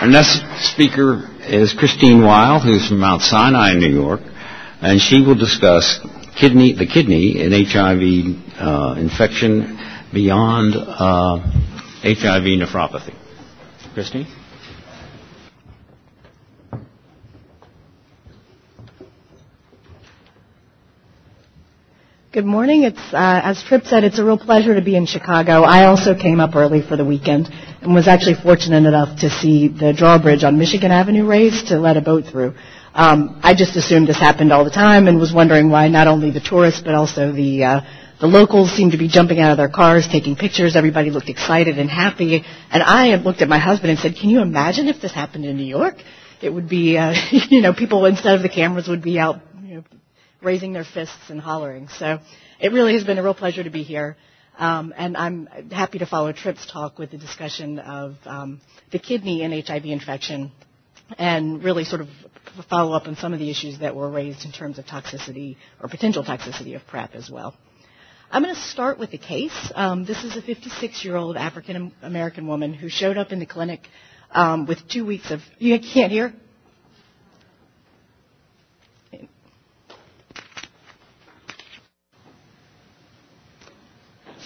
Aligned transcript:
Our 0.00 0.06
next 0.06 0.44
speaker 0.60 1.28
is 1.40 1.74
Christine 1.74 2.22
Wyatt, 2.22 2.62
who's 2.62 2.86
from 2.86 3.00
Mount 3.00 3.20
Sinai, 3.20 3.72
in 3.72 3.80
New 3.80 3.88
York, 3.88 4.20
and 4.80 5.00
she 5.00 5.22
will 5.22 5.34
discuss 5.34 5.98
kidney, 6.40 6.72
the 6.72 6.86
kidney 6.86 7.40
in 7.42 7.50
HIV 7.50 8.60
uh, 8.60 8.94
infection 8.96 9.76
beyond 10.14 10.76
uh, 10.76 11.38
HIV 12.04 12.62
nephropathy. 12.62 13.12
Christine? 13.92 14.28
Good 22.30 22.46
morning. 22.46 22.84
It's 22.84 22.98
uh, 23.12 23.40
as 23.42 23.60
Tripp 23.64 23.86
said, 23.86 24.04
it's 24.04 24.20
a 24.20 24.24
real 24.24 24.38
pleasure 24.38 24.76
to 24.76 24.82
be 24.82 24.94
in 24.94 25.06
Chicago. 25.06 25.62
I 25.64 25.86
also 25.86 26.14
came 26.14 26.38
up 26.38 26.54
early 26.54 26.82
for 26.82 26.96
the 26.96 27.04
weekend 27.04 27.48
and 27.80 27.94
was 27.94 28.08
actually 28.08 28.34
fortunate 28.34 28.86
enough 28.86 29.20
to 29.20 29.30
see 29.30 29.68
the 29.68 29.92
drawbridge 29.92 30.44
on 30.44 30.58
Michigan 30.58 30.90
Avenue 30.90 31.26
raised 31.26 31.68
to 31.68 31.78
let 31.78 31.96
a 31.96 32.00
boat 32.00 32.24
through. 32.26 32.54
Um, 32.94 33.40
I 33.42 33.54
just 33.54 33.76
assumed 33.76 34.08
this 34.08 34.18
happened 34.18 34.52
all 34.52 34.64
the 34.64 34.70
time 34.70 35.06
and 35.06 35.18
was 35.18 35.32
wondering 35.32 35.70
why 35.70 35.88
not 35.88 36.08
only 36.08 36.30
the 36.30 36.40
tourists 36.40 36.82
but 36.84 36.94
also 36.94 37.32
the 37.32 37.64
uh, 37.64 37.80
the 38.20 38.26
locals 38.26 38.72
seemed 38.72 38.92
to 38.92 38.98
be 38.98 39.06
jumping 39.06 39.38
out 39.38 39.52
of 39.52 39.58
their 39.58 39.68
cars, 39.68 40.08
taking 40.10 40.34
pictures. 40.34 40.74
Everybody 40.74 41.10
looked 41.10 41.28
excited 41.28 41.78
and 41.78 41.88
happy. 41.88 42.42
And 42.72 42.82
I 42.82 43.14
looked 43.14 43.42
at 43.42 43.48
my 43.48 43.58
husband 43.58 43.90
and 43.90 43.98
said, 44.00 44.16
"Can 44.16 44.28
you 44.28 44.40
imagine 44.40 44.88
if 44.88 45.00
this 45.00 45.12
happened 45.12 45.44
in 45.44 45.56
New 45.56 45.62
York? 45.62 45.94
It 46.42 46.50
would 46.50 46.68
be, 46.68 46.96
uh, 46.96 47.14
you 47.30 47.60
know, 47.60 47.72
people 47.72 48.04
instead 48.06 48.34
of 48.34 48.42
the 48.42 48.48
cameras 48.48 48.88
would 48.88 49.02
be 49.02 49.18
out 49.20 49.40
raising 50.42 50.72
their 50.72 50.84
fists 50.84 51.30
and 51.30 51.40
hollering. 51.40 51.88
So 51.88 52.18
it 52.60 52.72
really 52.72 52.94
has 52.94 53.04
been 53.04 53.18
a 53.18 53.22
real 53.22 53.34
pleasure 53.34 53.64
to 53.64 53.70
be 53.70 53.82
here. 53.82 54.16
Um, 54.58 54.92
and 54.96 55.16
I'm 55.16 55.46
happy 55.70 56.00
to 56.00 56.06
follow 56.06 56.32
Tripp's 56.32 56.66
talk 56.70 56.98
with 56.98 57.12
the 57.12 57.16
discussion 57.16 57.78
of 57.78 58.16
um, 58.26 58.60
the 58.90 58.98
kidney 58.98 59.42
and 59.42 59.54
HIV 59.54 59.84
infection 59.84 60.50
and 61.16 61.62
really 61.62 61.84
sort 61.84 62.00
of 62.00 62.08
follow 62.68 62.92
up 62.92 63.06
on 63.06 63.14
some 63.16 63.32
of 63.32 63.38
the 63.38 63.50
issues 63.50 63.78
that 63.78 63.94
were 63.94 64.10
raised 64.10 64.44
in 64.44 64.50
terms 64.50 64.78
of 64.78 64.84
toxicity 64.84 65.56
or 65.80 65.88
potential 65.88 66.24
toxicity 66.24 66.74
of 66.74 66.84
PrEP 66.88 67.14
as 67.14 67.30
well. 67.30 67.54
I'm 68.30 68.42
going 68.42 68.54
to 68.54 68.60
start 68.60 68.98
with 68.98 69.12
the 69.12 69.18
case. 69.18 69.72
Um, 69.74 70.04
this 70.04 70.22
is 70.24 70.36
a 70.36 70.42
56-year-old 70.42 71.36
African 71.36 71.92
American 72.02 72.46
woman 72.46 72.74
who 72.74 72.88
showed 72.88 73.16
up 73.16 73.32
in 73.32 73.38
the 73.38 73.46
clinic 73.46 73.80
um, 74.32 74.66
with 74.66 74.86
two 74.88 75.06
weeks 75.06 75.30
of. 75.30 75.40
You 75.58 75.78
can't 75.78 76.12
hear? 76.12 76.34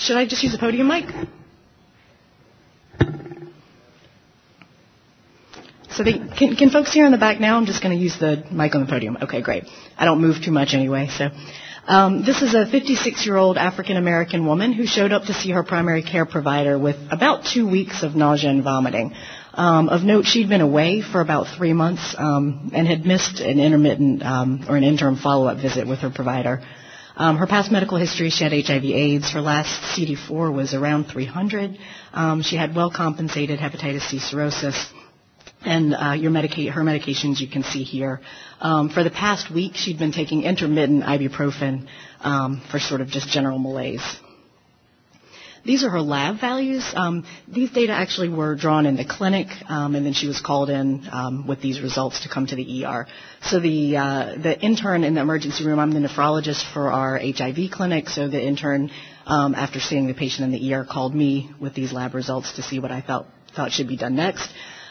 Should 0.02 0.16
I 0.16 0.26
just 0.26 0.42
use 0.42 0.50
the 0.50 0.58
podium 0.58 0.88
mic? 0.88 1.04
So 5.90 6.02
they, 6.02 6.14
can, 6.14 6.56
can 6.56 6.70
folks 6.70 6.92
hear 6.92 7.06
in 7.06 7.12
the 7.12 7.18
back 7.18 7.38
now? 7.38 7.56
I'm 7.56 7.66
just 7.66 7.80
going 7.82 7.96
to 7.96 8.02
use 8.02 8.18
the 8.18 8.44
mic 8.50 8.74
on 8.74 8.80
the 8.80 8.88
podium. 8.88 9.16
Okay, 9.22 9.42
great. 9.42 9.62
I 9.96 10.04
don't 10.04 10.20
move 10.20 10.42
too 10.42 10.50
much 10.50 10.74
anyway. 10.74 11.06
So 11.16 11.28
um, 11.86 12.24
this 12.24 12.42
is 12.42 12.52
a 12.54 12.64
56-year-old 12.64 13.56
African 13.56 13.96
American 13.96 14.44
woman 14.44 14.72
who 14.72 14.86
showed 14.86 15.12
up 15.12 15.26
to 15.26 15.34
see 15.34 15.52
her 15.52 15.62
primary 15.62 16.02
care 16.02 16.26
provider 16.26 16.76
with 16.76 16.96
about 17.12 17.44
two 17.44 17.68
weeks 17.70 18.02
of 18.02 18.16
nausea 18.16 18.50
and 18.50 18.64
vomiting. 18.64 19.14
Um, 19.54 19.88
of 19.88 20.02
note, 20.02 20.24
she'd 20.24 20.48
been 20.48 20.62
away 20.62 21.00
for 21.02 21.20
about 21.20 21.46
three 21.56 21.74
months 21.74 22.16
um, 22.18 22.72
and 22.74 22.88
had 22.88 23.06
missed 23.06 23.38
an 23.38 23.60
intermittent 23.60 24.24
um, 24.24 24.64
or 24.68 24.76
an 24.76 24.82
interim 24.82 25.14
follow-up 25.14 25.58
visit 25.58 25.86
with 25.86 26.00
her 26.00 26.10
provider. 26.10 26.60
Um, 27.16 27.36
her 27.36 27.46
past 27.46 27.70
medical 27.70 27.98
history, 27.98 28.30
she 28.30 28.44
had 28.44 28.52
HIV/AIDS. 28.52 29.30
Her 29.32 29.40
last 29.40 29.82
CD4 29.94 30.52
was 30.52 30.74
around 30.74 31.04
300. 31.04 31.78
Um, 32.12 32.42
she 32.42 32.56
had 32.56 32.74
well-compensated 32.74 33.58
hepatitis 33.58 34.02
C 34.08 34.18
cirrhosis. 34.18 34.90
And 35.64 35.94
uh, 35.94 36.12
your 36.12 36.30
medica- 36.30 36.72
her 36.72 36.82
medications 36.82 37.38
you 37.40 37.46
can 37.48 37.62
see 37.62 37.84
here. 37.84 38.20
Um, 38.60 38.88
for 38.88 39.04
the 39.04 39.10
past 39.10 39.50
week, 39.50 39.76
she'd 39.76 39.98
been 39.98 40.12
taking 40.12 40.42
intermittent 40.42 41.04
ibuprofen 41.04 41.86
um, 42.20 42.62
for 42.70 42.78
sort 42.80 43.00
of 43.00 43.08
just 43.08 43.28
general 43.28 43.58
malaise. 43.58 44.02
These 45.64 45.84
are 45.84 45.90
her 45.90 46.00
lab 46.00 46.40
values. 46.40 46.84
Um, 46.94 47.24
these 47.46 47.70
data 47.70 47.92
actually 47.92 48.28
were 48.28 48.56
drawn 48.56 48.84
in 48.84 48.96
the 48.96 49.04
clinic, 49.04 49.46
um, 49.68 49.94
and 49.94 50.04
then 50.04 50.12
she 50.12 50.26
was 50.26 50.40
called 50.40 50.70
in 50.70 51.08
um, 51.12 51.46
with 51.46 51.60
these 51.60 51.80
results 51.80 52.22
to 52.22 52.28
come 52.28 52.46
to 52.46 52.56
the 52.56 52.84
ER. 52.84 53.06
So 53.42 53.60
the 53.60 53.96
uh, 53.96 54.34
the 54.42 54.58
intern 54.60 55.04
in 55.04 55.14
the 55.14 55.20
emergency 55.20 55.64
room, 55.64 55.78
I'm 55.78 55.92
the 55.92 56.00
nephrologist 56.00 56.64
for 56.72 56.90
our 56.90 57.18
HIV 57.18 57.70
clinic. 57.70 58.08
So 58.08 58.28
the 58.28 58.42
intern, 58.42 58.90
um, 59.24 59.54
after 59.54 59.78
seeing 59.78 60.08
the 60.08 60.14
patient 60.14 60.52
in 60.52 60.60
the 60.60 60.74
ER, 60.74 60.84
called 60.84 61.14
me 61.14 61.50
with 61.60 61.74
these 61.74 61.92
lab 61.92 62.14
results 62.14 62.56
to 62.56 62.62
see 62.62 62.80
what 62.80 62.90
I 62.90 63.00
thought 63.00 63.26
thought 63.54 63.70
should 63.70 63.88
be 63.88 63.96
done 63.96 64.16
next. 64.16 64.50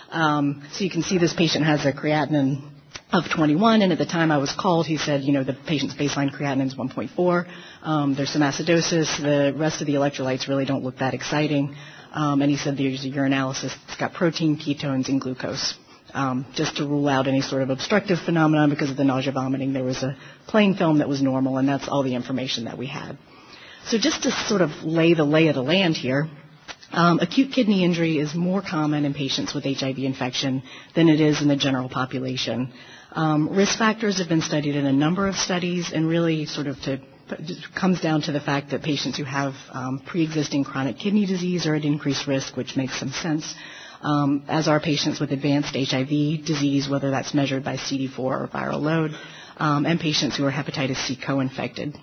Um, 0.10 0.64
so 0.72 0.84
you 0.84 0.90
can 0.90 1.04
see 1.04 1.18
this 1.18 1.34
patient 1.34 1.66
has 1.66 1.86
a 1.86 1.92
creatinine 1.92 2.70
of 3.12 3.26
21, 3.30 3.82
and 3.82 3.92
at 3.92 3.98
the 3.98 4.06
time 4.06 4.32
I 4.32 4.38
was 4.38 4.54
called, 4.54 4.86
he 4.86 4.98
said, 4.98 5.22
you 5.22 5.34
know, 5.34 5.44
the 5.44 5.54
patient's 5.54 5.96
baseline 5.96 6.34
creatinine 6.34 6.68
is 6.68 6.76
1.4. 6.76 7.46
Um, 7.82 8.16
there's 8.16 8.32
some 8.32 8.42
acidosis. 8.42 9.22
The 9.22 9.54
rest 9.58 9.82
of 9.82 9.88
the 9.88 9.96
electrolytes 9.96 10.48
really 10.48 10.66
don't 10.66 10.84
look 10.84 11.00
that 11.00 11.14
exciting. 11.14 11.76
Um, 12.14 12.42
and 12.42 12.50
he 12.50 12.58
said 12.58 12.78
there's 12.78 13.04
a 13.04 13.10
urinalysis. 13.10 13.74
It's 13.88 13.98
got 13.98 14.14
protein, 14.14 14.58
ketones, 14.58 15.10
and 15.10 15.20
glucose. 15.20 15.76
Um, 16.14 16.46
just 16.54 16.78
to 16.78 16.86
rule 16.86 17.08
out 17.08 17.28
any 17.28 17.42
sort 17.42 17.62
of 17.62 17.70
obstructive 17.70 18.20
phenomenon 18.20 18.70
because 18.70 18.92
of 18.92 18.98
the 18.98 19.06
nausea 19.06 19.32
vomiting, 19.32 19.72
there 19.72 19.84
was 19.84 20.04
a 20.04 20.18
plain 20.48 20.76
film 20.76 21.00
that 21.00 21.08
was 21.08 21.22
normal, 21.22 21.58
and 21.58 21.68
that's 21.68 21.88
all 21.88 22.04
the 22.04 22.16
information 22.16 22.66
that 22.66 22.78
we 22.78 22.88
had. 22.88 23.18
So 23.86 23.98
just 23.98 24.24
to 24.24 24.32
sort 24.32 24.62
of 24.62 24.72
lay 24.84 25.14
the 25.14 25.24
lay 25.24 25.48
of 25.48 25.56
the 25.56 25.64
land 25.64 25.96
here, 25.96 26.30
um, 26.94 27.20
acute 27.20 27.52
kidney 27.54 27.84
injury 27.84 28.18
is 28.18 28.36
more 28.36 28.62
common 28.62 29.06
in 29.06 29.14
patients 29.14 29.54
with 29.54 29.64
HIV 29.64 30.00
infection 30.00 30.64
than 30.96 31.10
it 31.10 31.20
is 31.20 31.42
in 31.42 31.48
the 31.48 31.56
general 31.56 31.90
population. 31.90 32.74
Um, 33.14 33.50
risk 33.50 33.78
factors 33.78 34.20
have 34.20 34.30
been 34.30 34.42
studied 34.42 34.76
in 34.76 34.86
a 34.86 34.94
number 34.94 35.28
of 35.28 35.36
studies, 35.36 35.92
and 35.94 36.08
really 36.08 36.46
sort 36.46 36.68
of 36.68 36.80
to 36.82 37.00
comes 37.76 38.02
down 38.02 38.22
to 38.24 38.32
the 38.32 38.40
fact 38.40 38.72
that 38.72 38.84
patients 38.84 39.18
who 39.18 39.24
have 39.24 39.54
um, 39.72 40.02
pre-existing 40.06 40.64
chronic 40.64 40.98
kidney 40.98 41.26
disease 41.26 41.66
are 41.66 41.76
at 41.76 41.86
increased 41.86 42.28
risk, 42.28 42.58
which 42.58 42.76
makes 42.76 43.00
some 43.00 43.10
sense. 43.10 43.54
Um, 44.02 44.44
as 44.48 44.68
are 44.68 44.80
patients 44.80 45.20
with 45.20 45.32
advanced 45.32 45.76
HIV 45.76 46.46
disease, 46.46 46.90
whether 46.90 47.12
that's 47.12 47.34
measured 47.34 47.64
by 47.64 47.78
CD4 47.78 48.20
or 48.20 48.50
viral 48.54 48.82
load, 48.82 49.12
um, 49.58 49.86
and 49.86 50.00
patients 50.00 50.36
who 50.38 50.46
are 50.46 50.52
hepatitis 50.52 50.98
C 51.06 51.16
co-infected. 51.16 51.96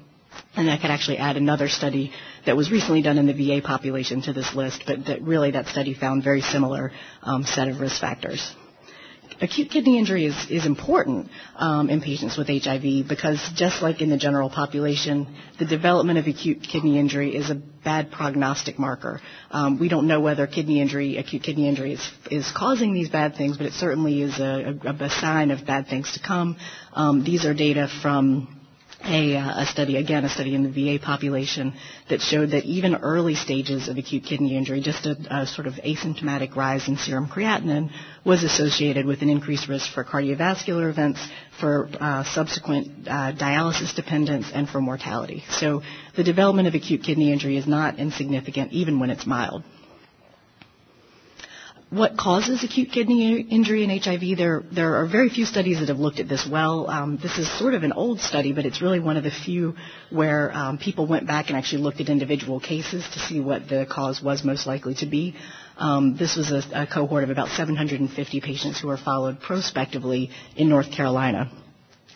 And 0.56 0.70
I 0.70 0.76
could 0.76 0.90
actually 0.90 1.18
add 1.18 1.36
another 1.36 1.68
study 1.68 2.12
that 2.46 2.56
was 2.56 2.70
recently 2.70 3.02
done 3.02 3.18
in 3.18 3.26
the 3.26 3.32
VA 3.32 3.64
population 3.64 4.22
to 4.22 4.32
this 4.32 4.54
list, 4.54 4.82
but 4.86 5.06
that 5.06 5.22
really 5.22 5.52
that 5.52 5.66
study 5.66 5.94
found 5.94 6.24
very 6.24 6.40
similar 6.40 6.90
um, 7.22 7.44
set 7.44 7.68
of 7.68 7.80
risk 7.80 8.00
factors 8.00 8.54
acute 9.40 9.70
kidney 9.70 9.98
injury 9.98 10.26
is, 10.26 10.46
is 10.50 10.66
important 10.66 11.30
um, 11.56 11.90
in 11.90 12.00
patients 12.00 12.36
with 12.36 12.48
HIV 12.48 13.08
because 13.08 13.40
just 13.54 13.82
like 13.82 14.00
in 14.00 14.10
the 14.10 14.16
general 14.16 14.50
population, 14.50 15.36
the 15.58 15.64
development 15.64 16.18
of 16.18 16.26
acute 16.26 16.62
kidney 16.62 16.98
injury 16.98 17.36
is 17.36 17.50
a 17.50 17.54
bad 17.54 18.10
prognostic 18.10 18.78
marker. 18.78 19.20
Um, 19.50 19.78
we 19.78 19.88
don't 19.88 20.06
know 20.06 20.20
whether 20.20 20.46
kidney 20.46 20.80
injury, 20.80 21.16
acute 21.16 21.42
kidney 21.42 21.68
injury 21.68 21.92
is, 21.94 22.10
is 22.30 22.50
causing 22.56 22.92
these 22.92 23.08
bad 23.08 23.36
things, 23.36 23.56
but 23.56 23.66
it 23.66 23.72
certainly 23.72 24.22
is 24.22 24.38
a, 24.38 24.78
a, 24.84 25.04
a 25.04 25.10
sign 25.10 25.50
of 25.50 25.66
bad 25.66 25.86
things 25.88 26.12
to 26.12 26.20
come. 26.20 26.56
Um, 26.92 27.24
these 27.24 27.44
are 27.44 27.54
data 27.54 27.88
from 28.02 28.57
a, 29.04 29.36
uh, 29.36 29.62
a, 29.62 29.66
study, 29.66 29.96
again, 29.96 30.24
a 30.24 30.28
study 30.28 30.54
in 30.54 30.64
the 30.64 30.70
VA 30.98 31.02
population 31.02 31.72
that 32.10 32.20
showed 32.20 32.50
that 32.50 32.64
even 32.64 32.96
early 32.96 33.34
stages 33.34 33.88
of 33.88 33.96
acute 33.96 34.24
kidney 34.24 34.56
injury, 34.56 34.80
just 34.80 35.06
a, 35.06 35.16
a 35.30 35.46
sort 35.46 35.66
of 35.66 35.74
asymptomatic 35.74 36.56
rise 36.56 36.88
in 36.88 36.96
serum 36.96 37.28
creatinine, 37.28 37.90
was 38.24 38.42
associated 38.42 39.06
with 39.06 39.22
an 39.22 39.28
increased 39.28 39.68
risk 39.68 39.92
for 39.92 40.04
cardiovascular 40.04 40.90
events, 40.90 41.20
for 41.60 41.88
uh, 42.00 42.24
subsequent 42.24 43.08
uh, 43.08 43.32
dialysis 43.32 43.94
dependence, 43.94 44.46
and 44.52 44.68
for 44.68 44.80
mortality. 44.80 45.44
So 45.50 45.82
the 46.16 46.24
development 46.24 46.68
of 46.68 46.74
acute 46.74 47.02
kidney 47.04 47.32
injury 47.32 47.56
is 47.56 47.66
not 47.66 47.98
insignificant, 47.98 48.72
even 48.72 48.98
when 48.98 49.10
it's 49.10 49.26
mild 49.26 49.62
what 51.90 52.18
causes 52.18 52.62
acute 52.62 52.92
kidney 52.92 53.40
injury 53.40 53.82
in 53.82 53.90
HIV. 53.90 54.36
There, 54.36 54.62
there 54.70 54.96
are 54.96 55.06
very 55.06 55.30
few 55.30 55.46
studies 55.46 55.80
that 55.80 55.88
have 55.88 55.98
looked 55.98 56.20
at 56.20 56.28
this 56.28 56.46
well. 56.46 56.88
Um, 56.88 57.18
this 57.22 57.38
is 57.38 57.50
sort 57.58 57.72
of 57.72 57.82
an 57.82 57.92
old 57.92 58.20
study, 58.20 58.52
but 58.52 58.66
it's 58.66 58.82
really 58.82 59.00
one 59.00 59.16
of 59.16 59.24
the 59.24 59.30
few 59.30 59.74
where 60.10 60.52
um, 60.52 60.76
people 60.76 61.06
went 61.06 61.26
back 61.26 61.48
and 61.48 61.56
actually 61.56 61.82
looked 61.82 62.00
at 62.00 62.10
individual 62.10 62.60
cases 62.60 63.08
to 63.14 63.18
see 63.18 63.40
what 63.40 63.68
the 63.68 63.86
cause 63.90 64.22
was 64.22 64.44
most 64.44 64.66
likely 64.66 64.94
to 64.96 65.06
be. 65.06 65.34
Um, 65.78 66.16
this 66.16 66.36
was 66.36 66.50
a, 66.50 66.82
a 66.82 66.86
cohort 66.86 67.24
of 67.24 67.30
about 67.30 67.48
750 67.48 68.40
patients 68.42 68.80
who 68.80 68.88
were 68.88 68.98
followed 68.98 69.40
prospectively 69.40 70.30
in 70.56 70.68
North 70.68 70.90
Carolina. 70.92 71.50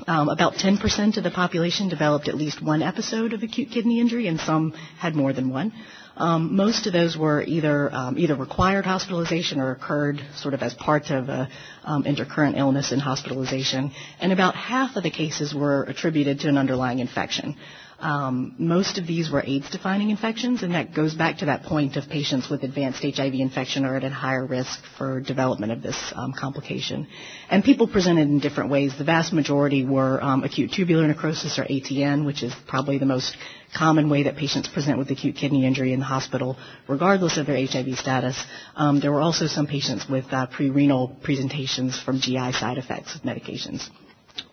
Um, 0.06 0.28
about 0.28 0.54
10% 0.54 1.16
of 1.16 1.22
the 1.22 1.30
population 1.30 1.88
developed 1.88 2.28
at 2.28 2.34
least 2.34 2.60
one 2.60 2.82
episode 2.82 3.32
of 3.34 3.42
acute 3.42 3.70
kidney 3.70 4.00
injury, 4.00 4.26
and 4.26 4.40
some 4.40 4.72
had 4.98 5.14
more 5.14 5.32
than 5.32 5.50
one. 5.50 5.72
Um, 6.16 6.56
most 6.56 6.86
of 6.86 6.92
those 6.92 7.16
were 7.16 7.42
either 7.42 7.92
um, 7.94 8.18
either 8.18 8.34
required 8.34 8.84
hospitalization 8.84 9.60
or 9.60 9.70
occurred 9.70 10.20
sort 10.34 10.54
of 10.54 10.62
as 10.62 10.74
part 10.74 11.10
of 11.10 11.28
a 11.28 11.48
um, 11.84 12.04
intercurrent 12.04 12.56
illness 12.56 12.92
and 12.92 13.00
hospitalization, 13.00 13.92
and 14.20 14.32
about 14.32 14.54
half 14.54 14.96
of 14.96 15.02
the 15.02 15.10
cases 15.10 15.54
were 15.54 15.84
attributed 15.84 16.40
to 16.40 16.48
an 16.48 16.58
underlying 16.58 16.98
infection. 16.98 17.56
Um, 18.02 18.56
most 18.58 18.98
of 18.98 19.06
these 19.06 19.30
were 19.30 19.44
AIDS-defining 19.46 20.10
infections, 20.10 20.64
and 20.64 20.74
that 20.74 20.92
goes 20.92 21.14
back 21.14 21.38
to 21.38 21.44
that 21.46 21.62
point 21.62 21.96
of 21.96 22.08
patients 22.08 22.50
with 22.50 22.64
advanced 22.64 23.00
HIV 23.00 23.34
infection 23.34 23.84
are 23.84 23.94
at 23.94 24.02
a 24.02 24.10
higher 24.10 24.44
risk 24.44 24.80
for 24.98 25.20
development 25.20 25.70
of 25.70 25.82
this 25.82 26.12
um, 26.16 26.32
complication. 26.36 27.06
And 27.48 27.62
people 27.62 27.86
presented 27.86 28.22
in 28.22 28.40
different 28.40 28.70
ways. 28.70 28.92
The 28.98 29.04
vast 29.04 29.32
majority 29.32 29.84
were 29.84 30.20
um, 30.20 30.42
acute 30.42 30.72
tubular 30.72 31.06
necrosis 31.06 31.60
or 31.60 31.62
ATN, 31.62 32.26
which 32.26 32.42
is 32.42 32.52
probably 32.66 32.98
the 32.98 33.06
most 33.06 33.36
common 33.72 34.10
way 34.10 34.24
that 34.24 34.34
patients 34.36 34.66
present 34.66 34.98
with 34.98 35.08
acute 35.12 35.36
kidney 35.36 35.64
injury 35.64 35.92
in 35.92 36.00
the 36.00 36.04
hospital, 36.04 36.56
regardless 36.88 37.36
of 37.36 37.46
their 37.46 37.64
HIV 37.64 37.98
status. 37.98 38.44
Um, 38.74 38.98
there 38.98 39.12
were 39.12 39.20
also 39.20 39.46
some 39.46 39.68
patients 39.68 40.08
with 40.08 40.24
uh, 40.32 40.46
pre-renal 40.46 41.16
presentations 41.22 42.00
from 42.00 42.18
GI 42.18 42.50
side 42.50 42.78
effects 42.78 43.14
of 43.14 43.22
medications, 43.22 43.88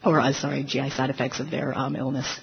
or 0.06 0.20
uh, 0.20 0.34
sorry, 0.34 0.64
GI 0.64 0.92
side 0.92 1.10
effects 1.10 1.40
of 1.40 1.50
their 1.50 1.76
um, 1.76 1.96
illness. 1.96 2.40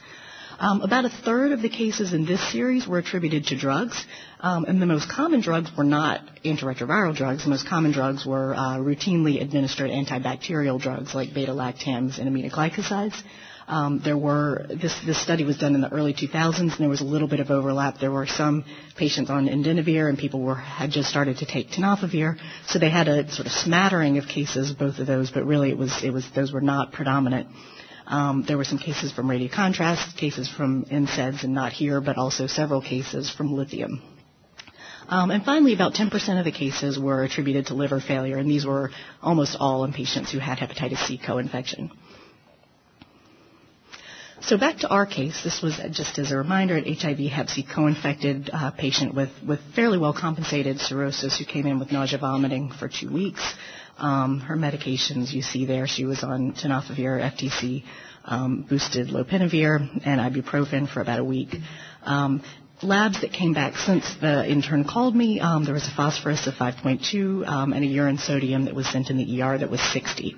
Um, 0.59 0.81
about 0.81 1.05
a 1.05 1.11
third 1.11 1.53
of 1.53 1.61
the 1.61 1.69
cases 1.69 2.15
in 2.15 2.25
this 2.25 2.41
series 2.51 2.87
were 2.87 2.99
attributed 2.99 3.47
to 3.49 3.59
drugs, 3.59 4.03
um, 4.41 4.65
and 4.65 4.81
the 4.81 4.87
most 4.87 5.11
common 5.11 5.43
drugs 5.43 5.71
were 5.77 5.85
not 5.85 6.23
antiretroviral 6.45 7.15
drugs. 7.15 7.45
The 7.45 7.51
most 7.51 7.69
common 7.69 7.93
drugs 7.93 8.25
were 8.25 8.55
uh, 8.55 8.79
routinely 8.79 9.43
administered 9.43 9.91
antibacterial 9.91 10.81
drugs 10.81 11.15
like 11.15 11.35
beta-lactams 11.35 12.19
and 12.19 12.35
aminoglycosides. 12.35 13.23
Um, 13.69 14.01
there 14.03 14.17
were 14.17 14.65
this 14.69 14.95
this 15.05 15.21
study 15.21 15.45
was 15.45 15.59
done 15.59 15.75
in 15.75 15.81
the 15.81 15.93
early 15.93 16.15
2000s, 16.15 16.59
and 16.61 16.73
there 16.79 16.89
was 16.89 17.01
a 17.01 17.05
little 17.05 17.29
bit 17.29 17.41
of 17.41 17.51
overlap. 17.51 17.99
There 17.99 18.13
were 18.13 18.27
some 18.27 18.65
patients 18.97 19.29
on 19.29 19.49
indinavir, 19.49 20.09
and 20.09 20.17
people 20.17 20.41
were 20.41 20.55
had 20.55 20.91
just 20.91 21.11
started 21.11 21.39
to 21.39 21.47
take 21.47 21.71
tenofovir, 21.71 22.39
so 22.69 22.79
they 22.79 22.91
had 22.91 23.09
a 23.09 23.31
sort 23.31 23.47
of 23.47 23.53
smattering 23.53 24.19
of 24.19 24.27
cases, 24.27 24.73
both 24.73 25.01
of 25.01 25.07
those. 25.07 25.33
But 25.33 25.45
really, 25.45 25.71
it 25.71 25.77
was 25.77 26.03
it 26.05 26.11
was 26.11 26.25
those 26.35 26.53
were 26.53 26.61
not 26.61 26.93
predominant. 26.93 27.49
Um, 28.07 28.45
there 28.47 28.57
were 28.57 28.65
some 28.65 28.79
cases 28.79 29.13
from 29.13 29.27
radiocontrast, 29.27 30.17
cases 30.17 30.49
from 30.49 30.85
NSAIDs, 30.85 31.43
and 31.43 31.55
not 31.55 31.73
here, 31.73 32.01
but 32.01 32.17
also 32.17 32.47
several 32.47 32.81
cases 32.81 33.29
from 33.31 33.55
lithium. 33.55 34.01
Um, 35.09 35.31
and 35.31 35.45
finally, 35.45 35.73
about 35.75 35.95
10% 35.95 36.39
of 36.39 36.45
the 36.45 36.53
cases 36.53 36.99
were 36.99 37.23
attributed 37.23 37.67
to 37.67 37.75
liver 37.75 38.01
failure, 38.01 38.39
and 38.39 38.51
these 38.51 38.67
were 38.67 38.91
almost 39.23 39.57
all 39.59 39.85
in 39.85 39.93
patients 39.93 40.33
who 40.33 40.39
had 40.39 40.59
hepatitis 40.59 41.07
C 41.07 41.19
co-infection. 41.19 41.91
So 44.43 44.59
back 44.59 44.79
to 44.79 44.89
our 44.89 45.07
case, 45.07 45.43
this 45.43 45.63
was 45.63 45.81
just 45.91 46.19
as 46.19 46.31
a 46.31 46.37
reminder, 46.37 46.77
an 46.77 46.85
HIV 46.85 47.19
Hep 47.19 47.49
C 47.49 47.65
co-infected 47.65 48.51
uh, 48.53 48.71
patient 48.73 49.15
with, 49.15 49.31
with 49.47 49.61
fairly 49.75 49.99
well 49.99 50.13
compensated 50.13 50.79
cirrhosis 50.79 51.39
who 51.39 51.45
came 51.45 51.67
in 51.67 51.79
with 51.79 51.91
nausea 51.91 52.19
vomiting 52.19 52.71
for 52.71 52.89
two 52.89 53.11
weeks. 53.13 53.43
Um, 53.99 54.41
her 54.41 54.57
medications 54.57 55.33
you 55.33 55.43
see 55.43 55.65
there, 55.65 55.87
she 55.87 56.05
was 56.05 56.23
on 56.23 56.53
tenofovir, 56.53 57.21
FTC, 57.33 57.83
um, 58.25 58.67
boosted 58.69 59.09
lopinavir, 59.09 60.05
and 60.05 60.21
ibuprofen 60.21 60.93
for 60.93 61.01
about 61.01 61.19
a 61.19 61.25
week. 61.25 61.55
Um, 62.03 62.43
labs 62.83 63.23
that 63.23 63.33
came 63.33 63.55
back 63.55 63.77
since 63.77 64.05
the 64.21 64.47
intern 64.47 64.85
called 64.85 65.17
me, 65.17 65.41
um, 65.41 65.65
there 65.65 65.75
was 65.75 65.89
a 65.89 65.95
phosphorus 65.97 66.47
of 66.47 66.55
5.2 66.55 67.47
um, 67.49 67.73
and 67.73 67.85
a 67.85 67.87
urine 67.87 68.19
sodium 68.19 68.67
that 68.67 68.75
was 68.75 68.87
sent 68.87 69.09
in 69.09 69.17
the 69.17 69.43
ER 69.43 69.59
that 69.59 69.71
was 69.71 69.81
60. 69.93 70.37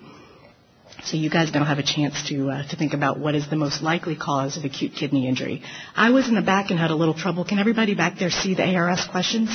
So 1.05 1.17
you 1.17 1.31
guys 1.31 1.53
now 1.53 1.65
have 1.65 1.79
a 1.79 1.83
chance 1.83 2.29
to 2.29 2.51
uh, 2.51 2.69
to 2.69 2.77
think 2.77 2.93
about 2.93 3.21
what 3.21 3.37
is 3.37 3.49
the 3.49 3.57
most 3.57 3.83
likely 3.83 4.17
cause 4.17 4.57
of 4.57 4.65
acute 4.65 4.93
kidney 4.99 5.29
injury. 5.29 5.63
I 5.95 6.11
was 6.11 6.29
in 6.29 6.35
the 6.35 6.43
back 6.43 6.71
and 6.71 6.79
had 6.79 6.91
a 6.91 6.97
little 6.97 7.15
trouble. 7.15 7.45
Can 7.45 7.61
everybody 7.61 7.95
back 7.95 8.19
there 8.19 8.31
see 8.31 8.55
the 8.55 8.65
ARS 8.75 9.07
questions? 9.09 9.49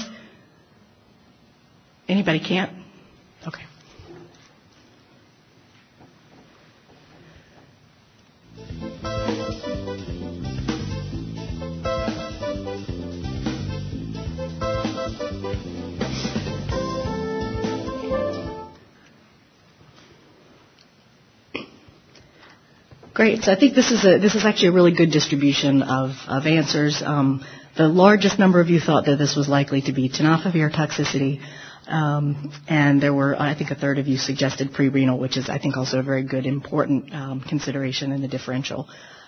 Anybody 2.08 2.40
can't? 2.40 2.83
Great. 23.14 23.44
So 23.44 23.52
I 23.52 23.56
think 23.60 23.76
this 23.76 23.92
is 23.92 24.04
a, 24.06 24.18
this 24.18 24.34
is 24.34 24.44
actually 24.44 24.70
a 24.70 24.72
really 24.72 24.92
good 24.96 25.12
distribution 25.12 25.84
of, 25.84 26.12
of 26.28 26.48
answers. 26.48 27.04
Um, 27.06 27.46
the 27.78 27.88
largest 27.88 28.40
number 28.40 28.60
of 28.60 28.70
you 28.70 28.80
thought 28.80 29.06
that 29.06 29.18
this 29.18 29.36
was 29.36 29.48
likely 29.48 29.82
to 29.84 29.94
be 29.94 30.10
tenofovir 30.10 30.72
toxicity. 30.74 31.40
Um, 31.88 32.52
and 32.68 33.02
there 33.04 33.14
were, 33.14 33.40
I 33.40 33.54
think, 33.56 33.70
a 33.70 33.76
third 33.76 34.00
of 34.00 34.08
you 34.08 34.18
suggested 34.18 34.74
pre-renal, 34.74 35.20
which 35.20 35.38
is, 35.38 35.48
I 35.48 35.60
think, 35.60 35.78
also 35.78 36.00
a 36.00 36.04
very 36.04 36.24
good, 36.24 36.46
important 36.48 37.14
um, 37.14 37.42
consideration 37.42 38.12
in 38.12 38.22
the 38.22 38.28
differential. 38.28 38.88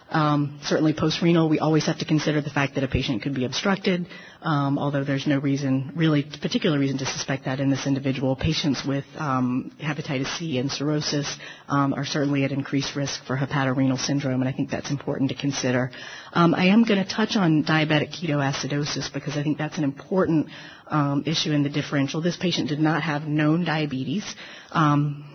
Um, 0.09 0.59
certainly 0.63 0.93
post-renal, 0.93 1.49
we 1.49 1.57
always 1.59 1.87
have 1.87 1.97
to 1.97 2.05
consider 2.05 2.39
the 2.39 2.51
fact 2.51 2.75
that 2.75 2.83
a 2.83 2.87
patient 2.87 3.23
could 3.23 3.33
be 3.33 3.43
obstructed, 3.43 4.05
um, 4.43 4.77
although 4.77 5.03
there's 5.03 5.25
no 5.25 5.39
reason, 5.39 5.93
really 5.95 6.21
particular 6.23 6.77
reason 6.77 6.99
to 6.99 7.05
suspect 7.07 7.45
that 7.45 7.59
in 7.59 7.71
this 7.71 7.87
individual. 7.87 8.35
Patients 8.35 8.83
with 8.85 9.03
um, 9.17 9.71
hepatitis 9.81 10.27
C 10.37 10.59
and 10.59 10.71
cirrhosis 10.71 11.37
um, 11.67 11.93
are 11.95 12.05
certainly 12.05 12.43
at 12.43 12.51
increased 12.51 12.95
risk 12.95 13.25
for 13.25 13.35
hepatorenal 13.35 13.97
syndrome, 13.97 14.41
and 14.41 14.47
I 14.47 14.51
think 14.51 14.69
that's 14.69 14.91
important 14.91 15.31
to 15.31 15.35
consider. 15.35 15.89
Um, 16.33 16.53
I 16.53 16.65
am 16.65 16.83
going 16.83 17.03
to 17.03 17.09
touch 17.09 17.35
on 17.35 17.63
diabetic 17.63 18.11
ketoacidosis 18.13 19.11
because 19.11 19.35
I 19.35 19.41
think 19.43 19.57
that's 19.57 19.79
an 19.79 19.83
important 19.83 20.47
um, 20.87 21.23
issue 21.25 21.51
in 21.51 21.63
the 21.63 21.69
differential. 21.69 22.21
This 22.21 22.37
patient 22.37 22.69
did 22.69 22.79
not 22.79 23.01
have 23.01 23.23
known 23.23 23.65
diabetes. 23.65 24.23
Um, 24.71 25.25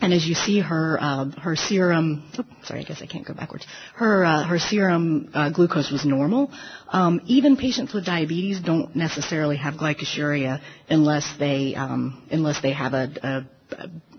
and 0.00 0.12
as 0.12 0.26
you 0.26 0.34
see, 0.34 0.60
her 0.60 0.98
uh, 1.00 1.30
her 1.40 1.56
serum, 1.56 2.30
oops, 2.38 2.48
sorry, 2.64 2.80
I 2.80 2.82
guess 2.82 3.00
I 3.00 3.06
can't 3.06 3.26
go 3.26 3.32
backwards. 3.32 3.66
Her 3.94 4.24
uh, 4.24 4.44
her 4.44 4.58
serum 4.58 5.30
uh, 5.32 5.50
glucose 5.50 5.90
was 5.90 6.04
normal. 6.04 6.50
Um, 6.88 7.22
even 7.24 7.56
patients 7.56 7.94
with 7.94 8.04
diabetes 8.04 8.60
don't 8.60 8.94
necessarily 8.94 9.56
have 9.56 9.74
glycosuria 9.74 10.60
unless 10.90 11.26
they 11.38 11.74
um, 11.74 12.22
unless 12.30 12.60
they 12.60 12.72
have 12.72 12.92
a, 12.92 13.46
a, 13.70 13.78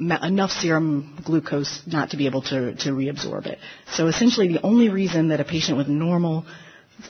a, 0.09 0.25
enough 0.25 0.49
serum 0.49 1.21
glucose 1.23 1.83
not 1.85 2.09
to 2.09 2.17
be 2.17 2.25
able 2.25 2.41
to 2.41 2.73
to 2.75 2.89
reabsorb 2.89 3.45
it. 3.45 3.59
So 3.91 4.07
essentially, 4.07 4.47
the 4.47 4.61
only 4.63 4.89
reason 4.89 5.27
that 5.27 5.39
a 5.39 5.45
patient 5.45 5.77
with 5.77 5.87
normal 5.87 6.47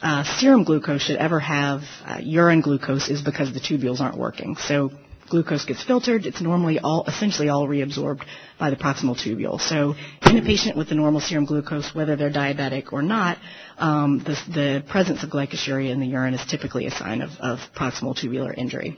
uh, 0.01 0.25
serum 0.39 0.65
glucose 0.65 1.03
should 1.03 1.15
ever 1.17 1.39
have 1.39 1.83
uh, 2.05 2.17
urine 2.21 2.59
glucose 2.59 3.07
is 3.07 3.21
because 3.21 3.53
the 3.53 3.61
tubules 3.61 4.01
aren't 4.01 4.17
working. 4.17 4.57
So 4.57 4.91
glucose 5.29 5.65
gets 5.65 5.83
filtered, 5.83 6.25
it's 6.25 6.41
normally 6.41 6.79
all, 6.79 7.03
essentially 7.07 7.50
all 7.50 7.68
reabsorbed 7.68 8.24
by 8.59 8.69
the 8.69 8.75
proximal 8.75 9.15
tubule. 9.15 9.59
So 9.59 9.95
in 10.29 10.38
a 10.38 10.41
patient 10.41 10.77
with 10.77 10.89
the 10.89 10.95
normal 10.95 11.21
serum 11.21 11.45
glucose, 11.45 11.94
whether 11.94 12.15
they're 12.15 12.31
diabetic 12.31 12.94
or 12.94 13.01
not, 13.01 13.38
um, 13.77 14.19
the, 14.19 14.38
the, 14.51 14.83
presence 14.88 15.24
of 15.24 15.29
glycosuria 15.29 15.91
in 15.91 16.00
the 16.00 16.07
urine 16.07 16.33
is 16.33 16.45
typically 16.45 16.85
a 16.85 16.91
sign 16.91 17.21
of, 17.21 17.29
of 17.39 17.59
proximal 17.75 18.15
tubular 18.19 18.53
injury 18.53 18.97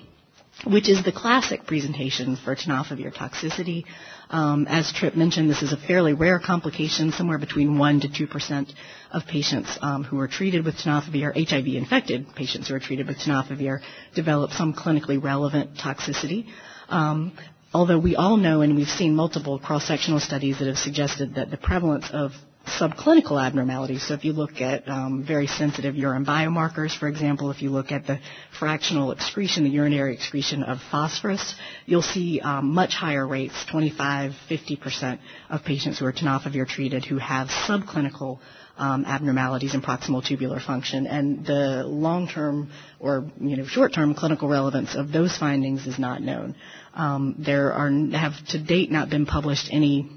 which 0.65 0.89
is 0.89 1.03
the 1.03 1.11
classic 1.11 1.65
presentation 1.65 2.35
for 2.35 2.55
tenofovir 2.55 3.13
toxicity. 3.15 3.85
Um, 4.29 4.67
as 4.67 4.91
Tripp 4.91 5.15
mentioned, 5.15 5.49
this 5.49 5.61
is 5.61 5.73
a 5.73 5.77
fairly 5.77 6.13
rare 6.13 6.39
complication, 6.39 7.11
somewhere 7.11 7.37
between 7.37 7.77
1 7.77 8.01
to 8.01 8.09
2 8.13 8.27
percent 8.27 8.71
of 9.11 9.25
patients 9.25 9.77
um, 9.81 10.03
who 10.03 10.19
are 10.19 10.27
treated 10.27 10.65
with 10.65 10.75
tenofovir, 10.75 11.33
HIV-infected 11.33 12.35
patients 12.35 12.67
who 12.67 12.75
are 12.75 12.79
treated 12.79 13.07
with 13.07 13.17
tenofovir, 13.17 13.79
develop 14.15 14.51
some 14.51 14.73
clinically 14.73 15.21
relevant 15.21 15.75
toxicity. 15.75 16.45
Um, 16.89 17.31
although 17.73 17.99
we 17.99 18.15
all 18.15 18.37
know, 18.37 18.61
and 18.61 18.75
we've 18.75 18.87
seen 18.87 19.15
multiple 19.15 19.59
cross-sectional 19.59 20.19
studies 20.19 20.59
that 20.59 20.67
have 20.67 20.77
suggested 20.77 21.35
that 21.35 21.49
the 21.51 21.57
prevalence 21.57 22.09
of 22.11 22.31
subclinical 22.69 23.43
abnormalities. 23.43 24.07
So 24.07 24.13
if 24.13 24.23
you 24.25 24.33
look 24.33 24.61
at 24.61 24.87
um, 24.87 25.23
very 25.25 25.47
sensitive 25.47 25.95
urine 25.95 26.25
biomarkers, 26.25 26.97
for 26.97 27.07
example, 27.07 27.51
if 27.51 27.61
you 27.61 27.69
look 27.69 27.91
at 27.91 28.05
the 28.07 28.19
fractional 28.57 29.11
excretion, 29.11 29.63
the 29.63 29.69
urinary 29.69 30.13
excretion 30.13 30.63
of 30.63 30.79
phosphorus, 30.91 31.55
you'll 31.85 32.01
see 32.01 32.39
um, 32.41 32.73
much 32.73 32.93
higher 32.93 33.27
rates, 33.27 33.65
25, 33.71 34.33
50% 34.49 35.19
of 35.49 35.63
patients 35.63 35.99
who 35.99 36.05
are 36.05 36.13
tenofovir 36.13 36.67
treated 36.67 37.05
who 37.05 37.17
have 37.17 37.47
subclinical 37.47 38.39
um, 38.79 39.03
abnormalities 39.05 39.75
in 39.75 39.81
proximal 39.81 40.25
tubular 40.25 40.59
function, 40.59 41.05
and 41.05 41.45
the 41.45 41.83
long-term 41.85 42.71
or 42.99 43.29
you 43.39 43.57
know 43.57 43.65
short-term 43.65 44.15
clinical 44.15 44.47
relevance 44.47 44.95
of 44.95 45.11
those 45.11 45.37
findings 45.37 45.85
is 45.85 45.99
not 45.99 46.21
known. 46.21 46.55
Um, 46.93 47.35
there 47.37 47.73
are 47.73 47.91
have 48.13 48.33
to 48.47 48.57
date 48.57 48.89
not 48.89 49.09
been 49.09 49.25
published 49.25 49.67
any 49.71 50.09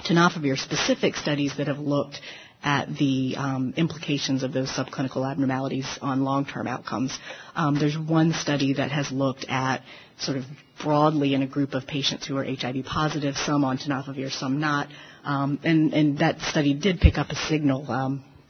tenofovir 0.00 0.58
specific 0.58 1.16
studies 1.16 1.56
that 1.58 1.66
have 1.66 1.78
looked 1.78 2.20
at 2.62 2.94
the 2.98 3.34
um, 3.38 3.72
implications 3.76 4.42
of 4.42 4.52
those 4.52 4.70
subclinical 4.70 5.28
abnormalities 5.30 5.98
on 6.02 6.22
long-term 6.24 6.66
outcomes. 6.66 7.18
Um, 7.54 7.78
there's 7.78 7.96
one 7.96 8.32
study 8.32 8.74
that 8.74 8.90
has 8.90 9.10
looked 9.10 9.46
at 9.48 9.82
sort 10.18 10.36
of 10.36 10.44
broadly 10.82 11.34
in 11.34 11.42
a 11.42 11.46
group 11.46 11.72
of 11.74 11.86
patients 11.86 12.26
who 12.26 12.36
are 12.36 12.44
HIV 12.44 12.84
positive, 12.84 13.36
some 13.36 13.64
on 13.64 13.78
tenofovir, 13.78 14.30
some 14.30 14.60
not, 14.60 14.88
um, 15.24 15.58
and, 15.64 15.92
and, 15.94 16.18
that 16.18 16.40
study 16.40 16.74
did 16.74 17.00
pick 17.00 17.18
up 17.18 17.30
a 17.30 17.34
signal. 17.34 17.84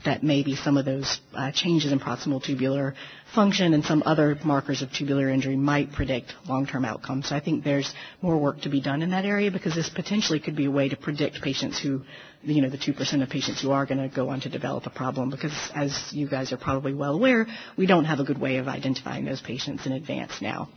That 0.04 0.22
maybe 0.22 0.56
some 0.56 0.78
of 0.78 0.86
those 0.86 1.20
uh, 1.34 1.52
changes 1.52 1.92
in 1.92 2.00
proximal 2.00 2.42
tubular 2.42 2.94
function 3.34 3.74
and 3.74 3.84
some 3.84 4.02
other 4.06 4.38
markers 4.44 4.80
of 4.82 4.90
tubular 4.92 5.28
injury 5.28 5.56
might 5.56 5.92
predict 5.92 6.32
long-term 6.48 6.84
outcomes. 6.86 7.28
So 7.28 7.36
I 7.36 7.40
think 7.40 7.64
there's 7.64 7.92
more 8.22 8.38
work 8.38 8.62
to 8.62 8.70
be 8.70 8.80
done 8.80 9.02
in 9.02 9.10
that 9.10 9.24
area 9.26 9.50
because 9.50 9.74
this 9.74 9.90
potentially 9.90 10.40
could 10.40 10.56
be 10.56 10.64
a 10.64 10.70
way 10.70 10.88
to 10.88 10.96
predict 10.96 11.42
patients 11.42 11.78
who, 11.78 12.02
you 12.42 12.62
know, 12.62 12.70
the 12.70 12.78
2% 12.78 13.22
of 13.22 13.28
patients 13.28 13.60
who 13.60 13.72
are 13.72 13.84
going 13.84 13.98
to 13.98 14.14
go 14.14 14.30
on 14.30 14.40
to 14.40 14.48
develop 14.48 14.86
a 14.86 14.90
problem 14.90 15.28
because 15.30 15.52
as 15.74 16.08
you 16.12 16.28
guys 16.28 16.50
are 16.52 16.56
probably 16.56 16.94
well 16.94 17.14
aware, 17.14 17.46
we 17.76 17.86
don't 17.86 18.06
have 18.06 18.20
a 18.20 18.24
good 18.24 18.40
way 18.40 18.56
of 18.56 18.68
identifying 18.68 19.26
those 19.26 19.42
patients 19.42 19.84
in 19.86 19.92
advance 19.92 20.40
now. 20.40 20.68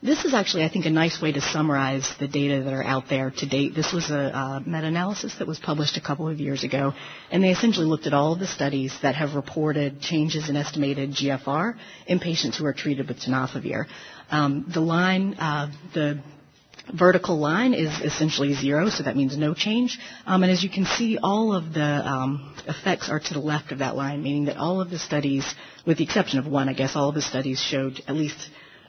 This 0.00 0.24
is 0.24 0.32
actually, 0.32 0.62
I 0.64 0.68
think, 0.68 0.86
a 0.86 0.90
nice 0.90 1.20
way 1.20 1.32
to 1.32 1.40
summarize 1.40 2.08
the 2.20 2.28
data 2.28 2.62
that 2.62 2.72
are 2.72 2.84
out 2.84 3.08
there 3.08 3.32
to 3.32 3.46
date. 3.46 3.74
This 3.74 3.92
was 3.92 4.10
a, 4.10 4.14
a 4.14 4.62
meta-analysis 4.64 5.36
that 5.38 5.48
was 5.48 5.58
published 5.58 5.96
a 5.96 6.00
couple 6.00 6.28
of 6.28 6.38
years 6.38 6.62
ago, 6.62 6.92
and 7.32 7.42
they 7.42 7.50
essentially 7.50 7.86
looked 7.86 8.06
at 8.06 8.14
all 8.14 8.32
of 8.32 8.38
the 8.38 8.46
studies 8.46 8.96
that 9.02 9.16
have 9.16 9.34
reported 9.34 10.00
changes 10.00 10.48
in 10.48 10.56
estimated 10.56 11.10
GFR 11.10 11.74
in 12.06 12.20
patients 12.20 12.56
who 12.56 12.64
are 12.66 12.72
treated 12.72 13.08
with 13.08 13.18
tenofovir. 13.18 13.86
Um, 14.30 14.70
the 14.72 14.80
line, 14.80 15.34
uh, 15.34 15.72
the 15.94 16.22
vertical 16.94 17.36
line 17.38 17.74
is 17.74 17.90
essentially 18.00 18.54
zero, 18.54 18.90
so 18.90 19.02
that 19.02 19.16
means 19.16 19.36
no 19.36 19.52
change. 19.52 19.98
Um, 20.26 20.44
and 20.44 20.52
as 20.52 20.62
you 20.62 20.70
can 20.70 20.84
see, 20.84 21.18
all 21.20 21.52
of 21.52 21.74
the 21.74 21.82
um, 21.82 22.54
effects 22.68 23.10
are 23.10 23.18
to 23.18 23.34
the 23.34 23.40
left 23.40 23.72
of 23.72 23.80
that 23.80 23.96
line, 23.96 24.22
meaning 24.22 24.44
that 24.44 24.58
all 24.58 24.80
of 24.80 24.90
the 24.90 24.98
studies, 24.98 25.44
with 25.84 25.98
the 25.98 26.04
exception 26.04 26.38
of 26.38 26.46
one, 26.46 26.68
I 26.68 26.72
guess, 26.72 26.94
all 26.94 27.08
of 27.08 27.16
the 27.16 27.22
studies 27.22 27.60
showed 27.60 28.00
at 28.06 28.14
least 28.14 28.38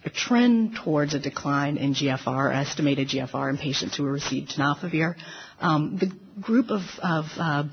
a 0.06 0.10
trend 0.10 0.76
towards 0.84 1.14
a 1.14 1.20
decline 1.20 1.78
in 1.78 1.94
GFR, 1.94 2.54
estimated 2.56 3.10
GFR 3.10 3.50
in 3.50 3.58
patients 3.58 3.98
who 3.98 4.04
received 4.06 4.52
tenofovir. 4.52 5.16
Um, 5.60 5.98
the 5.98 6.12
group 6.42 6.70
of, 6.70 6.82
of 7.02 7.26
uh, 7.38 7.64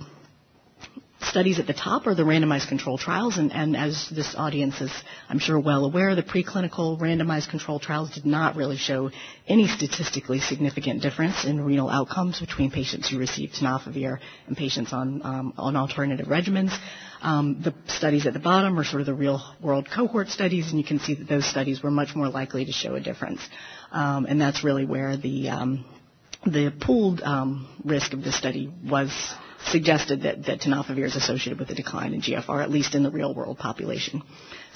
studies 1.23 1.59
at 1.59 1.67
the 1.67 1.73
top 1.73 2.07
are 2.07 2.15
the 2.15 2.23
randomized 2.23 2.69
control 2.69 2.99
trials, 2.99 3.39
and, 3.39 3.53
and, 3.53 3.77
as 3.77 4.09
this 4.11 4.35
audience 4.37 4.81
is, 4.81 4.91
I'm 5.29 5.39
sure, 5.39 5.59
well 5.59 5.85
aware, 5.85 6.15
the 6.15 6.23
preclinical 6.23 6.99
randomized 6.99 7.51
control 7.51 7.79
trials 7.79 8.11
did 8.11 8.27
not 8.27 8.57
really 8.57 8.77
show 8.77 9.11
any 9.47 9.67
statistically 9.67 10.41
significant 10.41 11.03
difference 11.03 11.45
in 11.45 11.61
renal 11.61 11.89
outcomes 11.89 12.41
between 12.41 12.71
patients 12.71 13.09
who 13.09 13.19
received 13.19 13.55
tenofovir 13.55 14.19
and 14.47 14.57
patients 14.57 14.93
on, 14.93 15.23
um, 15.25 15.55
on 15.57 15.77
alternative 15.77 16.27
regimens. 16.27 16.77
Um, 17.23 17.63
the 17.63 17.75
studies 17.91 18.27
at 18.27 18.35
the 18.35 18.39
bottom 18.39 18.79
are 18.79 18.85
sort 18.85 19.01
of 19.01 19.07
the 19.07 19.15
real 19.15 19.41
world 19.63 19.89
cohort 19.93 20.29
studies, 20.29 20.71
and 20.71 20.79
you 20.79 20.85
can 20.85 20.99
see 21.01 21.15
that 21.15 21.29
those 21.29 21.47
studies 21.47 21.83
were 21.83 21.91
much 21.91 22.15
more 22.15 22.29
likely 22.29 22.67
to 22.67 22.73
show 22.73 22.95
a 22.95 23.01
difference. 23.01 23.41
Um, 23.91 24.27
and 24.27 24.41
that's 24.41 24.63
really 24.63 24.85
where 24.85 25.17
the, 25.17 25.49
um, 25.49 25.85
the 26.45 26.73
pooled 26.79 27.23
um, 27.23 27.69
risk 27.85 28.13
of 28.13 28.23
this 28.23 28.37
study 28.37 28.73
was 28.85 29.11
suggested 29.67 30.23
that, 30.23 30.45
that 30.47 30.61
tenofovir 30.61 31.05
is 31.05 31.17
associated 31.17 31.59
with 31.59 31.71
a 31.71 31.75
decline 31.75 32.15
in 32.15 32.21
GFR, 32.21 32.63
at 32.63 32.71
least 32.71 32.95
in 32.95 33.03
the 33.03 33.11
real 33.11 33.35
world 33.35 33.59
population. 33.59 34.23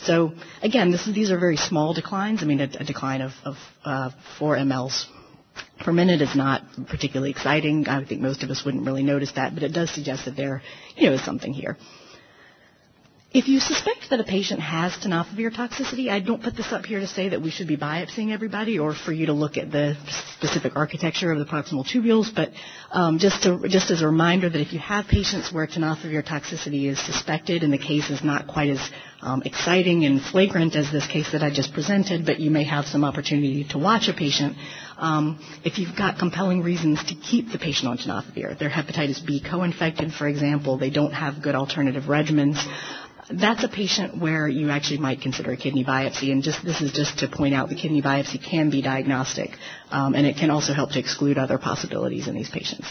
So 0.04 0.32
again, 0.62 0.92
is, 0.92 1.04
these 1.06 1.30
are 1.30 1.38
very 1.38 1.56
small 1.56 1.94
declines. 1.94 2.42
I 2.42 2.46
mean, 2.46 2.60
a, 2.60 2.64
a 2.78 2.84
decline 2.84 3.20
of, 3.20 3.32
of 3.44 3.56
uh, 3.84 4.10
4 4.38 4.56
mLs 4.56 5.06
per 5.80 5.92
minute 5.92 6.20
is 6.22 6.34
not 6.34 6.62
particularly 6.88 7.30
exciting. 7.30 7.86
I 7.88 8.04
think 8.04 8.20
most 8.20 8.42
of 8.42 8.50
us 8.50 8.64
wouldn't 8.64 8.84
really 8.86 9.02
notice 9.02 9.32
that, 9.32 9.54
but 9.54 9.62
it 9.62 9.72
does 9.72 9.90
suggest 9.90 10.24
that 10.26 10.36
there, 10.36 10.62
you 10.96 11.08
know, 11.08 11.14
is 11.14 11.24
something 11.24 11.52
here. 11.52 11.76
If 13.32 13.46
you 13.46 13.60
suspect 13.60 14.10
that 14.10 14.18
a 14.18 14.24
patient 14.24 14.58
has 14.58 14.92
tenofovir 14.94 15.54
toxicity, 15.54 16.10
I 16.10 16.18
don't 16.18 16.42
put 16.42 16.56
this 16.56 16.72
up 16.72 16.84
here 16.84 16.98
to 16.98 17.06
say 17.06 17.28
that 17.28 17.40
we 17.40 17.50
should 17.50 17.68
be 17.68 17.76
biopsying 17.76 18.32
everybody 18.32 18.80
or 18.80 18.92
for 18.92 19.12
you 19.12 19.26
to 19.26 19.32
look 19.32 19.56
at 19.56 19.70
the 19.70 19.96
specific 20.34 20.72
architecture 20.74 21.30
of 21.30 21.38
the 21.38 21.44
proximal 21.44 21.86
tubules, 21.86 22.34
but 22.34 22.50
um, 22.90 23.20
just, 23.20 23.44
to, 23.44 23.68
just 23.68 23.92
as 23.92 24.02
a 24.02 24.06
reminder 24.06 24.50
that 24.50 24.60
if 24.60 24.72
you 24.72 24.80
have 24.80 25.06
patients 25.06 25.52
where 25.52 25.64
tenofovir 25.68 26.26
toxicity 26.26 26.86
is 26.86 26.98
suspected 26.98 27.62
and 27.62 27.72
the 27.72 27.78
case 27.78 28.10
is 28.10 28.24
not 28.24 28.48
quite 28.48 28.70
as 28.70 28.90
um, 29.22 29.42
exciting 29.44 30.04
and 30.06 30.20
flagrant 30.20 30.74
as 30.74 30.90
this 30.90 31.06
case 31.06 31.30
that 31.30 31.44
I 31.44 31.50
just 31.50 31.72
presented, 31.72 32.26
but 32.26 32.40
you 32.40 32.50
may 32.50 32.64
have 32.64 32.86
some 32.86 33.04
opportunity 33.04 33.62
to 33.70 33.78
watch 33.78 34.08
a 34.08 34.12
patient, 34.12 34.56
um, 34.98 35.38
if 35.64 35.78
you've 35.78 35.96
got 35.96 36.18
compelling 36.18 36.62
reasons 36.62 37.02
to 37.04 37.14
keep 37.14 37.52
the 37.52 37.58
patient 37.58 37.88
on 37.88 37.98
tenofovir, 37.98 38.58
they're 38.58 38.68
hepatitis 38.68 39.24
B 39.24 39.40
co-infected, 39.40 40.12
for 40.12 40.26
example, 40.26 40.78
they 40.78 40.90
don't 40.90 41.12
have 41.12 41.40
good 41.40 41.54
alternative 41.54 42.04
regimens, 42.04 42.58
that's 43.32 43.64
a 43.64 43.68
patient 43.68 44.18
where 44.20 44.48
you 44.48 44.70
actually 44.70 44.98
might 44.98 45.20
consider 45.20 45.52
a 45.52 45.56
kidney 45.56 45.84
biopsy. 45.84 46.32
And 46.32 46.42
just 46.42 46.64
this 46.64 46.80
is 46.80 46.92
just 46.92 47.18
to 47.20 47.28
point 47.28 47.54
out 47.54 47.68
the 47.68 47.74
kidney 47.74 48.02
biopsy 48.02 48.42
can 48.42 48.70
be 48.70 48.82
diagnostic, 48.82 49.50
um, 49.90 50.14
and 50.14 50.26
it 50.26 50.36
can 50.36 50.50
also 50.50 50.72
help 50.72 50.90
to 50.92 50.98
exclude 50.98 51.38
other 51.38 51.58
possibilities 51.58 52.28
in 52.28 52.34
these 52.34 52.50
patients. 52.50 52.86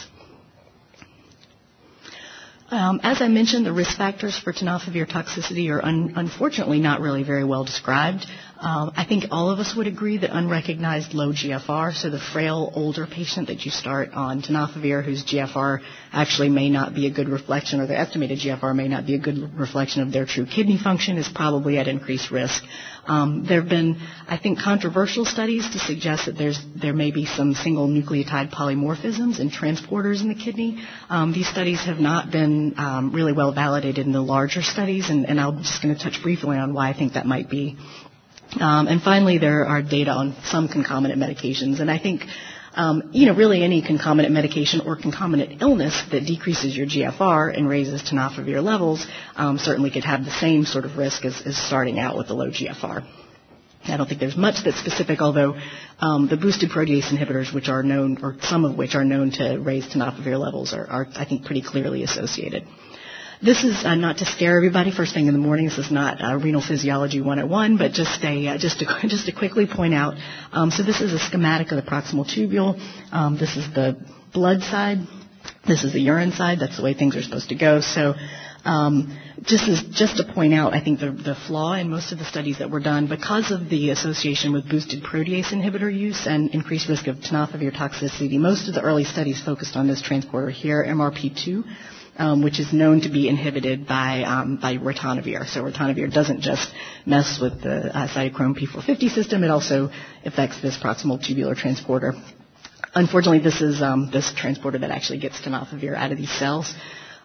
Um, 2.70 3.00
as 3.02 3.20
I 3.20 3.26
mentioned, 3.26 3.66
the 3.66 3.72
risk 3.72 3.98
factors 3.98 4.38
for 4.38 4.52
tenofovir 4.52 5.04
toxicity 5.10 5.70
are 5.72 5.84
un- 5.84 6.12
unfortunately 6.14 6.78
not 6.78 7.00
really 7.00 7.24
very 7.24 7.42
well 7.44 7.64
described. 7.64 8.26
Um, 8.60 8.92
I 8.94 9.06
think 9.06 9.24
all 9.30 9.48
of 9.48 9.58
us 9.58 9.74
would 9.74 9.86
agree 9.86 10.18
that 10.18 10.36
unrecognized 10.36 11.14
low 11.14 11.32
GFR, 11.32 11.94
so 11.94 12.10
the 12.10 12.18
frail 12.18 12.70
older 12.74 13.06
patient 13.06 13.48
that 13.48 13.64
you 13.64 13.70
start 13.70 14.12
on 14.12 14.42
tenofovir 14.42 15.02
whose 15.02 15.24
GFR 15.24 15.80
actually 16.12 16.50
may 16.50 16.68
not 16.68 16.94
be 16.94 17.06
a 17.06 17.10
good 17.10 17.30
reflection 17.30 17.80
or 17.80 17.86
their 17.86 17.96
estimated 17.96 18.38
GFR 18.38 18.76
may 18.76 18.86
not 18.86 19.06
be 19.06 19.14
a 19.14 19.18
good 19.18 19.58
reflection 19.58 20.02
of 20.02 20.12
their 20.12 20.26
true 20.26 20.44
kidney 20.44 20.76
function 20.76 21.16
is 21.16 21.26
probably 21.26 21.78
at 21.78 21.88
increased 21.88 22.30
risk. 22.30 22.62
Um, 23.06 23.46
there 23.48 23.62
have 23.62 23.70
been, 23.70 23.98
I 24.28 24.36
think, 24.36 24.58
controversial 24.58 25.24
studies 25.24 25.70
to 25.70 25.78
suggest 25.78 26.26
that 26.26 26.36
there's, 26.36 26.60
there 26.76 26.92
may 26.92 27.12
be 27.12 27.24
some 27.24 27.54
single 27.54 27.88
nucleotide 27.88 28.52
polymorphisms 28.52 29.40
in 29.40 29.50
transporters 29.50 30.20
in 30.20 30.28
the 30.28 30.34
kidney. 30.34 30.84
Um, 31.08 31.32
these 31.32 31.48
studies 31.48 31.80
have 31.86 31.98
not 31.98 32.30
been 32.30 32.74
um, 32.76 33.12
really 33.12 33.32
well 33.32 33.52
validated 33.54 34.04
in 34.04 34.12
the 34.12 34.20
larger 34.20 34.60
studies, 34.60 35.08
and, 35.08 35.26
and 35.26 35.40
I'm 35.40 35.62
just 35.62 35.82
going 35.82 35.96
to 35.96 36.02
touch 36.02 36.22
briefly 36.22 36.58
on 36.58 36.74
why 36.74 36.90
I 36.90 36.92
think 36.92 37.14
that 37.14 37.24
might 37.24 37.48
be. 37.48 37.78
Um, 38.58 38.88
and 38.88 39.00
finally, 39.02 39.38
there 39.38 39.66
are 39.66 39.82
data 39.82 40.10
on 40.10 40.34
some 40.44 40.68
concomitant 40.68 41.20
medications, 41.20 41.80
and 41.80 41.90
I 41.90 41.98
think 41.98 42.22
um, 42.74 43.10
you 43.12 43.26
know, 43.26 43.34
really 43.34 43.62
any 43.64 43.82
concomitant 43.82 44.32
medication 44.32 44.80
or 44.86 44.96
concomitant 44.96 45.60
illness 45.60 46.00
that 46.12 46.24
decreases 46.24 46.76
your 46.76 46.86
GFR 46.86 47.56
and 47.56 47.68
raises 47.68 48.02
tenofovir 48.02 48.62
levels 48.62 49.06
um, 49.36 49.58
certainly 49.58 49.90
could 49.90 50.04
have 50.04 50.24
the 50.24 50.30
same 50.30 50.64
sort 50.64 50.84
of 50.84 50.96
risk 50.96 51.24
as, 51.24 51.42
as, 51.44 51.56
starting 51.56 51.98
out 51.98 52.16
with 52.16 52.30
a 52.30 52.34
low 52.34 52.50
GFR. 52.50 53.04
I 53.84 53.96
don't 53.96 54.06
think 54.06 54.20
there's 54.20 54.36
much 54.36 54.62
that's 54.64 54.78
specific, 54.78 55.20
although 55.20 55.56
um, 56.00 56.28
the 56.28 56.36
boosted 56.36 56.70
protease 56.70 57.06
inhibitors, 57.06 57.52
which 57.52 57.68
are 57.68 57.82
known, 57.82 58.18
or 58.22 58.36
some 58.42 58.64
of 58.64 58.76
which 58.76 58.94
are 58.94 59.04
known 59.04 59.30
to 59.32 59.56
raise 59.58 59.86
tenofovir 59.86 60.38
levels, 60.38 60.72
are, 60.74 60.86
are 60.86 61.06
I 61.16 61.24
think, 61.24 61.46
pretty 61.46 61.62
clearly 61.62 62.02
associated. 62.04 62.66
This 63.42 63.64
is 63.64 63.86
uh, 63.86 63.94
not 63.94 64.18
to 64.18 64.26
scare 64.26 64.54
everybody 64.54 64.90
first 64.90 65.14
thing 65.14 65.26
in 65.26 65.32
the 65.32 65.38
morning. 65.38 65.64
This 65.64 65.78
is 65.78 65.90
not 65.90 66.22
uh, 66.22 66.36
renal 66.36 66.60
physiology 66.60 67.22
101, 67.22 67.78
but 67.78 67.92
just 67.92 68.22
a 68.22 68.48
uh, 68.48 68.58
just 68.58 68.80
to 68.80 68.86
just 69.08 69.24
to 69.26 69.32
quickly 69.32 69.66
point 69.66 69.94
out. 69.94 70.14
Um, 70.52 70.70
so 70.70 70.82
this 70.82 71.00
is 71.00 71.14
a 71.14 71.18
schematic 71.18 71.70
of 71.70 71.76
the 71.76 71.90
proximal 71.90 72.26
tubule. 72.26 72.78
Um, 73.10 73.38
this 73.38 73.56
is 73.56 73.66
the 73.72 73.96
blood 74.34 74.60
side. 74.60 74.98
This 75.66 75.84
is 75.84 75.94
the 75.94 76.00
urine 76.00 76.32
side. 76.32 76.58
That's 76.60 76.76
the 76.76 76.82
way 76.82 76.92
things 76.92 77.16
are 77.16 77.22
supposed 77.22 77.48
to 77.48 77.54
go. 77.54 77.80
So. 77.80 78.14
Um, 78.62 79.18
just 79.40 79.66
as, 79.70 79.82
just 79.90 80.18
to 80.18 80.34
point 80.34 80.52
out, 80.52 80.74
I 80.74 80.84
think 80.84 81.00
the, 81.00 81.12
the 81.12 81.34
flaw 81.34 81.72
in 81.72 81.88
most 81.88 82.12
of 82.12 82.18
the 82.18 82.26
studies 82.26 82.58
that 82.58 82.70
were 82.70 82.78
done, 82.78 83.06
because 83.06 83.50
of 83.50 83.70
the 83.70 83.88
association 83.88 84.52
with 84.52 84.68
boosted 84.68 85.02
protease 85.02 85.46
inhibitor 85.46 85.90
use 85.90 86.26
and 86.26 86.50
increased 86.50 86.86
risk 86.86 87.06
of 87.06 87.16
tenofovir 87.16 87.74
toxicity, 87.74 88.38
most 88.38 88.68
of 88.68 88.74
the 88.74 88.82
early 88.82 89.04
studies 89.04 89.42
focused 89.42 89.76
on 89.76 89.88
this 89.88 90.02
transporter 90.02 90.50
here, 90.50 90.84
MRP2 90.86 91.64
um, 92.20 92.42
which 92.42 92.60
is 92.60 92.70
known 92.70 93.00
to 93.00 93.08
be 93.08 93.28
inhibited 93.28 93.86
by 93.86 94.22
um, 94.24 94.56
by 94.60 94.76
ritonavir. 94.76 95.48
So 95.48 95.62
ritonavir 95.62 96.12
doesn't 96.12 96.42
just 96.42 96.70
mess 97.06 97.38
with 97.40 97.62
the 97.62 97.96
uh, 97.96 98.06
cytochrome 98.08 98.54
P450 98.58 99.08
system; 99.10 99.42
it 99.42 99.50
also 99.50 99.90
affects 100.24 100.60
this 100.60 100.76
proximal 100.76 101.18
tubular 101.24 101.54
transporter. 101.54 102.12
Unfortunately, 102.94 103.38
this 103.38 103.62
is 103.62 103.80
um, 103.80 104.10
this 104.12 104.30
transporter 104.36 104.78
that 104.78 104.90
actually 104.90 105.18
gets 105.18 105.40
tenofovir 105.40 105.94
out 105.96 106.12
of 106.12 106.18
these 106.18 106.30
cells. 106.30 106.74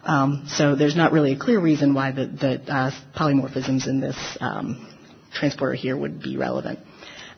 Um, 0.06 0.46
so 0.48 0.76
there's 0.76 0.96
not 0.96 1.12
really 1.12 1.34
a 1.34 1.38
clear 1.40 1.60
reason 1.60 1.94
why 1.94 2.12
the, 2.12 2.28
the 2.28 2.72
uh, 2.74 2.92
polymorphisms 3.18 3.88
in 3.88 4.00
this 4.00 4.38
um, 4.40 4.88
transporter 5.34 5.74
here 5.74 5.98
would 5.98 6.22
be 6.22 6.38
relevant. 6.38 6.80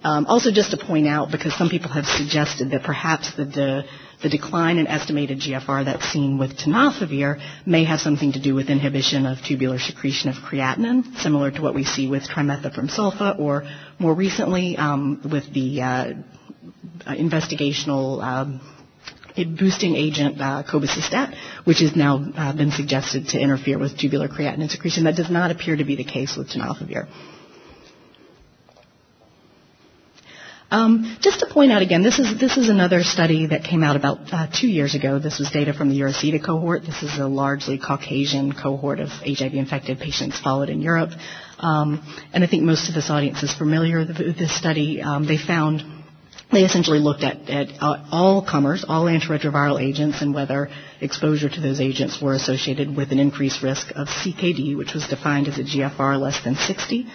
Um, 0.04 0.28
also, 0.28 0.52
just 0.52 0.72
to 0.72 0.78
point 0.78 1.08
out, 1.08 1.32
because 1.32 1.56
some 1.58 1.70
people 1.70 1.90
have 1.90 2.06
suggested 2.06 2.70
that 2.72 2.84
perhaps 2.84 3.34
the, 3.36 3.46
the 3.46 3.84
the 4.22 4.30
decline 4.30 4.78
in 4.78 4.88
estimated 4.88 5.40
GFR 5.40 5.86
that's 5.86 6.06
seen 6.12 6.38
with 6.38 6.58
tenofovir 6.58 7.40
may 7.66 7.84
have 7.84 8.00
something 8.00 8.32
to 8.34 8.40
do 8.42 8.56
with 8.56 8.70
inhibition 8.70 9.26
of 9.26 9.38
tubular 9.44 9.78
secretion 9.80 10.30
of 10.30 10.36
creatinine, 10.38 11.16
similar 11.18 11.52
to 11.52 11.62
what 11.62 11.76
we 11.76 11.84
see 11.84 12.08
with 12.08 12.24
trimethoprim 12.24 12.90
sulfa, 12.90 13.38
or 13.40 13.64
more 14.00 14.14
recently 14.14 14.76
um, 14.78 15.22
with 15.32 15.52
the 15.54 15.82
uh, 15.82 16.14
investigational 17.06 18.24
um, 18.24 18.62
boosting 19.60 19.96
agent 19.96 20.42
uh, 20.42 20.64
cobicistat, 20.68 21.36
which 21.66 21.80
has 21.80 21.96
now 21.96 22.26
uh, 22.36 22.54
been 22.56 22.72
suggested 22.72 23.28
to 23.30 23.40
interfere 23.40 23.78
with 23.78 23.98
tubular 23.98 24.28
creatinine 24.28 24.70
secretion. 24.70 25.04
That 25.04 25.16
does 25.16 25.30
not 25.30 25.52
appear 25.52 25.76
to 25.76 25.84
be 25.84 25.96
the 25.96 26.04
case 26.04 26.36
with 26.36 26.50
tenofovir. 26.50 27.08
Um, 30.70 31.18
just 31.22 31.40
to 31.40 31.46
point 31.46 31.72
out 31.72 31.82
again, 31.82 32.04
this 32.04 32.20
is 32.20 32.38
this 32.40 32.58
is 32.58 32.68
another 32.68 33.02
study 33.02 33.48
that 33.48 33.64
came 33.64 33.84
out 33.84 33.96
about 33.96 34.34
uh, 34.34 34.48
two 34.54 34.68
years 34.68 34.96
ago. 34.96 35.18
This 35.18 35.40
was 35.40 35.50
data 35.50 35.74
from 35.74 35.88
the 35.90 36.00
EuroSIDA 36.02 36.46
cohort. 36.46 36.82
This 36.82 37.04
is 37.04 37.18
a 37.18 37.26
largely 37.28 37.78
Caucasian 37.78 38.52
cohort 38.52 39.00
of 39.00 39.08
HIV-infected 39.10 40.00
patients 40.00 40.38
followed 40.40 40.68
in 40.68 40.82
Europe, 40.82 41.12
um, 41.60 42.04
and 42.34 42.44
I 42.44 42.48
think 42.48 42.64
most 42.64 42.90
of 42.90 42.96
this 42.96 43.10
audience 43.10 43.44
is 43.44 43.54
familiar 43.54 44.00
with 44.00 44.38
this 44.38 44.58
study. 44.58 45.02
Um, 45.02 45.26
they 45.26 45.38
found 45.38 45.84
they 46.52 46.64
essentially 46.64 47.00
looked 47.00 47.24
at, 47.24 47.50
at 47.50 47.68
all 47.82 48.46
comers, 48.46 48.84
all 48.88 49.06
antiretroviral 49.06 49.82
agents, 49.82 50.22
and 50.22 50.34
whether 50.34 50.70
exposure 51.00 51.50
to 51.50 51.62
those 51.62 51.80
agents 51.80 52.22
were 52.22 52.34
associated 52.34 52.94
with 52.94 53.12
an 53.14 53.20
increased 53.20 53.64
risk 53.64 53.92
of 53.96 54.08
CKD, 54.10 54.78
which 54.78 54.94
was 54.94 55.08
defined 55.08 55.48
as 55.48 55.60
a 55.60 55.64
GFR 55.64 56.20
less 56.20 56.44
than 56.44 56.56
60 56.56 57.08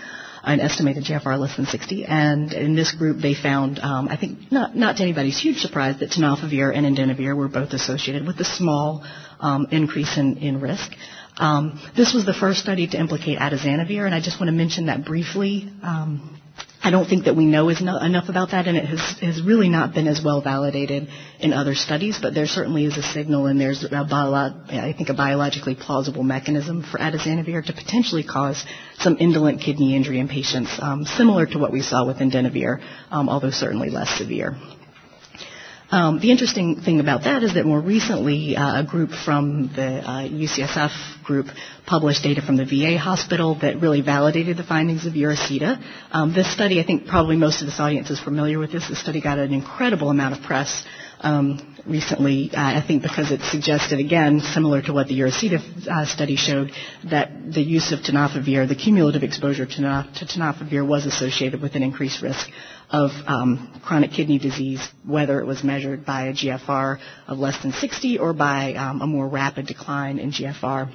an 0.44 0.60
estimated 0.60 1.04
GFR 1.04 1.38
less 1.38 1.56
than 1.56 1.66
60. 1.66 2.04
And 2.04 2.52
in 2.52 2.74
this 2.74 2.92
group, 2.92 3.18
they 3.18 3.34
found, 3.34 3.78
um, 3.78 4.08
I 4.08 4.16
think, 4.16 4.50
not, 4.50 4.76
not 4.76 4.96
to 4.96 5.02
anybody's 5.02 5.40
huge 5.40 5.58
surprise, 5.58 6.00
that 6.00 6.10
tenofovir 6.10 6.74
and 6.76 6.84
indinavir 6.84 7.36
were 7.36 7.48
both 7.48 7.72
associated 7.72 8.26
with 8.26 8.40
a 8.40 8.44
small 8.44 9.04
um, 9.40 9.68
increase 9.70 10.16
in, 10.16 10.38
in 10.38 10.60
risk. 10.60 10.90
Um, 11.38 11.80
this 11.96 12.12
was 12.12 12.26
the 12.26 12.34
first 12.34 12.60
study 12.60 12.86
to 12.88 12.98
implicate 12.98 13.38
atazanavir, 13.38 14.04
and 14.04 14.14
I 14.14 14.20
just 14.20 14.38
want 14.40 14.48
to 14.48 14.52
mention 14.56 14.86
that 14.86 15.04
briefly. 15.04 15.68
Um, 15.82 16.41
I 16.84 16.90
don't 16.90 17.08
think 17.08 17.26
that 17.26 17.36
we 17.36 17.46
know 17.46 17.68
no, 17.68 17.98
enough 17.98 18.28
about 18.28 18.50
that, 18.50 18.66
and 18.66 18.76
it 18.76 18.86
has, 18.86 19.18
has 19.20 19.42
really 19.42 19.68
not 19.68 19.94
been 19.94 20.08
as 20.08 20.20
well 20.24 20.42
validated 20.42 21.08
in 21.38 21.52
other 21.52 21.76
studies. 21.76 22.18
But 22.20 22.34
there 22.34 22.46
certainly 22.46 22.84
is 22.84 22.96
a 22.96 23.02
signal, 23.02 23.46
and 23.46 23.60
there's 23.60 23.84
a 23.84 24.04
bio- 24.04 24.34
I 24.34 24.92
think 24.96 25.08
a 25.08 25.14
biologically 25.14 25.76
plausible 25.76 26.24
mechanism 26.24 26.82
for 26.82 26.98
atazanavir 26.98 27.64
to 27.66 27.72
potentially 27.72 28.24
cause 28.24 28.64
some 28.98 29.16
indolent 29.20 29.60
kidney 29.60 29.94
injury 29.94 30.18
in 30.18 30.26
patients, 30.26 30.76
um, 30.80 31.04
similar 31.04 31.46
to 31.46 31.58
what 31.58 31.70
we 31.70 31.82
saw 31.82 32.04
with 32.04 32.16
indinavir, 32.16 32.80
um, 33.12 33.28
although 33.28 33.50
certainly 33.50 33.88
less 33.88 34.10
severe. 34.18 34.56
Um, 35.92 36.20
the 36.20 36.30
interesting 36.30 36.80
thing 36.80 37.00
about 37.00 37.24
that 37.24 37.42
is 37.42 37.52
that 37.52 37.66
more 37.66 37.78
recently, 37.78 38.56
uh, 38.56 38.80
a 38.80 38.82
group 38.82 39.10
from 39.10 39.70
the 39.76 40.00
uh, 40.00 40.22
UCSF 40.26 41.22
group 41.22 41.48
published 41.84 42.22
data 42.22 42.40
from 42.40 42.56
the 42.56 42.64
VA 42.64 42.96
hospital 42.96 43.58
that 43.60 43.78
really 43.78 44.00
validated 44.00 44.56
the 44.56 44.62
findings 44.62 45.04
of 45.04 45.12
EuroSIDA. 45.12 45.82
Um, 46.10 46.32
this 46.32 46.50
study, 46.50 46.80
I 46.80 46.86
think 46.86 47.06
probably 47.08 47.36
most 47.36 47.60
of 47.60 47.66
this 47.66 47.78
audience 47.78 48.08
is 48.08 48.18
familiar 48.18 48.58
with 48.58 48.72
this. 48.72 48.88
This 48.88 49.02
study 49.02 49.20
got 49.20 49.38
an 49.38 49.52
incredible 49.52 50.08
amount 50.08 50.38
of 50.38 50.42
press 50.42 50.82
um, 51.20 51.76
recently, 51.86 52.50
uh, 52.54 52.60
I 52.60 52.82
think 52.86 53.02
because 53.02 53.30
it 53.30 53.42
suggested, 53.42 54.00
again, 54.00 54.40
similar 54.40 54.80
to 54.82 54.94
what 54.94 55.08
the 55.08 55.20
EuroSIDA 55.20 55.88
uh, 55.88 56.06
study 56.06 56.36
showed, 56.36 56.72
that 57.10 57.52
the 57.52 57.62
use 57.62 57.92
of 57.92 58.00
tenofovir, 58.00 58.66
the 58.66 58.74
cumulative 58.74 59.22
exposure 59.22 59.66
to 59.66 59.72
tenofovir 59.76 60.86
was 60.86 61.04
associated 61.04 61.60
with 61.60 61.74
an 61.74 61.82
increased 61.82 62.22
risk 62.22 62.48
of 62.92 63.10
um, 63.26 63.80
chronic 63.84 64.12
kidney 64.12 64.38
disease, 64.38 64.86
whether 65.04 65.40
it 65.40 65.46
was 65.46 65.64
measured 65.64 66.04
by 66.04 66.26
a 66.26 66.32
GFR 66.34 66.98
of 67.26 67.38
less 67.38 67.60
than 67.62 67.72
60 67.72 68.18
or 68.18 68.34
by 68.34 68.74
um, 68.74 69.00
a 69.00 69.06
more 69.06 69.26
rapid 69.26 69.66
decline 69.66 70.18
in 70.18 70.30
GFR. 70.30 70.92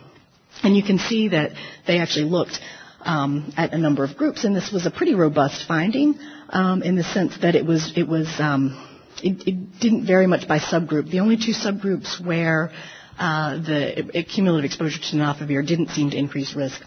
And 0.63 0.77
you 0.77 0.84
can 0.84 1.00
see 1.00 1.30
that 1.30 1.51
they 1.88 1.98
actually 1.98 2.25
looked 2.25 2.60
um, 3.01 3.51
at 3.58 3.74
a 3.74 3.77
number 3.77 4.04
of 4.04 4.16
groups, 4.16 4.44
and 4.44 4.56
this 4.56 4.72
was 4.72 4.86
a 4.86 4.92
pretty 4.92 5.16
robust 5.16 5.68
finding 5.68 6.20
um, 6.50 6.84
in 6.84 6.96
the 6.96 7.04
sense 7.04 7.38
that 7.42 7.56
it 7.56 7.66
was 7.66 7.94
it 7.96 8.08
was 8.08 8.27
um, 8.39 8.84
it, 9.24 9.48
it, 9.48 9.80
didn't 9.80 10.06
vary 10.06 10.27
much 10.27 10.48
by 10.48 10.60
subgroup. 10.60 11.10
The 11.10 11.20
only 11.20 11.38
two 11.38 11.54
subgroups 11.54 12.24
where 12.24 12.72
uh, 13.18 13.58
the 13.58 14.25
cumulative 14.34 14.66
exposure 14.66 15.00
to 15.00 15.18
tenofovir 15.18 15.66
didn't 15.66 15.89
seem 15.89 16.12
to 16.12 16.18
increase 16.18 16.56
risk 16.56 16.82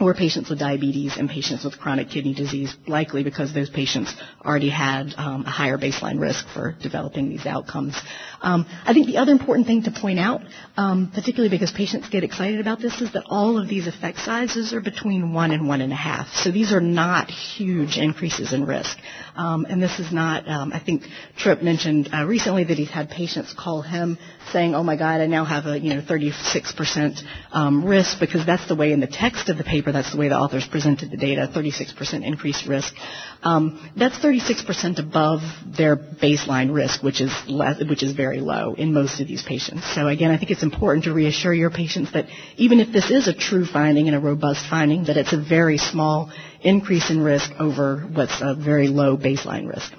were 0.00 0.14
patients 0.14 0.50
with 0.50 0.58
diabetes 0.58 1.16
and 1.16 1.28
patients 1.28 1.64
with 1.64 1.78
chronic 1.78 2.08
kidney 2.08 2.34
disease, 2.34 2.76
likely 2.86 3.24
because 3.24 3.52
those 3.52 3.68
patients 3.68 4.14
already 4.44 4.68
had 4.68 5.14
um, 5.16 5.44
a 5.44 5.50
higher 5.50 5.76
baseline 5.76 6.20
risk 6.20 6.46
for 6.54 6.76
developing 6.80 7.28
these 7.28 7.46
outcomes. 7.46 8.00
Um, 8.40 8.66
I 8.84 8.92
think 8.92 9.06
the 9.06 9.16
other 9.16 9.32
important 9.32 9.66
thing 9.66 9.82
to 9.82 9.90
point 9.90 10.20
out, 10.20 10.42
um, 10.76 11.10
particularly 11.12 11.48
because 11.48 11.72
patients 11.72 12.08
get 12.08 12.22
excited 12.22 12.60
about 12.60 12.80
this, 12.80 13.00
is 13.00 13.12
that 13.14 13.24
all 13.26 13.58
of 13.58 13.68
these 13.68 13.86
effect 13.86 14.18
sizes 14.18 14.72
are 14.72 14.80
between 14.80 15.32
one 15.32 15.50
and 15.50 15.66
one 15.66 15.80
and 15.80 15.92
a 15.92 15.96
half. 15.96 16.28
So 16.28 16.52
these 16.52 16.72
are 16.72 16.80
not 16.80 17.30
huge 17.30 17.98
increases 17.98 18.52
in 18.52 18.66
risk. 18.66 18.96
Um, 19.34 19.66
and 19.68 19.82
this 19.82 19.98
is 19.98 20.12
not, 20.12 20.48
um, 20.48 20.72
I 20.72 20.78
think 20.78 21.02
Tripp 21.36 21.62
mentioned 21.62 22.10
uh, 22.12 22.24
recently 22.24 22.64
that 22.64 22.78
he's 22.78 22.90
had 22.90 23.10
patients 23.10 23.52
call 23.52 23.82
him 23.82 24.18
saying, 24.52 24.74
oh 24.74 24.82
my 24.82 24.96
God, 24.96 25.20
I 25.20 25.26
now 25.26 25.44
have 25.44 25.66
a, 25.66 25.78
you 25.78 25.94
know, 25.94 26.00
36% 26.00 27.22
um, 27.52 27.84
risk 27.84 28.18
because 28.20 28.46
that's 28.46 28.66
the 28.68 28.74
way 28.74 28.92
in 28.92 29.00
the 29.00 29.06
text 29.06 29.48
of 29.48 29.58
the 29.58 29.64
paper, 29.64 29.77
that's 29.86 30.12
the 30.12 30.18
way 30.18 30.28
the 30.28 30.36
authors 30.36 30.66
presented 30.66 31.10
the 31.10 31.16
data, 31.16 31.50
36% 31.54 32.24
increased 32.24 32.66
risk. 32.66 32.94
Um, 33.42 33.90
that's 33.96 34.18
36% 34.18 34.98
above 34.98 35.40
their 35.66 35.96
baseline 35.96 36.74
risk, 36.74 37.02
which 37.02 37.20
is 37.20 37.32
less, 37.48 37.82
which 37.82 38.02
is 38.02 38.12
very 38.12 38.40
low 38.40 38.74
in 38.74 38.92
most 38.92 39.20
of 39.20 39.28
these 39.28 39.42
patients. 39.42 39.84
So 39.94 40.08
again, 40.08 40.30
I 40.30 40.38
think 40.38 40.50
it's 40.50 40.62
important 40.62 41.04
to 41.04 41.12
reassure 41.12 41.54
your 41.54 41.70
patients 41.70 42.12
that 42.12 42.26
even 42.56 42.80
if 42.80 42.92
this 42.92 43.10
is 43.10 43.28
a 43.28 43.34
true 43.34 43.64
finding 43.64 44.08
and 44.08 44.16
a 44.16 44.20
robust 44.20 44.66
finding, 44.68 45.04
that 45.04 45.16
it's 45.16 45.32
a 45.32 45.40
very 45.40 45.78
small 45.78 46.30
increase 46.60 47.10
in 47.10 47.20
risk 47.22 47.50
over 47.58 48.00
what's 48.12 48.40
a 48.40 48.54
very 48.54 48.88
low 48.88 49.16
baseline 49.16 49.68
risk. 49.68 49.92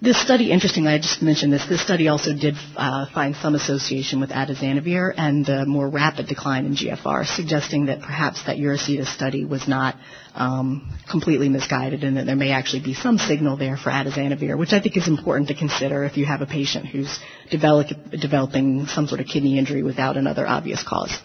This 0.00 0.20
study, 0.20 0.52
interestingly, 0.52 0.92
I 0.92 0.98
just 0.98 1.22
mentioned 1.22 1.52
this, 1.52 1.66
this 1.66 1.82
study 1.82 2.06
also 2.06 2.32
did 2.32 2.54
uh, 2.76 3.06
find 3.12 3.34
some 3.34 3.56
association 3.56 4.20
with 4.20 4.30
atazanavir 4.30 5.12
and 5.16 5.48
a 5.48 5.66
more 5.66 5.88
rapid 5.88 6.28
decline 6.28 6.66
in 6.66 6.76
GFR, 6.76 7.26
suggesting 7.26 7.86
that 7.86 8.00
perhaps 8.00 8.44
that 8.44 8.58
EuroSIDA 8.58 9.06
study 9.06 9.44
was 9.44 9.66
not 9.66 9.96
um, 10.36 10.96
completely 11.10 11.48
misguided 11.48 12.04
and 12.04 12.16
that 12.16 12.26
there 12.26 12.36
may 12.36 12.52
actually 12.52 12.82
be 12.84 12.94
some 12.94 13.18
signal 13.18 13.56
there 13.56 13.76
for 13.76 13.90
atazanavir, 13.90 14.56
which 14.56 14.72
I 14.72 14.78
think 14.80 14.96
is 14.96 15.08
important 15.08 15.48
to 15.48 15.54
consider 15.54 16.04
if 16.04 16.16
you 16.16 16.26
have 16.26 16.42
a 16.42 16.46
patient 16.46 16.86
who's 16.86 17.18
develop, 17.50 17.88
developing 18.12 18.86
some 18.86 19.08
sort 19.08 19.20
of 19.20 19.26
kidney 19.26 19.58
injury 19.58 19.82
without 19.82 20.16
another 20.16 20.46
obvious 20.46 20.80
cause. 20.84 21.18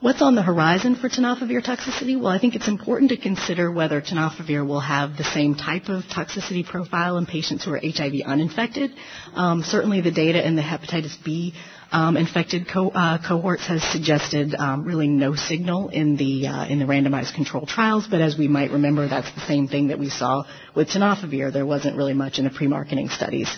What's 0.00 0.20
on 0.20 0.34
the 0.34 0.42
horizon 0.42 0.94
for 0.96 1.08
tenofovir 1.08 1.64
toxicity? 1.64 2.20
Well, 2.20 2.30
I 2.30 2.38
think 2.38 2.54
it's 2.54 2.68
important 2.68 3.10
to 3.12 3.16
consider 3.16 3.72
whether 3.72 4.02
tenofovir 4.02 4.66
will 4.66 4.80
have 4.80 5.16
the 5.16 5.24
same 5.24 5.54
type 5.54 5.88
of 5.88 6.04
toxicity 6.04 6.66
profile 6.66 7.16
in 7.16 7.24
patients 7.24 7.64
who 7.64 7.72
are 7.72 7.80
HIV 7.82 8.16
uninfected. 8.26 8.90
Um, 9.34 9.62
certainly 9.62 10.02
the 10.02 10.10
data 10.10 10.46
in 10.46 10.54
the 10.54 10.60
hepatitis 10.60 11.16
B 11.24 11.54
um, 11.92 12.18
infected 12.18 12.68
co- 12.68 12.90
uh, 12.90 13.26
cohorts 13.26 13.66
has 13.68 13.82
suggested 13.84 14.54
um, 14.54 14.84
really 14.84 15.08
no 15.08 15.34
signal 15.34 15.88
in 15.88 16.18
the 16.18 16.46
uh, 16.46 16.66
in 16.66 16.78
the 16.78 16.84
randomized 16.84 17.34
control 17.34 17.64
trials. 17.64 18.06
But 18.06 18.20
as 18.20 18.36
we 18.36 18.48
might 18.48 18.72
remember, 18.72 19.08
that's 19.08 19.32
the 19.34 19.46
same 19.46 19.66
thing 19.66 19.88
that 19.88 19.98
we 19.98 20.10
saw 20.10 20.44
with 20.74 20.88
tenofovir. 20.90 21.50
There 21.54 21.64
wasn't 21.64 21.96
really 21.96 22.14
much 22.14 22.38
in 22.38 22.44
the 22.44 22.50
pre-marketing 22.50 23.08
studies. 23.08 23.48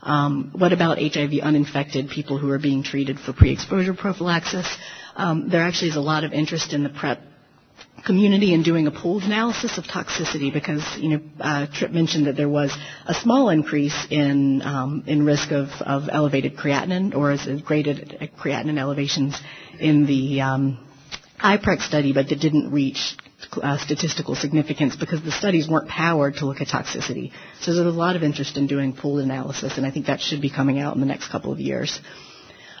Um, 0.00 0.52
what 0.56 0.72
about 0.72 0.98
HIV 0.98 1.40
uninfected 1.42 2.08
people 2.10 2.38
who 2.38 2.50
are 2.50 2.58
being 2.60 2.84
treated 2.84 3.18
for 3.18 3.32
pre-exposure 3.32 3.94
prophylaxis? 3.94 4.66
Um, 5.18 5.48
there 5.48 5.62
actually 5.62 5.88
is 5.90 5.96
a 5.96 6.00
lot 6.00 6.22
of 6.22 6.32
interest 6.32 6.72
in 6.72 6.84
the 6.84 6.88
PrEP 6.88 7.18
community 8.06 8.54
in 8.54 8.62
doing 8.62 8.86
a 8.86 8.92
pooled 8.92 9.24
analysis 9.24 9.76
of 9.76 9.82
toxicity 9.84 10.52
because 10.52 10.84
you 10.98 11.08
know 11.08 11.20
uh, 11.40 11.66
Tripp 11.74 11.90
mentioned 11.90 12.28
that 12.28 12.36
there 12.36 12.48
was 12.48 12.72
a 13.04 13.14
small 13.14 13.48
increase 13.48 14.06
in 14.10 14.62
um, 14.62 15.02
in 15.08 15.26
risk 15.26 15.50
of, 15.50 15.70
of 15.80 16.08
elevated 16.10 16.56
creatinine 16.56 17.16
or 17.16 17.32
as 17.32 17.48
graded 17.62 18.30
creatinine 18.38 18.78
elevations 18.78 19.36
in 19.80 20.06
the 20.06 20.40
um, 20.40 20.78
iPrEx 21.40 21.82
study, 21.82 22.12
but 22.12 22.28
that 22.28 22.38
didn't 22.40 22.70
reach 22.70 23.16
uh, 23.60 23.76
statistical 23.78 24.36
significance 24.36 24.94
because 24.94 25.22
the 25.24 25.32
studies 25.32 25.68
weren't 25.68 25.88
powered 25.88 26.34
to 26.36 26.46
look 26.46 26.60
at 26.60 26.68
toxicity. 26.68 27.32
So 27.60 27.74
there's 27.74 27.86
a 27.86 27.90
lot 27.90 28.14
of 28.14 28.22
interest 28.22 28.56
in 28.56 28.68
doing 28.68 28.92
pooled 28.92 29.18
analysis, 29.20 29.78
and 29.78 29.84
I 29.84 29.90
think 29.90 30.06
that 30.06 30.20
should 30.20 30.40
be 30.40 30.50
coming 30.50 30.78
out 30.78 30.94
in 30.94 31.00
the 31.00 31.06
next 31.06 31.28
couple 31.28 31.52
of 31.52 31.58
years. 31.58 32.00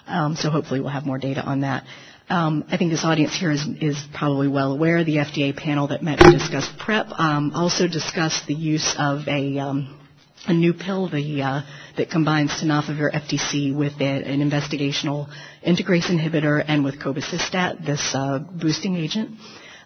Um, 0.06 0.36
so 0.36 0.50
hopefully 0.50 0.80
we'll 0.80 0.88
have 0.88 1.04
more 1.04 1.18
data 1.18 1.42
on 1.42 1.60
that. 1.60 1.84
Um, 2.30 2.64
I 2.70 2.76
think 2.76 2.90
this 2.90 3.04
audience 3.04 3.34
here 3.34 3.50
is, 3.50 3.66
is, 3.80 3.96
probably 4.12 4.48
well 4.48 4.72
aware. 4.72 5.02
The 5.02 5.16
FDA 5.16 5.56
panel 5.56 5.88
that 5.88 6.02
met 6.02 6.18
to 6.18 6.30
discuss 6.30 6.68
PrEP 6.78 7.06
um, 7.18 7.52
also 7.54 7.88
discussed 7.88 8.46
the 8.46 8.54
use 8.54 8.94
of 8.98 9.26
a, 9.26 9.58
um, 9.58 9.98
a 10.46 10.52
new 10.52 10.74
pill 10.74 11.08
the, 11.08 11.42
uh, 11.42 11.62
that 11.96 12.10
combines 12.10 12.50
tenofovir 12.50 13.10
FTC 13.14 13.74
with 13.74 13.94
a, 14.00 14.04
an 14.04 14.40
investigational 14.40 15.28
integrase 15.66 16.10
inhibitor 16.10 16.62
and 16.66 16.84
with 16.84 17.00
cobicistat, 17.00 17.86
this 17.86 18.14
uh, 18.14 18.38
boosting 18.38 18.96
agent. 18.96 19.30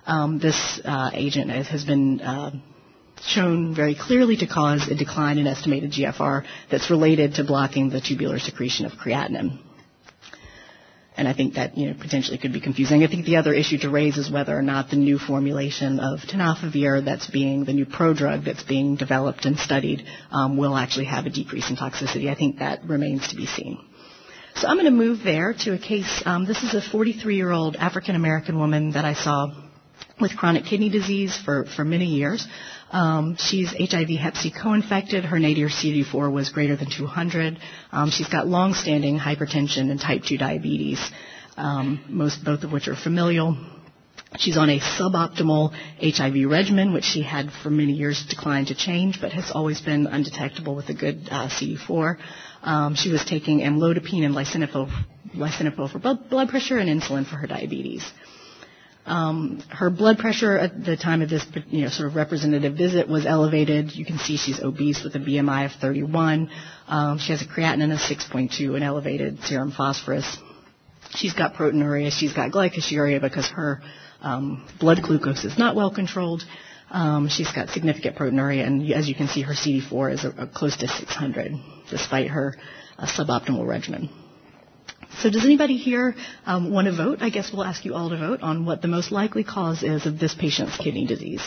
Um, 0.05 0.40
this 0.40 0.81
uh, 0.85 1.11
agent 1.14 1.48
has 1.50 1.85
been 1.85 2.20
uh, 2.20 2.50
shown 3.24 3.72
very 3.72 3.94
clearly 3.94 4.37
to 4.38 4.48
cause 4.48 4.88
a 4.88 4.96
decline 4.96 5.38
in 5.38 5.46
estimated 5.46 5.92
GFR 5.92 6.44
that's 6.72 6.90
related 6.90 7.37
to 7.37 7.44
blocking 7.44 7.88
the 7.88 8.00
tubular 8.00 8.40
secretion 8.40 8.85
of 8.85 8.92
creatinine. 8.92 9.61
And 11.14 11.29
I 11.29 11.35
think 11.35 11.55
that, 11.55 11.77
you 11.77 11.88
know, 11.88 11.94
potentially 12.01 12.38
could 12.38 12.55
be 12.55 12.61
confusing. 12.61 13.05
I 13.05 13.07
think 13.07 13.27
the 13.27 13.37
other 13.37 13.53
issue 13.53 13.77
to 13.79 13.90
raise 13.90 14.16
is 14.16 14.31
whether 14.31 14.57
or 14.57 14.62
not 14.62 14.88
the 14.88 14.96
new 14.96 15.18
formulation 15.18 16.01
of 16.01 16.20
tenofovir 16.20 17.05
that's 17.05 17.27
being, 17.27 17.64
the 17.64 17.75
new 17.75 17.85
prodrug 17.85 18.46
that's 18.46 18.62
being 18.62 18.96
developed 18.96 19.44
and 19.44 19.59
studied, 19.59 20.05
um, 20.31 20.57
will 20.57 20.75
actually 20.75 21.05
have 21.07 21.27
a 21.27 21.31
decrease 21.31 21.68
in 21.68 21.77
toxicity. 21.77 22.31
I 22.31 22.35
think 22.35 22.61
that 22.61 22.85
remains 22.85 23.29
to 23.29 23.37
be 23.37 23.44
seen. 23.44 23.79
So 24.55 24.68
I'm 24.68 24.77
going 24.77 24.87
to 24.87 24.90
move 24.90 25.22
there 25.22 25.55
to 25.64 25.75
a 25.75 25.79
case. 25.79 26.22
Um, 26.25 26.46
this 26.46 26.62
is 26.62 26.75
a 26.75 26.81
43-year-old 26.81 27.77
African 27.77 28.16
American 28.16 28.59
woman 28.59 28.92
that 28.92 29.05
I 29.05 29.14
saw 29.14 29.51
with 30.20 30.37
chronic 30.37 30.64
kidney 30.64 30.88
disease 30.88 31.37
for, 31.37 31.64
for 31.64 31.85
many 31.85 32.07
years. 32.07 32.46
Um, 32.90 33.37
she's 33.38 33.70
HIV 33.70 34.11
Hep 34.11 34.37
C 34.37 34.51
co-infected. 34.53 35.25
Her 35.25 35.38
nadir 35.38 35.68
CD4 35.68 36.31
was 36.33 36.51
greater 36.51 36.77
than 36.77 36.88
200. 36.90 37.59
Um, 37.90 38.11
she's 38.11 38.29
got 38.29 38.46
long-standing 38.46 39.18
hypertension 39.18 39.90
and 39.90 39.98
type 39.98 40.22
2 40.25 40.37
diabetes, 40.37 41.01
um, 41.57 42.05
most 42.09 42.44
both 42.44 42.64
of 42.64 42.72
which 42.72 42.88
are 42.88 42.96
familial. 42.96 43.57
She's 44.38 44.57
on 44.57 44.70
a 44.70 44.79
suboptimal 44.79 45.72
HIV 46.01 46.51
regimen, 46.51 46.92
which 46.92 47.05
she 47.05 47.22
had 47.22 47.51
for 47.62 47.70
many 47.70 47.92
years 47.92 48.25
declined 48.29 48.68
to 48.68 48.75
change, 48.75 49.20
but 49.20 49.33
has 49.33 49.51
always 49.55 49.81
been 49.81 50.07
undetectable 50.07 50.75
with 50.75 50.88
a 50.88 50.94
good 50.94 51.29
uh, 51.31 51.48
CD4. 51.48 52.16
Um, 52.62 52.94
she 52.94 53.11
was 53.11 53.25
taking 53.25 53.61
amlodipine 53.61 54.25
and 54.25 54.35
lisinopril, 54.35 54.90
lisinopril 55.35 55.90
for 55.90 55.98
blood 55.98 56.48
pressure 56.48 56.79
and 56.79 56.88
insulin 56.88 57.27
for 57.29 57.37
her 57.37 57.46
diabetes. 57.46 58.11
Um, 59.04 59.62
her 59.68 59.90
blood 59.90 60.18
pressure 60.18 60.56
at 60.56 60.84
the 60.84 60.96
time 60.96 61.22
of 61.22 61.28
this, 61.28 61.44
you 61.68 61.82
know, 61.82 61.88
sort 61.88 62.08
of 62.08 62.14
representative 62.14 62.76
visit 62.76 63.08
was 63.08 63.26
elevated. 63.26 63.92
You 63.92 64.04
can 64.04 64.18
see 64.18 64.36
she's 64.36 64.60
obese 64.60 65.02
with 65.02 65.16
a 65.16 65.18
BMI 65.18 65.66
of 65.66 65.72
31. 65.80 66.48
Um, 66.86 67.18
she 67.18 67.32
has 67.32 67.42
a 67.42 67.46
creatinine 67.46 67.92
of 67.92 67.98
6.2 67.98 68.74
and 68.74 68.84
elevated 68.84 69.40
serum 69.42 69.72
phosphorus. 69.72 70.38
She's 71.10 71.34
got 71.34 71.54
proteinuria. 71.54 72.12
She's 72.12 72.32
got 72.32 72.52
glycosuria 72.52 73.20
because 73.20 73.48
her 73.48 73.82
um, 74.20 74.66
blood 74.78 75.02
glucose 75.02 75.44
is 75.44 75.58
not 75.58 75.74
well 75.74 75.92
controlled. 75.92 76.44
Um, 76.90 77.28
she's 77.28 77.50
got 77.50 77.70
significant 77.70 78.16
proteinuria, 78.16 78.66
and 78.66 78.92
as 78.92 79.08
you 79.08 79.14
can 79.14 79.26
see, 79.26 79.40
her 79.42 79.54
CD4 79.54 80.12
is 80.12 80.24
a, 80.24 80.30
a 80.42 80.46
close 80.46 80.76
to 80.76 80.86
600, 80.86 81.52
despite 81.90 82.28
her 82.28 82.54
uh, 82.98 83.06
suboptimal 83.06 83.66
regimen. 83.66 84.10
So 85.18 85.31
does 85.31 85.44
anybody 85.44 85.77
here 85.77 86.14
um, 86.46 86.72
want 86.72 86.87
to 86.87 86.92
vote? 86.96 87.18
I 87.20 87.31
guess 87.31 87.53
we'll 87.53 87.64
ask 87.64 87.85
you 87.85 87.94
all 87.94 88.11
to 88.11 88.16
vote 88.16 88.42
on 88.42 88.64
what 88.64 88.83
the 88.83 88.88
most 88.88 89.12
likely 89.12 89.44
cause 89.44 89.83
is 89.83 90.07
of 90.07 90.18
this 90.18 90.35
patient's 90.35 90.77
kidney 90.77 91.07
disease. 91.07 91.46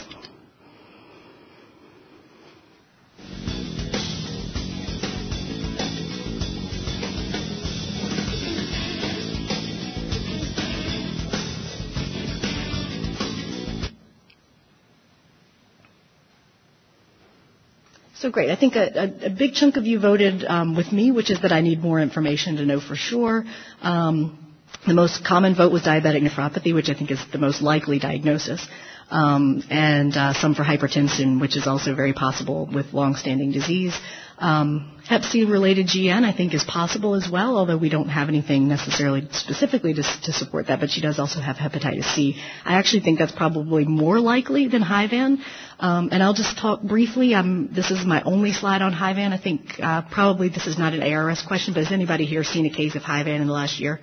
So 18.25 18.31
great. 18.31 18.49
I 18.49 18.55
think 18.55 18.75
a, 18.75 18.88
a, 19.21 19.27
a 19.27 19.29
big 19.29 19.53
chunk 19.53 19.77
of 19.77 19.85
you 19.85 19.99
voted 19.99 20.43
um, 20.45 20.75
with 20.75 20.91
me, 20.91 21.11
which 21.11 21.29
is 21.29 21.39
that 21.43 21.51
I 21.51 21.61
need 21.61 21.79
more 21.83 21.99
information 22.01 22.55
to 22.55 22.65
know 22.65 22.79
for 22.79 22.95
sure. 22.95 23.45
Um, 23.83 24.51
the 24.88 24.95
most 24.95 25.23
common 25.23 25.53
vote 25.53 25.71
was 25.71 25.83
diabetic 25.83 26.27
nephropathy, 26.27 26.73
which 26.73 26.89
I 26.89 26.95
think 26.95 27.11
is 27.11 27.19
the 27.31 27.38
most 27.38 27.61
likely 27.61 27.99
diagnosis, 27.99 28.67
um, 29.11 29.61
and 29.69 30.17
uh, 30.17 30.33
some 30.33 30.55
for 30.55 30.63
hypertension, 30.63 31.39
which 31.39 31.55
is 31.55 31.67
also 31.67 31.93
very 31.93 32.13
possible 32.13 32.65
with 32.65 32.93
long-standing 32.93 33.51
disease. 33.51 33.93
Um, 34.38 34.91
Hep 35.08 35.21
C 35.24 35.45
related 35.45 35.86
GN, 35.86 36.26
I 36.26 36.34
think, 36.36 36.54
is 36.54 36.63
possible 36.63 37.13
as 37.13 37.30
well, 37.32 37.58
although 37.58 37.78
we 37.78 37.89
don't 37.89 38.10
have 38.10 38.28
anything 38.28 38.67
necessarily 38.67 39.28
specifically 39.32 39.93
to, 39.93 40.04
to, 40.24 40.34
support 40.34 40.67
that. 40.67 40.80
But 40.80 40.89
she 40.89 41.00
does 41.00 41.19
also 41.19 41.39
have 41.39 41.58
hepatitis 41.58 42.06
C. 42.15 42.36
I 42.65 42.74
actually 42.74 43.02
think 43.02 43.19
that's 43.19 43.32
probably 43.32 43.86
more 43.86 44.19
likely 44.19 44.67
than 44.67 44.82
HIVAN. 44.82 45.39
Um, 45.80 46.10
and 46.12 46.24
I'll 46.24 46.34
just 46.34 46.58
talk 46.58 46.82
briefly. 46.82 47.36
Um, 47.36 47.69
this 47.71 47.91
is 47.91 48.04
my 48.04 48.24
only 48.24 48.52
slide 48.52 48.82
on 48.82 48.93
HIVAN. 48.93 49.32
I 49.32 49.38
think 49.38 49.80
uh, 49.80 50.02
probably 50.12 50.50
this 50.50 50.65
is 50.65 50.78
not 50.78 50.93
an 50.93 51.04
ARS 51.04 51.43
question, 51.43 51.74
but 51.76 51.84
has 51.84 51.93
anybody 51.93 52.26
here 52.26 52.43
seen 52.43 52.65
a 52.65 52.71
case 52.71 52.95
of 52.95 53.04
HIVAN 53.04 53.41
in 53.41 53.48
the 53.48 53.54
last 53.54 53.80
year? 53.80 54.00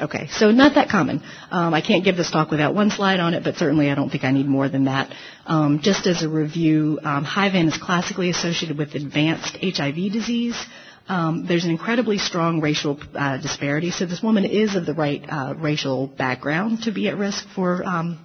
Okay, 0.00 0.28
so 0.28 0.50
not 0.50 0.76
that 0.76 0.88
common. 0.88 1.22
Um, 1.50 1.74
I 1.74 1.82
can't 1.82 2.02
give 2.02 2.16
this 2.16 2.30
talk 2.30 2.50
without 2.50 2.74
one 2.74 2.90
slide 2.90 3.20
on 3.20 3.34
it, 3.34 3.44
but 3.44 3.56
certainly 3.56 3.90
I 3.90 3.94
don't 3.94 4.08
think 4.08 4.24
I 4.24 4.30
need 4.30 4.46
more 4.46 4.66
than 4.70 4.84
that. 4.86 5.12
Um, 5.44 5.80
just 5.82 6.06
as 6.06 6.22
a 6.22 6.28
review, 6.30 6.98
um, 7.04 7.26
is 7.26 7.76
classically 7.76 8.30
associated 8.30 8.78
with 8.78 8.94
advanced 8.94 9.58
HIV 9.62 9.96
disease. 10.12 10.56
Um, 11.08 11.44
there's 11.46 11.64
an 11.64 11.70
incredibly 11.70 12.16
strong 12.16 12.62
racial 12.62 12.98
uh, 13.14 13.36
disparity, 13.36 13.90
so 13.90 14.06
this 14.06 14.22
woman 14.22 14.46
is 14.46 14.76
of 14.76 14.86
the 14.86 14.94
right 14.94 15.22
uh, 15.28 15.54
racial 15.58 16.06
background 16.06 16.84
to 16.84 16.90
be 16.92 17.08
at 17.08 17.18
risk 17.18 17.44
for 17.54 17.84
um, 17.84 18.18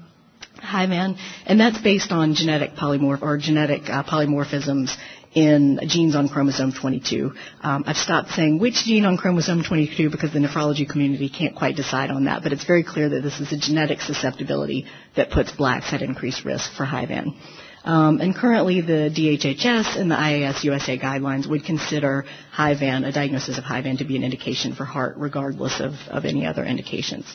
HIVAN, 0.61 1.17
and 1.45 1.59
that's 1.59 1.79
based 1.81 2.11
on 2.13 2.33
genetic 2.33 2.75
polymorph 2.75 3.21
or 3.21 3.37
genetic 3.37 3.89
uh, 3.89 4.03
polymorphisms 4.03 4.95
in 5.37 5.79
genes 5.87 6.15
on 6.15 6.27
chromosome 6.27 6.73
22. 6.73 7.31
Um, 7.61 7.83
I've 7.85 7.95
stopped 7.95 8.31
saying 8.31 8.57
which 8.57 8.85
gene 8.85 9.05
on 9.05 9.17
chromosome 9.17 9.63
22 9.63 10.09
because 10.09 10.33
the 10.33 10.39
nephrology 10.39 10.89
community 10.89 11.29
can't 11.29 11.55
quite 11.55 11.75
decide 11.75 12.09
on 12.09 12.23
that, 12.23 12.41
but 12.41 12.53
it's 12.53 12.63
very 12.65 12.83
clear 12.83 13.07
that 13.09 13.21
this 13.21 13.39
is 13.39 13.51
a 13.51 13.57
genetic 13.57 14.01
susceptibility 14.01 14.87
that 15.15 15.29
puts 15.29 15.51
blacks 15.51 15.93
at 15.93 16.01
increased 16.01 16.43
risk 16.43 16.73
for 16.73 16.85
HIVAN. 16.85 17.35
Um, 17.83 18.19
and 18.19 18.35
currently, 18.35 18.81
the 18.81 19.11
DHHS 19.15 19.95
and 19.95 20.09
the 20.09 20.15
IAS 20.15 20.63
USA 20.63 20.97
guidelines 20.97 21.47
would 21.47 21.63
consider 21.63 22.25
HIVAN, 22.51 23.05
a 23.05 23.11
diagnosis 23.11 23.59
of 23.59 23.63
HIVAN, 23.63 23.97
to 23.97 24.05
be 24.05 24.15
an 24.15 24.23
indication 24.23 24.73
for 24.73 24.85
HAART, 24.85 25.17
regardless 25.17 25.79
of, 25.79 25.93
of 26.09 26.25
any 26.25 26.47
other 26.47 26.65
indications. 26.65 27.25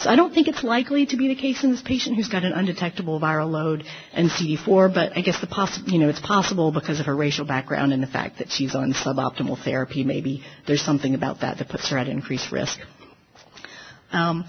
So 0.00 0.08
I 0.08 0.16
don't 0.16 0.32
think 0.32 0.48
it's 0.48 0.64
likely 0.64 1.04
to 1.06 1.16
be 1.18 1.28
the 1.28 1.34
case 1.34 1.62
in 1.62 1.72
this 1.72 1.82
patient 1.82 2.16
who's 2.16 2.28
got 2.28 2.42
an 2.42 2.54
undetectable 2.54 3.20
viral 3.20 3.50
load 3.50 3.84
and 4.14 4.30
CD4, 4.30 4.94
but 4.94 5.14
I 5.14 5.20
guess 5.20 5.38
the 5.42 5.82
you 5.86 5.98
know, 5.98 6.08
it's 6.08 6.20
possible 6.20 6.72
because 6.72 7.00
of 7.00 7.06
her 7.06 7.14
racial 7.14 7.44
background 7.44 7.92
and 7.92 8.02
the 8.02 8.06
fact 8.06 8.38
that 8.38 8.50
she's 8.50 8.74
on 8.74 8.94
suboptimal 8.94 9.62
therapy. 9.62 10.02
Maybe 10.02 10.42
there's 10.66 10.80
something 10.82 11.14
about 11.14 11.42
that 11.42 11.58
that 11.58 11.68
puts 11.68 11.90
her 11.90 11.98
at 11.98 12.08
increased 12.08 12.50
risk. 12.50 12.78
Um, 14.10 14.46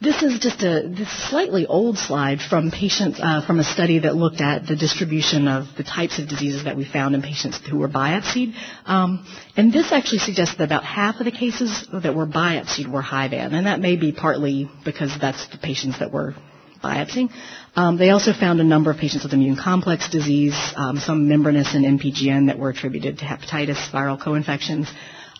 this 0.00 0.22
is 0.22 0.38
just 0.38 0.62
a 0.62 0.88
this 0.88 1.10
slightly 1.28 1.66
old 1.66 1.98
slide 1.98 2.40
from 2.40 2.70
patients 2.70 3.18
uh, 3.20 3.44
from 3.44 3.58
a 3.58 3.64
study 3.64 3.98
that 4.00 4.14
looked 4.14 4.40
at 4.40 4.64
the 4.66 4.76
distribution 4.76 5.48
of 5.48 5.66
the 5.76 5.82
types 5.82 6.20
of 6.20 6.28
diseases 6.28 6.64
that 6.64 6.76
we 6.76 6.84
found 6.84 7.16
in 7.16 7.22
patients 7.22 7.58
who 7.68 7.78
were 7.78 7.88
biopsied. 7.88 8.54
Um, 8.86 9.26
and 9.56 9.72
this 9.72 9.90
actually 9.90 10.18
suggests 10.20 10.56
that 10.56 10.64
about 10.64 10.84
half 10.84 11.18
of 11.18 11.24
the 11.24 11.32
cases 11.32 11.88
that 11.92 12.14
were 12.14 12.26
biopsied 12.26 12.88
were 12.90 13.02
HIVAN, 13.02 13.54
and 13.54 13.66
that 13.66 13.80
may 13.80 13.96
be 13.96 14.12
partly 14.12 14.70
because 14.84 15.12
that's 15.20 15.48
the 15.48 15.58
patients 15.58 15.98
that 15.98 16.12
were 16.12 16.34
biopsying. 16.82 17.30
Um, 17.74 17.96
they 17.96 18.10
also 18.10 18.32
found 18.32 18.60
a 18.60 18.64
number 18.64 18.92
of 18.92 18.98
patients 18.98 19.24
with 19.24 19.32
immune 19.32 19.56
complex 19.56 20.08
disease, 20.10 20.54
um, 20.76 20.98
some 20.98 21.28
membranous 21.28 21.74
and 21.74 21.84
MPGN 21.98 22.46
that 22.46 22.58
were 22.58 22.70
attributed 22.70 23.18
to 23.18 23.24
hepatitis 23.24 23.90
viral 23.90 24.20
co-infections, 24.20 24.88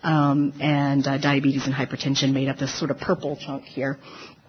um, 0.02 0.52
and 0.60 1.06
uh, 1.06 1.18
diabetes 1.18 1.66
and 1.66 1.74
hypertension 1.74 2.32
made 2.32 2.48
up 2.48 2.58
this 2.58 2.76
sort 2.76 2.90
of 2.90 2.98
purple 2.98 3.36
chunk 3.36 3.64
here. 3.64 3.98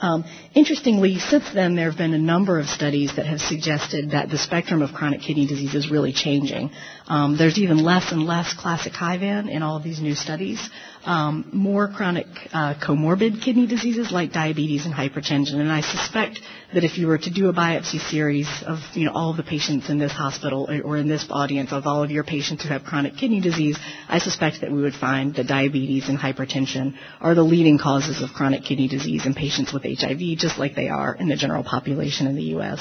Um, 0.00 0.24
interestingly, 0.54 1.18
since 1.18 1.50
then, 1.52 1.74
there 1.74 1.88
have 1.88 1.98
been 1.98 2.12
a 2.12 2.18
number 2.18 2.58
of 2.58 2.66
studies 2.66 3.16
that 3.16 3.26
have 3.26 3.40
suggested 3.40 4.10
that 4.10 4.28
the 4.28 4.36
spectrum 4.36 4.82
of 4.82 4.92
chronic 4.92 5.22
kidney 5.22 5.46
disease 5.46 5.74
is 5.74 5.90
really 5.90 6.12
changing. 6.12 6.70
Um, 7.06 7.38
there's 7.38 7.58
even 7.58 7.78
less 7.78 8.12
and 8.12 8.22
less 8.24 8.52
classic 8.52 8.92
HIVAN 8.92 9.48
in 9.48 9.62
all 9.62 9.76
of 9.76 9.82
these 9.82 10.00
new 10.00 10.14
studies. 10.14 10.60
Um, 11.06 11.48
more 11.52 11.88
chronic 11.88 12.26
uh, 12.52 12.74
comorbid 12.74 13.42
kidney 13.42 13.66
diseases 13.66 14.12
like 14.12 14.32
diabetes 14.32 14.84
and 14.84 14.94
hypertension. 14.94 15.54
And 15.54 15.72
I 15.72 15.80
suspect 15.80 16.40
that 16.74 16.84
if 16.84 16.98
you 16.98 17.06
were 17.06 17.16
to 17.16 17.30
do 17.30 17.48
a 17.48 17.54
biopsy 17.54 17.98
series 18.10 18.46
of 18.66 18.78
you 18.92 19.06
know 19.06 19.12
all 19.14 19.30
of 19.30 19.38
the 19.38 19.42
patients 19.42 19.88
in 19.88 19.98
this 19.98 20.12
hospital 20.12 20.68
or 20.84 20.98
in 20.98 21.08
this 21.08 21.24
audience 21.30 21.72
of 21.72 21.86
all 21.86 22.02
of 22.02 22.10
your 22.10 22.24
patients 22.24 22.62
who 22.62 22.68
have 22.68 22.84
chronic 22.84 23.16
kidney 23.16 23.40
disease, 23.40 23.78
I 24.08 24.18
suspect 24.18 24.60
that 24.60 24.70
we 24.70 24.82
would 24.82 24.94
find 24.94 25.34
that 25.36 25.46
diabetes 25.46 26.08
and 26.10 26.18
hypertension 26.18 26.94
are 27.22 27.34
the 27.34 27.42
leading 27.42 27.78
causes 27.78 28.20
of 28.20 28.30
chronic 28.34 28.64
kidney 28.64 28.88
disease 28.88 29.24
in 29.24 29.32
patients 29.32 29.72
with 29.72 29.77
HIV, 29.82 30.38
just 30.38 30.58
like 30.58 30.74
they 30.74 30.88
are 30.88 31.14
in 31.14 31.28
the 31.28 31.36
general 31.36 31.64
population 31.64 32.26
in 32.26 32.36
the 32.36 32.50
U.S. 32.56 32.80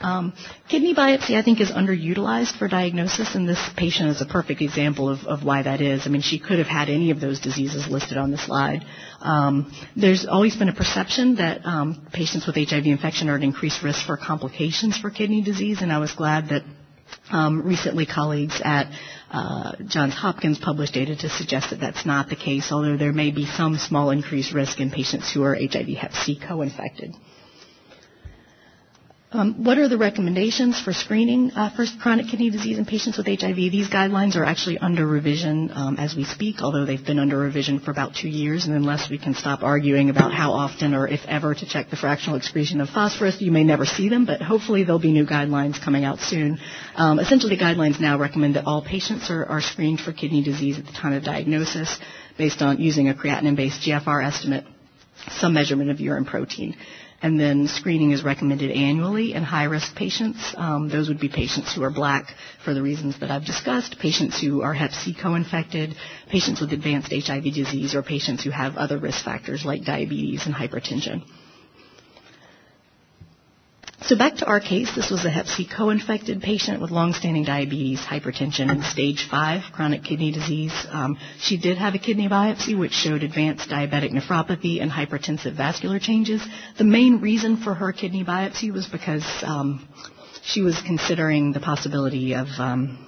Um, 0.00 0.34
kidney 0.68 0.94
biopsy, 0.94 1.34
I 1.34 1.42
think, 1.42 1.60
is 1.60 1.70
underutilized 1.70 2.58
for 2.58 2.68
diagnosis, 2.68 3.34
and 3.34 3.48
this 3.48 3.60
patient 3.76 4.10
is 4.10 4.20
a 4.20 4.26
perfect 4.26 4.60
example 4.60 5.08
of, 5.08 5.24
of, 5.24 5.44
why 5.44 5.62
that 5.62 5.80
is. 5.80 6.02
I 6.06 6.10
mean, 6.10 6.20
she 6.20 6.38
could 6.38 6.58
have 6.58 6.66
had 6.66 6.90
any 6.90 7.10
of 7.10 7.20
those 7.20 7.40
diseases 7.40 7.88
listed 7.88 8.18
on 8.18 8.30
the 8.30 8.36
slide. 8.38 8.84
Um, 9.20 9.72
there's 9.96 10.26
always 10.26 10.56
been 10.56 10.68
a 10.68 10.74
perception 10.74 11.36
that 11.36 11.64
um, 11.64 12.06
patients 12.12 12.46
with 12.46 12.56
HIV 12.56 12.84
infection 12.86 13.30
are 13.30 13.36
at 13.36 13.42
increased 13.42 13.82
risk 13.82 14.04
for 14.04 14.16
complications 14.16 14.98
for 14.98 15.10
kidney 15.10 15.42
disease, 15.42 15.80
and 15.80 15.90
I 15.92 15.98
was 15.98 16.12
glad 16.12 16.48
that 16.48 16.62
um, 17.30 17.62
recently 17.62 18.06
colleagues 18.06 18.60
at 18.64 18.90
uh, 19.34 19.72
Johns 19.88 20.14
Hopkins 20.14 20.58
published 20.58 20.94
data 20.94 21.16
to 21.16 21.28
suggest 21.28 21.70
that 21.70 21.80
that's 21.80 22.06
not 22.06 22.28
the 22.28 22.36
case, 22.36 22.70
although 22.70 22.96
there 22.96 23.12
may 23.12 23.32
be 23.32 23.46
some 23.46 23.76
small 23.78 24.10
increased 24.10 24.52
risk 24.52 24.78
in 24.78 24.92
patients 24.92 25.32
who 25.32 25.42
are 25.42 25.56
HIV 25.56 25.88
Hep 25.88 26.12
C 26.12 26.38
co-infected. 26.38 27.14
Um, 29.34 29.64
what 29.64 29.78
are 29.78 29.88
the 29.88 29.98
recommendations 29.98 30.80
for 30.80 30.92
screening 30.92 31.50
uh, 31.56 31.68
for 31.74 31.84
chronic 32.00 32.28
kidney 32.28 32.50
disease 32.50 32.78
in 32.78 32.84
patients 32.84 33.16
with 33.18 33.26
HIV? 33.26 33.56
These 33.56 33.88
guidelines 33.88 34.36
are 34.36 34.44
actually 34.44 34.78
under 34.78 35.04
revision 35.04 35.72
um, 35.74 35.96
as 35.96 36.14
we 36.14 36.22
speak, 36.22 36.62
although 36.62 36.84
they've 36.84 37.04
been 37.04 37.18
under 37.18 37.36
revision 37.36 37.80
for 37.80 37.90
about 37.90 38.14
two 38.14 38.28
years. 38.28 38.66
And 38.66 38.76
unless 38.76 39.10
we 39.10 39.18
can 39.18 39.34
stop 39.34 39.64
arguing 39.64 40.08
about 40.08 40.32
how 40.32 40.52
often 40.52 40.94
or 40.94 41.08
if 41.08 41.18
ever 41.26 41.52
to 41.52 41.66
check 41.66 41.90
the 41.90 41.96
fractional 41.96 42.36
excretion 42.36 42.80
of 42.80 42.88
phosphorus, 42.90 43.40
you 43.40 43.50
may 43.50 43.64
never 43.64 43.84
see 43.84 44.08
them. 44.08 44.24
But 44.24 44.40
hopefully 44.40 44.84
there'll 44.84 45.00
be 45.00 45.10
new 45.10 45.26
guidelines 45.26 45.82
coming 45.82 46.04
out 46.04 46.20
soon. 46.20 46.60
Um, 46.94 47.18
essentially, 47.18 47.56
guidelines 47.56 47.98
now 48.00 48.16
recommend 48.16 48.54
that 48.54 48.66
all 48.66 48.82
patients 48.82 49.30
are, 49.30 49.44
are 49.46 49.60
screened 49.60 49.98
for 49.98 50.12
kidney 50.12 50.44
disease 50.44 50.78
at 50.78 50.86
the 50.86 50.92
time 50.92 51.12
of 51.12 51.24
diagnosis, 51.24 51.98
based 52.38 52.62
on 52.62 52.78
using 52.78 53.08
a 53.08 53.14
creatinine-based 53.14 53.80
GFR 53.80 54.24
estimate, 54.24 54.64
some 55.28 55.54
measurement 55.54 55.90
of 55.90 55.98
urine 55.98 56.24
protein 56.24 56.76
And 57.24 57.40
then 57.40 57.68
screening 57.68 58.10
is 58.10 58.22
recommended 58.22 58.70
annually 58.70 59.32
in 59.32 59.42
high-risk 59.42 59.96
patients. 59.96 60.52
Um, 60.58 60.90
those 60.90 61.08
would 61.08 61.18
be 61.18 61.30
patients 61.30 61.72
who 61.74 61.82
are 61.82 61.90
black 61.90 62.26
for 62.62 62.74
the 62.74 62.82
reasons 62.82 63.18
that 63.20 63.30
I've 63.30 63.46
discussed, 63.46 63.98
patients 63.98 64.38
who 64.38 64.60
are 64.60 64.74
Hep 64.74 64.92
C 64.92 65.14
co-infected, 65.14 65.96
patients 66.28 66.60
with 66.60 66.74
advanced 66.74 67.10
HIV 67.10 67.44
disease, 67.44 67.94
or 67.94 68.02
patients 68.02 68.44
who 68.44 68.50
have 68.50 68.76
other 68.76 68.98
risk 68.98 69.24
factors 69.24 69.64
like 69.64 69.84
diabetes 69.86 70.44
and 70.44 70.54
hypertension. 70.54 71.22
So 74.06 74.16
back 74.16 74.36
to 74.36 74.46
our 74.46 74.60
case, 74.60 74.94
this 74.94 75.10
was 75.10 75.24
a 75.24 75.30
Hep 75.30 75.46
C 75.46 75.64
co-infected 75.66 76.42
patient 76.42 76.82
with 76.82 76.90
long-standing 76.90 77.44
diabetes, 77.44 78.00
hypertension, 78.00 78.70
and 78.70 78.84
stage 78.84 79.26
5 79.30 79.72
chronic 79.72 80.04
kidney 80.04 80.30
disease. 80.30 80.74
Um, 80.90 81.16
she 81.38 81.56
did 81.56 81.78
have 81.78 81.94
a 81.94 81.98
kidney 81.98 82.28
biopsy 82.28 82.78
which 82.78 82.92
showed 82.92 83.22
advanced 83.22 83.70
diabetic 83.70 84.10
nephropathy 84.12 84.82
and 84.82 84.90
hypertensive 84.90 85.54
vascular 85.56 85.98
changes. 85.98 86.46
The 86.76 86.84
main 86.84 87.22
reason 87.22 87.56
for 87.56 87.72
her 87.72 87.94
kidney 87.94 88.24
biopsy 88.24 88.70
was 88.70 88.86
because 88.86 89.24
um, 89.42 89.88
she 90.42 90.60
was 90.60 90.78
considering 90.82 91.52
the 91.52 91.60
possibility 91.60 92.34
of 92.34 92.48
um, 92.58 92.98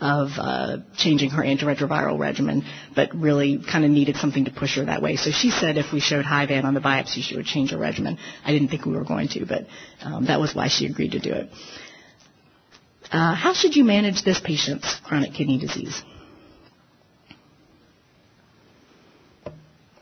of 0.00 0.30
uh, 0.38 0.78
changing 0.96 1.30
her 1.30 1.42
antiretroviral 1.42 2.18
regimen, 2.18 2.64
but 2.94 3.14
really 3.14 3.58
kind 3.70 3.84
of 3.84 3.90
needed 3.90 4.16
something 4.16 4.44
to 4.44 4.50
push 4.50 4.76
her 4.76 4.84
that 4.84 5.02
way. 5.02 5.16
So 5.16 5.30
she 5.30 5.50
said 5.50 5.76
if 5.78 5.92
we 5.92 6.00
showed 6.00 6.24
HIVAN 6.24 6.64
on 6.64 6.74
the 6.74 6.80
biopsy, 6.80 7.22
she 7.22 7.36
would 7.36 7.46
change 7.46 7.70
her 7.70 7.78
regimen. 7.78 8.18
I 8.44 8.52
didn't 8.52 8.68
think 8.68 8.84
we 8.86 8.92
were 8.92 9.04
going 9.04 9.28
to, 9.28 9.46
but 9.46 9.66
um, 10.02 10.26
that 10.26 10.40
was 10.40 10.54
why 10.54 10.68
she 10.68 10.86
agreed 10.86 11.12
to 11.12 11.20
do 11.20 11.32
it. 11.32 11.50
Uh, 13.12 13.34
how 13.34 13.52
should 13.54 13.74
you 13.74 13.84
manage 13.84 14.22
this 14.22 14.38
patient's 14.40 14.94
chronic 15.04 15.32
kidney 15.34 15.58
disease? 15.58 16.02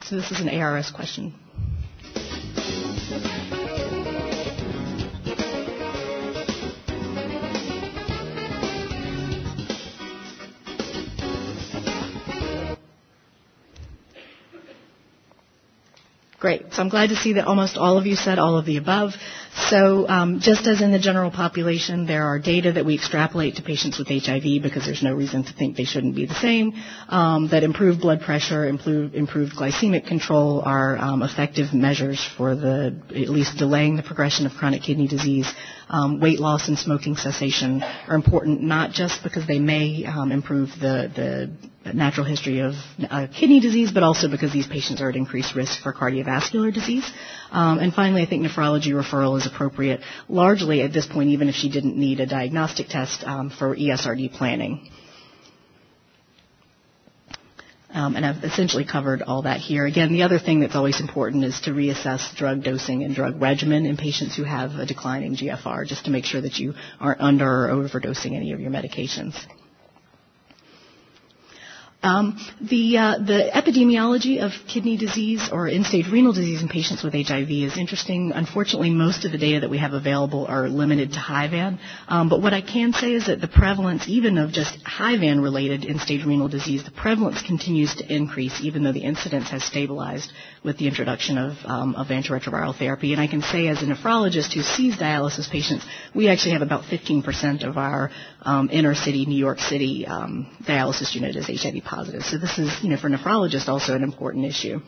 So 0.03 0.17
this 0.17 0.31
is 0.31 0.41
an 0.41 0.49
ARS 0.49 0.91
question. 0.91 1.35
Great. 16.41 16.73
So 16.73 16.83
I'm 16.83 16.89
glad 16.89 17.09
to 17.09 17.17
see 17.17 17.33
that 17.33 17.47
almost 17.49 17.77
all 17.77 17.99
of 17.99 18.07
you 18.07 18.15
said 18.15 18.39
all 18.39 18.57
of 18.59 18.65
the 18.65 18.77
above. 18.77 19.11
So 19.71 20.09
um, 20.09 20.39
just 20.39 20.69
as 20.69 20.81
in 20.81 20.93
the 20.93 20.99
general 21.01 21.33
population, 21.33 22.07
there 22.07 22.23
are 22.23 22.39
data 22.39 22.71
that 22.75 22.85
we 22.87 22.95
extrapolate 22.95 23.57
to 23.57 23.63
patients 23.63 23.99
with 23.99 24.07
HIV 24.07 24.63
because 24.63 24.85
there's 24.85 25.03
no 25.03 25.13
reason 25.15 25.43
to 25.43 25.53
think 25.53 25.77
they 25.77 25.83
shouldn't 25.83 26.15
be 26.15 26.27
the 26.27 26.35
same. 26.35 26.75
Um, 27.09 27.49
that 27.49 27.65
improved 27.65 28.01
blood 28.01 28.21
pressure, 28.21 28.67
improved, 28.69 29.17
improved 29.17 29.57
glycemic 29.57 30.07
control 30.07 30.63
are 30.65 30.97
um, 30.97 31.25
effective 31.25 31.75
measures 31.75 32.25
for 32.37 32.55
the 32.55 32.97
at 33.11 33.29
least 33.29 33.59
delaying 33.59 33.97
the 33.97 34.05
progression 34.05 34.47
of 34.47 34.53
chronic 34.53 34.83
kidney 34.83 35.09
disease. 35.09 35.53
Um, 35.91 36.21
weight 36.21 36.39
loss 36.39 36.69
and 36.69 36.79
smoking 36.79 37.17
cessation 37.17 37.83
are 37.83 38.15
important 38.15 38.63
not 38.63 38.91
just 38.93 39.23
because 39.23 39.47
they 39.47 39.59
may 39.59 40.05
um, 40.05 40.33
improve 40.33 40.69
the, 40.81 41.11
the 41.85 41.93
natural 41.95 42.27
history 42.27 42.61
of 42.61 42.75
uh, 43.11 43.27
kidney 43.35 43.61
disease, 43.61 43.91
but 43.91 44.03
also 44.03 44.29
because 44.29 44.53
these 44.53 44.67
patients 44.67 45.01
are 45.01 45.09
at 45.09 45.17
increased 45.17 45.55
risk 45.55 45.83
for 45.83 45.93
cardiovascular 45.93 46.73
disease. 46.73 47.11
Um, 47.51 47.79
and 47.79 47.95
finally, 47.95 48.23
I 48.23 48.27
think 48.27 48.45
nephrology 48.45 48.93
referral 48.93 49.39
is 49.39 49.47
appropriate, 49.47 50.01
largely 50.29 50.83
at 50.83 50.93
this 50.93 51.07
point, 51.07 51.31
even 51.31 51.49
if 51.49 51.55
she 51.55 51.71
didn't 51.71 51.97
need 51.97 52.21
a 52.21 52.27
diagnostic 52.27 52.89
test 52.89 53.25
um, 53.25 53.51
for 53.51 53.75
ESRD 53.75 54.33
planning. 54.35 54.91
Um, 57.91 58.17
and 58.17 58.27
I've 58.27 58.45
essentially 58.45 58.85
covered 58.85 59.23
all 59.23 59.43
that 59.43 59.61
here. 59.61 59.87
Again, 59.87 60.13
the 60.13 60.23
other 60.23 60.39
thing 60.39 60.61
that's 60.61 60.77
always 60.77 61.01
important 61.01 61.45
is 61.45 61.59
to 61.63 61.71
reassess 61.71 62.35
drug 62.37 62.63
dosing 62.63 63.03
and 63.03 63.15
drug 63.15 63.41
regimen 63.41 63.87
in 63.87 63.97
patients 63.97 64.37
who 64.37 64.45
have 64.45 64.73
a 64.73 64.85
declining 64.85 65.37
GFR, 65.37 65.87
just 65.87 66.05
to 66.05 66.11
make 66.11 66.25
sure 66.25 66.41
that 66.41 66.59
you 66.59 66.75
aren't 67.01 67.21
under 67.21 67.47
or 67.47 67.69
overdosing 67.69 68.35
any 68.35 68.53
of 68.53 68.61
your 68.61 68.71
medications. 68.71 69.35
Um, 72.01 72.39
the, 72.61 72.97
uh, 72.97 73.19
the 73.19 73.51
epidemiology 73.53 74.41
of 74.41 74.53
kidney 74.69 74.97
disease 74.97 75.49
or 75.51 75.67
end-stage 75.67 76.07
renal 76.07 76.33
disease 76.33 76.63
in 76.63 76.69
patients 76.69 77.03
with 77.03 77.13
HIV 77.13 77.51
is 77.51 77.77
interesting. 77.77 78.31
Unfortunately, 78.33 78.91
most 78.91 79.25
of 79.25 79.33
the 79.33 79.39
data 79.39 79.61
that 79.61 79.71
we 79.71 79.79
have 79.79 79.95
available 79.95 80.47
are 80.47 80.69
limited 80.69 81.13
to 81.15 81.19
HIVAN. 81.19 81.81
Um, 82.07 82.29
but 82.29 82.41
what 82.41 82.55
I 82.55 82.61
can 82.61 82.93
say 82.93 83.15
is 83.15 83.27
that 83.27 83.41
the 83.41 83.49
prevalence, 83.49 84.05
even 84.07 84.39
of 84.39 84.53
just 84.53 84.79
HIVAN-related 84.85 85.85
end-stage 85.85 86.25
renal 86.25 86.47
disease, 86.47 86.85
the 86.85 86.93
prevalence 86.93 87.43
continues 87.43 87.93
to 87.97 88.15
increase, 88.15 88.61
even 88.61 88.85
though 88.85 88.93
the 88.93 89.03
incidence 89.03 89.51
has 89.51 89.65
stabilized 89.65 90.33
with 90.63 90.79
the 90.79 90.87
introduction 90.87 91.37
of, 91.37 91.57
um, 91.65 91.97
of 91.97 92.09
antiretroviral 92.09 92.79
therapy. 92.79 93.13
And 93.13 93.21
I 93.21 93.27
can 93.27 93.43
say, 93.43 93.67
as 93.67 93.83
a 93.83 93.87
nephrologist 93.87 94.53
who 94.53 94.63
sees 94.63 94.97
dialysis 94.97 95.51
patients, 95.51 95.85
we 96.15 96.29
actually 96.29 96.53
have 96.53 96.63
about 96.63 96.85
15% 96.85 97.67
of 97.69 97.77
our 97.77 98.13
um, 98.43 98.69
inner-city 98.71 99.27
New 99.27 99.39
York 99.39 99.59
City 99.59 100.07
um, 100.07 100.47
dialysis 100.63 101.13
unit 101.17 101.35
is 101.35 101.47
HIV 101.47 101.83
positive. 101.89 102.23
So 102.23 102.39
this 102.39 102.59
is, 102.59 102.71
you 102.83 102.91
know, 102.91 102.97
for 102.97 103.09
nephrologists 103.09 103.69
also 103.69 103.95
an 103.95 104.03
important 104.03 104.45
issue. 104.45 104.81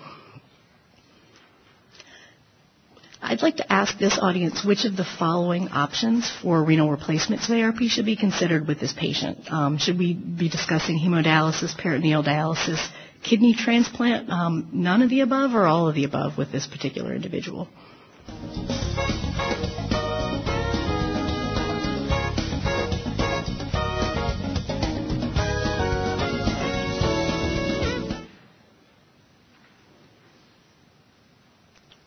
I'd 3.22 3.42
like 3.42 3.56
to 3.56 3.72
ask 3.72 3.98
this 3.98 4.18
audience 4.18 4.64
which 4.64 4.84
of 4.84 4.96
the 4.96 5.04
following 5.04 5.68
options 5.68 6.30
for 6.42 6.64
renal 6.64 6.90
replacement 6.90 7.42
therapy 7.42 7.88
should 7.88 8.06
be 8.06 8.16
considered 8.16 8.66
with 8.66 8.80
this 8.80 8.92
patient. 8.92 9.50
Um, 9.52 9.78
should 9.78 9.98
we 9.98 10.14
be 10.14 10.48
discussing 10.48 10.98
hemodialysis, 10.98 11.76
peritoneal 11.76 12.24
dialysis, 12.24 12.80
kidney 13.22 13.54
transplant, 13.54 14.30
um, 14.30 14.70
none 14.72 15.02
of 15.02 15.10
the 15.10 15.20
above, 15.20 15.54
or 15.54 15.66
all 15.66 15.88
of 15.88 15.94
the 15.94 16.04
above 16.04 16.38
with 16.38 16.50
this 16.50 16.66
particular 16.66 17.14
individual? 17.14 17.68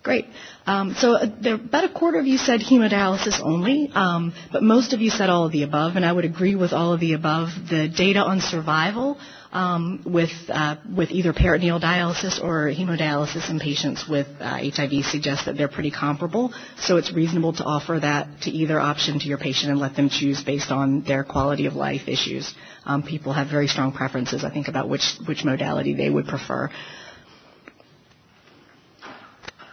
Great. 0.04 0.26
Um, 0.68 0.96
so 0.96 1.16
uh, 1.16 1.28
there, 1.42 1.56
about 1.56 1.86
a 1.86 1.90
quarter 1.90 2.20
of 2.20 2.28
you 2.28 2.38
said 2.38 2.60
hemodialysis 2.60 3.40
only, 3.42 3.90
um, 3.96 4.34
but 4.52 4.62
most 4.62 4.92
of 4.92 5.00
you 5.00 5.10
said 5.10 5.30
all 5.30 5.46
of 5.46 5.54
the 5.54 5.64
above, 5.64 5.96
and 5.96 6.06
I 6.06 6.12
would 6.12 6.26
agree 6.26 6.56
with 6.56 6.74
all 6.74 6.92
of 6.92 7.00
the 7.00 7.14
above. 7.14 7.48
The 7.70 7.88
data 7.88 8.20
on 8.20 8.42
survival 8.42 9.18
um, 9.54 10.02
with 10.06 10.32
uh, 10.50 10.76
with 10.94 11.12
either 11.12 11.32
peritoneal 11.32 11.80
dialysis 11.80 12.44
or 12.44 12.68
hemodialysis 12.68 13.50
in 13.50 13.60
patients 13.62 14.06
with 14.06 14.28
uh, 14.42 14.58
HIV 14.58 15.06
suggests 15.06 15.46
that 15.46 15.56
they're 15.56 15.70
pretty 15.70 15.92
comparable. 15.92 16.52
So 16.80 16.98
it's 16.98 17.14
reasonable 17.14 17.54
to 17.54 17.64
offer 17.64 17.98
that 18.02 18.42
to 18.42 18.52
either 18.52 18.82
option 18.82 19.20
to 19.20 19.26
your 19.26 19.38
patient 19.38 19.72
and 19.72 19.80
let 19.80 19.96
them 19.96 20.10
choose 20.10 20.44
based 20.44 20.70
on 20.70 21.04
their 21.04 21.24
quality 21.24 21.66
of 21.66 21.76
life 21.76 22.10
issues. 22.10 22.54
Um, 22.86 23.04
people 23.04 23.32
have 23.32 23.48
very 23.48 23.68
strong 23.68 23.94
preferences, 23.94 24.44
I 24.44 24.50
think, 24.50 24.68
about 24.68 24.90
which 24.90 25.14
which 25.26 25.46
modality 25.46 25.94
they 25.94 26.10
would 26.10 26.26
prefer 26.28 26.70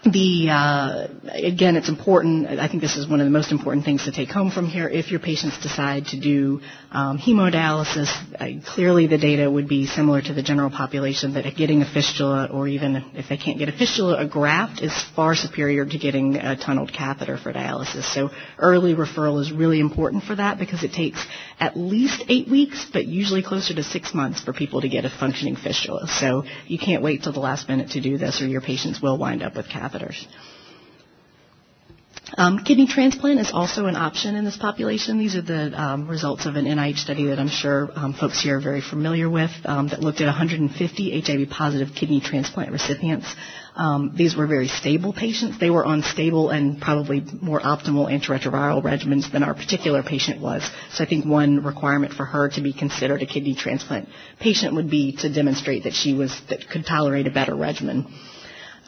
the 0.05 0.49
uh, 0.51 1.09
again, 1.31 1.77
it's 1.77 1.91
important. 1.91 2.47
I 2.47 2.69
think 2.69 2.81
this 2.81 2.97
is 2.97 3.07
one 3.07 3.21
of 3.21 3.27
the 3.27 3.31
most 3.31 3.53
important 3.53 3.85
things 3.85 4.05
to 4.05 4.13
take 4.13 4.31
home 4.31 4.51
from 4.51 4.67
here. 4.67 4.89
If 4.89 5.11
your 5.11 5.21
patients 5.21 5.61
decide 5.61 6.07
to 6.07 6.21
do 6.21 6.63
um, 6.91 7.19
hemodialysis, 7.19 8.09
uh, 8.41 8.67
clearly 8.67 9.09
the 9.09 9.19
data 9.19 9.51
would 9.51 9.69
be 9.69 9.87
similar 9.87 10.23
to 10.23 10.33
the 10.33 10.43
general 10.43 10.71
population. 10.71 11.35
That 11.35 11.45
getting 11.55 11.83
a 11.83 11.93
fistula, 11.93 12.49
or 12.51 12.67
even 12.67 12.97
if 13.15 13.29
they 13.29 13.37
can't 13.37 13.59
get 13.59 13.69
a 13.69 13.73
fistula, 13.73 14.17
a 14.17 14.27
graft 14.27 14.81
is 14.81 14.93
far 15.15 15.35
superior 15.35 15.85
to 15.85 15.99
getting 15.99 16.37
a 16.37 16.57
tunneled 16.57 16.93
catheter 16.95 17.37
for 17.37 17.53
dialysis. 17.53 18.05
So 18.15 18.31
early 18.59 18.95
referral 18.95 19.39
is 19.41 19.53
really 19.53 19.81
important 19.81 20.25
for 20.25 20.35
that 20.35 20.59
because 20.59 20.83
it 20.83 20.93
takes 20.93 21.23
at 21.61 21.77
least 21.77 22.25
eight 22.29 22.49
weeks, 22.49 22.87
but 22.93 23.07
usually 23.07 23.43
closer 23.43 23.75
to 23.75 23.83
six 23.83 24.15
months 24.15 24.41
for 24.41 24.53
people 24.53 24.81
to 24.81 24.89
get 24.89 25.05
a 25.05 25.11
functioning 25.11 25.57
fistula. 25.57 26.07
So 26.09 26.45
you 26.67 26.79
can't 26.79 27.03
wait 27.03 27.23
till 27.23 27.33
the 27.33 27.41
last 27.41 27.69
minute 27.69 27.91
to 27.91 28.01
do 28.01 28.17
this, 28.17 28.41
or 28.41 28.47
your 28.47 28.63
patients 28.63 29.01
will 29.01 29.19
wind 29.19 29.43
up 29.43 29.55
with 29.55 29.67
catheters. 29.69 30.27
Um, 32.37 32.61
kidney 32.65 32.87
transplant 32.87 33.41
is 33.41 33.51
also 33.53 33.87
an 33.87 33.97
option 33.97 34.37
in 34.37 34.45
this 34.45 34.57
population. 34.57 35.19
These 35.19 35.35
are 35.37 35.43
the 35.43 35.73
um, 35.81 36.07
results 36.09 36.47
of 36.47 36.57
an 36.57 36.65
NIH 36.65 36.99
study 36.99 37.27
that 37.27 37.39
I'm 37.39 37.49
sure 37.49 37.91
um, 37.95 38.15
folks 38.15 38.41
here 38.41 38.59
are 38.59 38.61
very 38.61 38.81
familiar 38.81 39.29
with 39.29 39.51
um, 39.65 39.89
that 39.89 40.01
looked 40.01 40.21
at 40.21 40.27
150 40.27 41.21
HIV 41.21 41.51
positive 41.51 41.89
kidney 41.95 42.21
transplant 42.21 42.71
recipients. 42.71 43.27
Um, 43.75 44.13
these 44.15 44.37
were 44.37 44.47
very 44.47 44.69
stable 44.69 45.13
patients. 45.13 45.59
They 45.59 45.71
were 45.71 45.85
on 45.85 46.03
stable 46.03 46.51
and 46.51 46.81
probably 46.81 47.25
more 47.41 47.61
optimal 47.61 48.11
antiretroviral 48.11 48.83
regimens 48.83 49.31
than 49.33 49.43
our 49.43 49.55
particular 49.55 50.03
patient 50.03 50.41
was. 50.41 50.69
So 50.93 51.05
I 51.05 51.09
think 51.09 51.25
one 51.25 51.63
requirement 51.65 52.13
for 52.13 52.25
her 52.25 52.49
to 52.51 52.61
be 52.61 52.73
considered 52.73 53.23
a 53.23 53.27
kidney 53.27 53.55
transplant 53.55 54.09
patient 54.39 54.75
would 54.75 54.91
be 54.91 55.17
to 55.17 55.33
demonstrate 55.33 55.85
that 55.85 55.95
she 55.95 56.15
was 56.15 56.39
that 56.49 56.69
could 56.69 56.87
tolerate 56.87 57.27
a 57.27 57.31
better 57.31 57.55
regimen. 57.55 58.07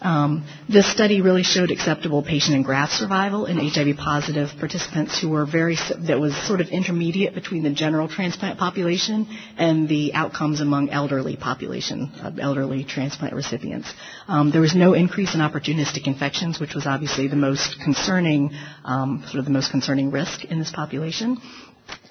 Um, 0.02 0.44
this 0.68 0.90
study 0.90 1.20
really 1.20 1.44
showed 1.44 1.70
acceptable 1.70 2.22
patient 2.22 2.56
and 2.56 2.64
graft 2.64 2.92
survival 2.92 3.46
in 3.46 3.56
HIV-positive 3.56 4.50
participants 4.58 5.18
who 5.20 5.28
were 5.28 5.46
very 5.46 5.76
that 6.08 6.18
was 6.18 6.36
sort 6.46 6.60
of 6.60 6.68
intermediate 6.68 7.34
between 7.34 7.62
the 7.62 7.70
general 7.70 8.08
transplant 8.08 8.58
population 8.58 9.26
and 9.56 9.88
the 9.88 10.12
outcomes 10.14 10.60
among 10.60 10.90
elderly 10.90 11.36
population, 11.36 12.10
elderly 12.40 12.82
transplant 12.84 13.34
recipients. 13.34 13.92
Um, 14.26 14.50
there 14.50 14.60
was 14.60 14.74
no 14.74 14.94
increase 14.94 15.34
in 15.34 15.40
opportunistic 15.40 16.06
infections, 16.08 16.58
which 16.58 16.74
was 16.74 16.86
obviously 16.86 17.28
the 17.28 17.36
most 17.36 17.78
concerning, 17.80 18.50
um, 18.84 19.22
sort 19.26 19.38
of 19.38 19.44
the 19.44 19.50
most 19.52 19.70
concerning 19.70 20.10
risk 20.10 20.44
in 20.44 20.58
this 20.58 20.72
population. 20.72 21.38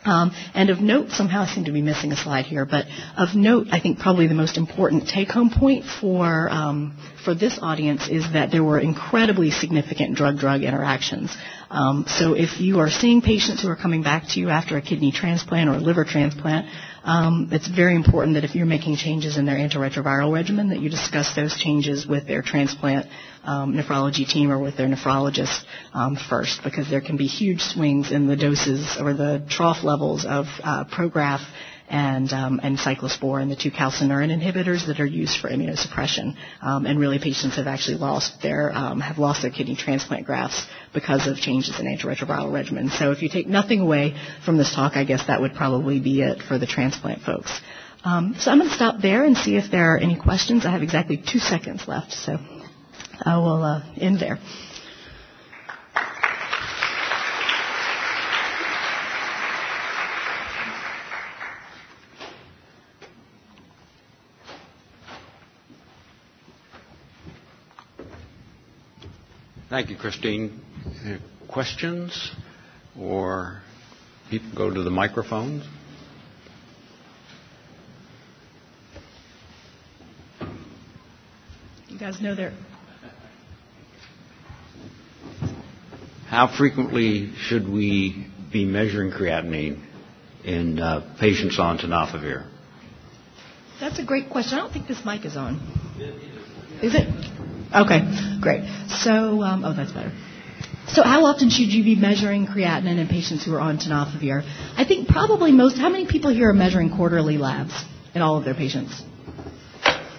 Um, 0.03 0.31
and 0.53 0.69
of 0.69 0.81
note, 0.81 1.11
somehow 1.11 1.43
I 1.43 1.45
seem 1.45 1.65
to 1.65 1.71
be 1.71 1.81
missing 1.81 2.11
a 2.11 2.15
slide 2.15 2.45
here, 2.45 2.65
but 2.65 2.85
of 3.17 3.35
note, 3.35 3.67
I 3.71 3.79
think 3.79 3.99
probably 3.99 4.27
the 4.27 4.33
most 4.33 4.57
important 4.57 5.07
take-home 5.07 5.51
point 5.51 5.85
for 5.85 6.49
um, 6.49 6.97
for 7.23 7.35
this 7.35 7.59
audience 7.61 8.07
is 8.09 8.23
that 8.33 8.49
there 8.51 8.63
were 8.63 8.79
incredibly 8.79 9.51
significant 9.51 10.15
drug-drug 10.15 10.63
interactions. 10.63 11.35
Um, 11.69 12.05
so 12.07 12.33
if 12.33 12.59
you 12.59 12.79
are 12.79 12.89
seeing 12.89 13.21
patients 13.21 13.61
who 13.61 13.69
are 13.69 13.75
coming 13.75 14.01
back 14.01 14.23
to 14.29 14.39
you 14.39 14.49
after 14.49 14.75
a 14.75 14.81
kidney 14.81 15.11
transplant 15.11 15.69
or 15.69 15.73
a 15.73 15.79
liver 15.79 16.03
transplant, 16.03 16.67
um, 17.03 17.49
it's 17.51 17.67
very 17.67 17.95
important 17.95 18.35
that 18.35 18.43
if 18.43 18.53
you're 18.53 18.65
making 18.65 18.95
changes 18.97 19.37
in 19.37 19.45
their 19.45 19.55
antiretroviral 19.55 20.31
regimen, 20.31 20.69
that 20.69 20.79
you 20.79 20.89
discuss 20.89 21.33
those 21.35 21.57
changes 21.57 22.05
with 22.05 22.27
their 22.27 22.41
transplant 22.41 23.07
um, 23.43 23.73
nephrology 23.73 24.27
team 24.27 24.51
or 24.51 24.59
with 24.59 24.77
their 24.77 24.87
nephrologist 24.87 25.63
um, 25.93 26.15
first, 26.29 26.61
because 26.63 26.89
there 26.89 27.01
can 27.01 27.17
be 27.17 27.25
huge 27.25 27.61
swings 27.61 28.11
in 28.11 28.27
the 28.27 28.35
doses 28.35 28.97
or 28.99 29.13
the 29.13 29.43
trough 29.49 29.83
levels 29.83 30.25
of 30.25 30.45
uh, 30.63 30.85
Prograf 30.85 31.41
and, 31.91 32.31
um, 32.31 32.59
and 32.63 32.77
cyclosporin, 32.79 33.49
the 33.49 33.55
two 33.55 33.69
calcineurin 33.69 34.31
inhibitors 34.31 34.87
that 34.87 34.99
are 35.01 35.05
used 35.05 35.37
for 35.39 35.49
immunosuppression. 35.49 36.35
Um, 36.61 36.85
and 36.85 36.97
really, 36.97 37.19
patients 37.19 37.57
have 37.57 37.67
actually 37.67 37.97
lost 37.97 38.41
their 38.41 38.71
um, 38.73 39.01
have 39.01 39.17
lost 39.17 39.41
their 39.41 39.51
kidney 39.51 39.75
transplant 39.75 40.25
grafts 40.25 40.65
because 40.93 41.27
of 41.27 41.37
changes 41.37 41.77
in 41.79 41.85
antiretroviral 41.85 42.51
regimen. 42.51 42.89
So 42.89 43.11
if 43.11 43.21
you 43.21 43.27
take 43.29 43.47
nothing 43.47 43.81
away 43.81 44.15
from 44.45 44.57
this 44.57 44.73
talk, 44.73 44.95
I 44.95 45.03
guess 45.03 45.27
that 45.27 45.41
would 45.41 45.53
probably 45.53 45.99
be 45.99 46.21
it 46.21 46.41
for 46.41 46.57
the 46.57 46.65
transplant 46.65 47.21
folks. 47.23 47.51
Um, 48.03 48.35
so 48.39 48.49
I'm 48.51 48.57
going 48.57 48.69
to 48.69 48.75
stop 48.75 49.01
there 49.01 49.25
and 49.25 49.37
see 49.37 49.57
if 49.57 49.69
there 49.69 49.93
are 49.93 49.97
any 49.97 50.15
questions. 50.17 50.65
I 50.65 50.71
have 50.71 50.81
exactly 50.81 51.17
two 51.17 51.39
seconds 51.39 51.87
left, 51.87 52.13
so 52.13 52.37
I 53.23 53.37
will 53.37 53.61
uh, 53.63 53.83
end 53.97 54.19
there. 54.19 54.39
Thank 69.71 69.89
you, 69.89 69.95
Christine. 69.95 70.59
Questions? 71.47 72.31
Or 72.99 73.61
people 74.29 74.49
go 74.53 74.69
to 74.69 74.83
the 74.83 74.89
microphones? 74.89 75.65
You 81.87 81.97
guys 81.97 82.19
know 82.19 82.35
there. 82.35 82.51
How 86.27 86.53
frequently 86.53 87.33
should 87.37 87.65
we 87.69 88.27
be 88.51 88.65
measuring 88.65 89.11
creatinine 89.11 89.81
in 90.43 90.79
uh, 90.79 91.15
patients 91.17 91.57
on 91.59 91.77
tenofovir? 91.77 92.45
That's 93.79 93.99
a 93.99 94.03
great 94.03 94.29
question. 94.29 94.57
I 94.57 94.63
don't 94.63 94.73
think 94.73 94.89
this 94.89 95.05
mic 95.05 95.23
is 95.23 95.37
on. 95.37 95.55
Is 96.83 96.93
it? 96.93 97.40
Okay, 97.73 98.01
great. 98.41 98.63
So, 98.89 99.41
um, 99.41 99.63
oh, 99.63 99.73
that's 99.73 99.91
better. 99.91 100.11
So, 100.87 101.03
how 101.03 101.25
often 101.25 101.49
should 101.49 101.71
you 101.71 101.83
be 101.83 101.95
measuring 101.95 102.47
creatinine 102.47 102.99
in 102.99 103.07
patients 103.07 103.45
who 103.45 103.53
are 103.53 103.61
on 103.61 103.77
tenofovir? 103.77 104.43
I 104.75 104.83
think 104.85 105.07
probably 105.07 105.51
most. 105.51 105.77
How 105.77 105.89
many 105.89 106.05
people 106.05 106.31
here 106.31 106.49
are 106.49 106.53
measuring 106.53 106.89
quarterly 106.95 107.37
labs 107.37 107.73
in 108.13 108.21
all 108.21 108.35
of 108.37 108.43
their 108.43 108.55
patients, 108.55 109.01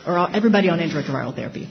or 0.06 0.16
all, 0.16 0.28
everybody 0.32 0.70
on 0.70 0.78
antiretroviral 0.78 1.34
therapy? 1.34 1.68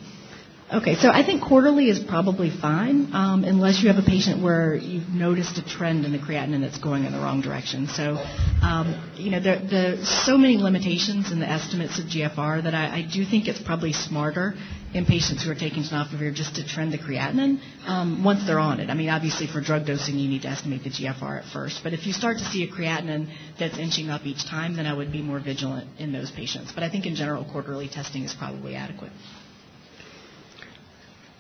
Okay, 0.74 0.96
so 0.96 1.10
I 1.10 1.22
think 1.26 1.42
quarterly 1.44 1.90
is 1.90 2.00
probably 2.00 2.50
fine, 2.50 3.14
um, 3.14 3.44
unless 3.44 3.84
you 3.84 3.92
have 3.92 4.02
a 4.02 4.08
patient 4.08 4.42
where 4.42 4.74
you've 4.74 5.10
noticed 5.10 5.58
a 5.58 5.66
trend 5.66 6.06
in 6.06 6.14
the 6.14 6.18
creatinine 6.18 6.62
that's 6.62 6.78
going 6.78 7.04
in 7.04 7.12
the 7.12 7.18
wrong 7.20 7.42
direction. 7.42 7.88
So, 7.88 8.16
um, 8.62 9.12
you 9.18 9.32
know, 9.32 9.42
there, 9.42 9.60
there's 9.70 10.08
so 10.08 10.38
many 10.38 10.56
limitations 10.56 11.30
in 11.30 11.42
the 11.42 11.46
estimates 11.46 12.00
of 12.00 12.06
GFR 12.06 12.64
that 12.64 12.74
I, 12.74 13.00
I 13.00 13.02
do 13.02 13.26
think 13.26 13.50
it's 13.50 13.62
probably 13.62 13.92
smarter 13.92 14.54
in 14.94 15.06
patients 15.06 15.44
who 15.44 15.52
are 15.52 15.56
taking 15.56 15.84
tenofovir 15.84 16.34
just 16.34 16.56
to 16.56 16.66
trend 16.66 16.94
the 16.94 16.98
creatinine 16.98 17.60
um, 17.86 18.24
once 18.24 18.48
they're 18.48 18.58
on 18.58 18.80
it. 18.80 18.90
I 18.90 18.94
mean, 18.94 19.10
obviously 19.10 19.48
for 19.48 19.60
drug 19.60 19.86
dosing, 19.86 20.16
you 20.16 20.30
need 20.30 20.44
to 20.44 20.48
estimate 20.48 20.86
the 20.86 20.90
GFR 20.90 21.40
at 21.40 21.52
first. 21.52 21.82
But 21.84 21.92
if 21.92 22.08
you 22.08 22.14
start 22.14 22.38
to 22.38 22.46
see 22.46 22.64
a 22.64 22.68
creatinine 22.72 23.28
that's 23.60 23.78
inching 23.78 24.10
up 24.10 24.26
each 24.26 24.46
time, 24.46 24.78
then 24.78 24.86
I 24.86 24.94
would 24.94 25.12
be 25.12 25.22
more 25.22 25.42
vigilant 25.42 25.90
in 26.00 26.14
those 26.14 26.32
patients. 26.32 26.72
But 26.72 26.84
I 26.84 26.90
think 26.90 27.06
in 27.06 27.16
general, 27.16 27.44
quarterly 27.44 27.90
testing 27.90 28.24
is 28.24 28.34
probably 28.34 28.78
adequate. 28.78 29.12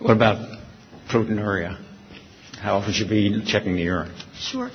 What 0.01 0.13
about 0.13 0.57
proteinuria? 1.09 1.77
How 2.59 2.77
often 2.77 2.91
should 2.91 3.11
you 3.11 3.39
be 3.39 3.45
checking 3.45 3.75
the 3.75 3.83
urine? 3.83 4.11
Sure. 4.33 4.71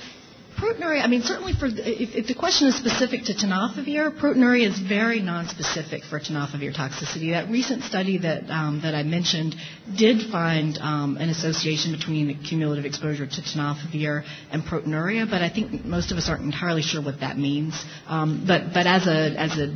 Proteinuria, 0.57 1.03
I 1.03 1.07
mean, 1.07 1.21
certainly 1.21 1.53
for, 1.53 1.67
if, 1.67 2.15
if, 2.15 2.27
the 2.27 2.33
question 2.33 2.67
is 2.67 2.75
specific 2.75 3.25
to 3.25 3.33
tenofovir, 3.33 4.17
proteinuria 4.19 4.65
is 4.65 4.79
very 4.79 5.19
nonspecific 5.21 6.03
for 6.09 6.19
tenofovir 6.19 6.73
toxicity. 6.75 7.29
That 7.31 7.47
recent 7.51 7.83
study 7.83 8.17
that, 8.19 8.49
um, 8.49 8.81
that 8.81 8.95
I 8.95 9.03
mentioned 9.03 9.55
did 9.95 10.31
find 10.31 10.75
um, 10.79 11.17
an 11.17 11.29
association 11.29 11.91
between 11.91 12.35
cumulative 12.43 12.85
exposure 12.85 13.27
to 13.27 13.41
tenofovir 13.41 14.23
and 14.51 14.63
proteinuria, 14.63 15.29
but 15.29 15.43
I 15.43 15.49
think 15.49 15.85
most 15.85 16.11
of 16.11 16.17
us 16.17 16.27
aren't 16.27 16.41
entirely 16.41 16.81
sure 16.81 17.03
what 17.03 17.19
that 17.19 17.37
means. 17.37 17.79
Um, 18.07 18.43
but, 18.47 18.73
but 18.73 18.87
as 18.87 19.05
a, 19.05 19.39
as 19.39 19.59
a 19.59 19.67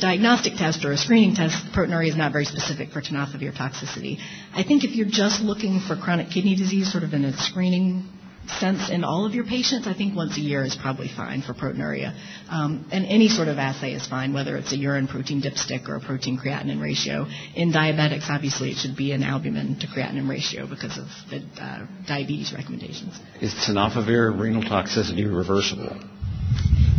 diagnostic 0.00 0.52
test 0.54 0.84
or 0.84 0.92
a 0.92 0.96
screening 0.96 1.34
test, 1.34 1.56
proteinuria 1.74 2.10
is 2.10 2.16
not 2.16 2.30
very 2.30 2.44
specific 2.44 2.90
for 2.90 3.00
tenofovir 3.00 3.52
toxicity. 3.56 4.18
I 4.54 4.62
think 4.62 4.84
if 4.84 4.94
you're 4.94 5.08
just 5.10 5.40
looking 5.40 5.80
for 5.80 5.96
chronic 5.96 6.30
kidney 6.30 6.54
disease, 6.54 6.92
sort 6.92 7.02
of 7.02 7.12
in 7.12 7.24
a 7.24 7.36
screening 7.36 8.04
sense 8.50 8.90
in 8.90 9.04
all 9.04 9.26
of 9.26 9.34
your 9.34 9.44
patients, 9.44 9.86
I 9.86 9.94
think 9.94 10.14
once 10.14 10.36
a 10.36 10.40
year 10.40 10.64
is 10.64 10.76
probably 10.76 11.08
fine 11.08 11.42
for 11.42 11.54
proteinuria. 11.54 12.14
Um, 12.48 12.86
and 12.90 13.04
any 13.06 13.28
sort 13.28 13.48
of 13.48 13.58
assay 13.58 13.92
is 13.92 14.06
fine, 14.06 14.32
whether 14.32 14.56
it's 14.56 14.72
a 14.72 14.76
urine 14.76 15.08
protein 15.08 15.40
dipstick 15.42 15.88
or 15.88 15.96
a 15.96 16.00
protein 16.00 16.38
creatinine 16.38 16.80
ratio. 16.80 17.26
In 17.54 17.72
diabetics, 17.72 18.28
obviously, 18.28 18.70
it 18.70 18.76
should 18.76 18.96
be 18.96 19.12
an 19.12 19.22
albumin 19.22 19.78
to 19.80 19.86
creatinine 19.86 20.28
ratio 20.28 20.66
because 20.66 20.98
of 20.98 21.06
the 21.30 21.42
uh, 21.62 21.86
diabetes 22.06 22.52
recommendations. 22.52 23.18
Is 23.40 23.54
tenofovir 23.54 24.38
renal 24.38 24.62
toxicity 24.62 25.24
reversible? 25.24 25.96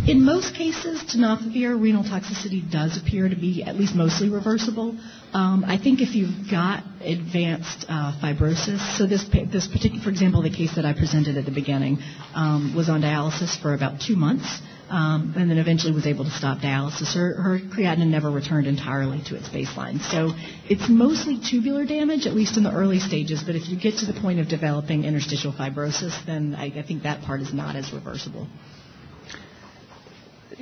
In 0.10 0.26
most 0.26 0.56
cases, 0.56 1.04
tenofovir 1.04 1.80
renal 1.80 2.04
toxicity 2.04 2.67
does 2.72 2.98
appear 2.98 3.30
to 3.30 3.36
be 3.36 3.62
at 3.62 3.76
least 3.76 3.93
mostly 3.93 4.28
reversible. 4.28 4.98
Um, 5.34 5.63
I 5.63 5.78
think 5.78 6.02
if 6.02 6.15
you've 6.15 6.50
got 6.50 6.84
advanced 7.00 7.86
uh, 7.88 8.13
fibrosis, 8.19 8.98
so 8.98 9.06
this 9.06 9.24
this 9.30 9.67
particular, 9.67 10.04
for 10.04 10.10
example, 10.10 10.41
the 10.41 10.50
case 10.50 10.74
that 10.78 10.84
I 10.84 10.93
presented 10.93 11.38
at 11.38 11.45
the 11.45 11.52
beginning 11.52 12.00
um, 12.34 12.74
was 12.76 12.89
on 12.89 13.04
dialysis 13.04 13.56
for 13.62 13.76
about 13.76 14.02
two 14.02 14.15
months, 14.15 14.50
um, 14.89 15.36
and 15.38 15.48
then 15.48 15.60
eventually 15.60 15.93
was 15.93 16.08
able 16.08 16.24
to 16.26 16.32
stop 16.32 16.58
dialysis. 16.58 17.13
Her, 17.13 17.39
her 17.39 17.60
creatinine 17.60 18.08
never 18.10 18.32
returned 18.32 18.65
entirely 18.65 19.22
to 19.28 19.36
its 19.36 19.48
baseline. 19.50 20.02
So 20.02 20.32
it's 20.67 20.89
mostly 20.89 21.38
tubular 21.38 21.86
damage, 21.86 22.26
at 22.26 22.34
least 22.34 22.58
in 22.58 22.63
the 22.63 22.74
early 22.74 22.98
stages. 22.98 23.43
But 23.43 23.54
if 23.56 23.69
you 23.69 23.78
get 23.80 24.00
to 24.00 24.08
the 24.12 24.19
point 24.19 24.39
of 24.39 24.48
developing 24.48 25.04
interstitial 25.04 25.54
fibrosis, 25.54 26.15
then 26.26 26.56
I, 26.56 26.80
I 26.80 26.82
think 26.82 27.04
that 27.04 27.22
part 27.22 27.41
is 27.41 27.54
not 27.54 27.76
as 27.76 27.93
reversible. 27.93 28.48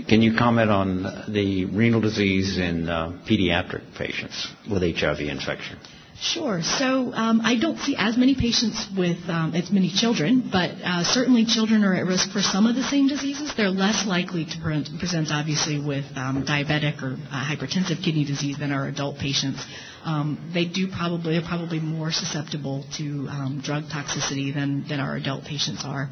Can 0.07 0.21
you 0.21 0.35
comment 0.37 0.69
on 0.69 1.03
the 1.27 1.65
renal 1.65 2.01
disease 2.01 2.57
in 2.57 2.87
uh, 2.87 3.19
pediatric 3.27 3.95
patients 3.97 4.47
with 4.69 4.83
HIV 4.83 5.21
infection? 5.21 5.79
Sure. 6.19 6.63
So 6.63 7.13
um, 7.13 7.41
I 7.43 7.57
don't 7.59 7.77
see 7.77 7.95
as 7.95 8.17
many 8.17 8.33
patients 8.33 8.87
with 8.97 9.17
um, 9.29 9.53
as 9.53 9.69
many 9.71 9.89
children, 9.91 10.49
but 10.51 10.71
uh, 10.83 11.03
certainly 11.03 11.45
children 11.45 11.83
are 11.83 11.93
at 11.93 12.07
risk 12.07 12.31
for 12.31 12.41
some 12.41 12.65
of 12.65 12.75
the 12.75 12.81
same 12.83 13.07
diseases. 13.07 13.53
They're 13.55 13.69
less 13.69 14.05
likely 14.05 14.45
to 14.45 14.57
pre- 14.59 14.83
present, 14.97 15.29
obviously, 15.31 15.79
with 15.79 16.05
um, 16.15 16.43
diabetic 16.43 17.03
or 17.03 17.13
uh, 17.31 17.45
hypertensive 17.45 18.03
kidney 18.03 18.25
disease 18.25 18.57
than 18.57 18.71
our 18.71 18.87
adult 18.87 19.19
patients. 19.19 19.63
Um, 20.05 20.49
they 20.53 20.65
do 20.65 20.87
probably 20.87 21.37
are 21.37 21.43
probably 21.43 21.79
more 21.79 22.11
susceptible 22.11 22.83
to 22.97 23.27
um, 23.29 23.61
drug 23.63 23.83
toxicity 23.85 24.51
than 24.53 24.87
than 24.87 24.99
our 24.99 25.15
adult 25.17 25.43
patients 25.43 25.83
are. 25.85 26.09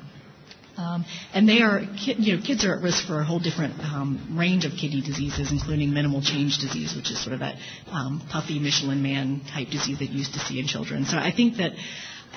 Um, 0.77 1.05
and 1.33 1.47
they 1.47 1.61
are, 1.61 1.79
you 1.95 2.35
know, 2.35 2.43
kids 2.43 2.65
are 2.65 2.75
at 2.75 2.83
risk 2.83 3.07
for 3.07 3.19
a 3.19 3.23
whole 3.23 3.39
different 3.39 3.79
um, 3.79 4.35
range 4.37 4.65
of 4.65 4.73
kidney 4.73 5.01
diseases, 5.01 5.51
including 5.51 5.93
minimal 5.93 6.21
change 6.21 6.57
disease, 6.57 6.95
which 6.95 7.09
is 7.11 7.21
sort 7.21 7.33
of 7.33 7.39
that 7.39 7.55
um, 7.91 8.21
puffy 8.29 8.59
Michelin 8.59 9.01
man 9.01 9.41
type 9.53 9.69
disease 9.69 9.99
that 9.99 10.09
you 10.09 10.19
used 10.19 10.33
to 10.33 10.39
see 10.39 10.59
in 10.59 10.67
children. 10.67 11.05
So 11.05 11.17
I 11.17 11.31
think 11.31 11.57
that, 11.57 11.71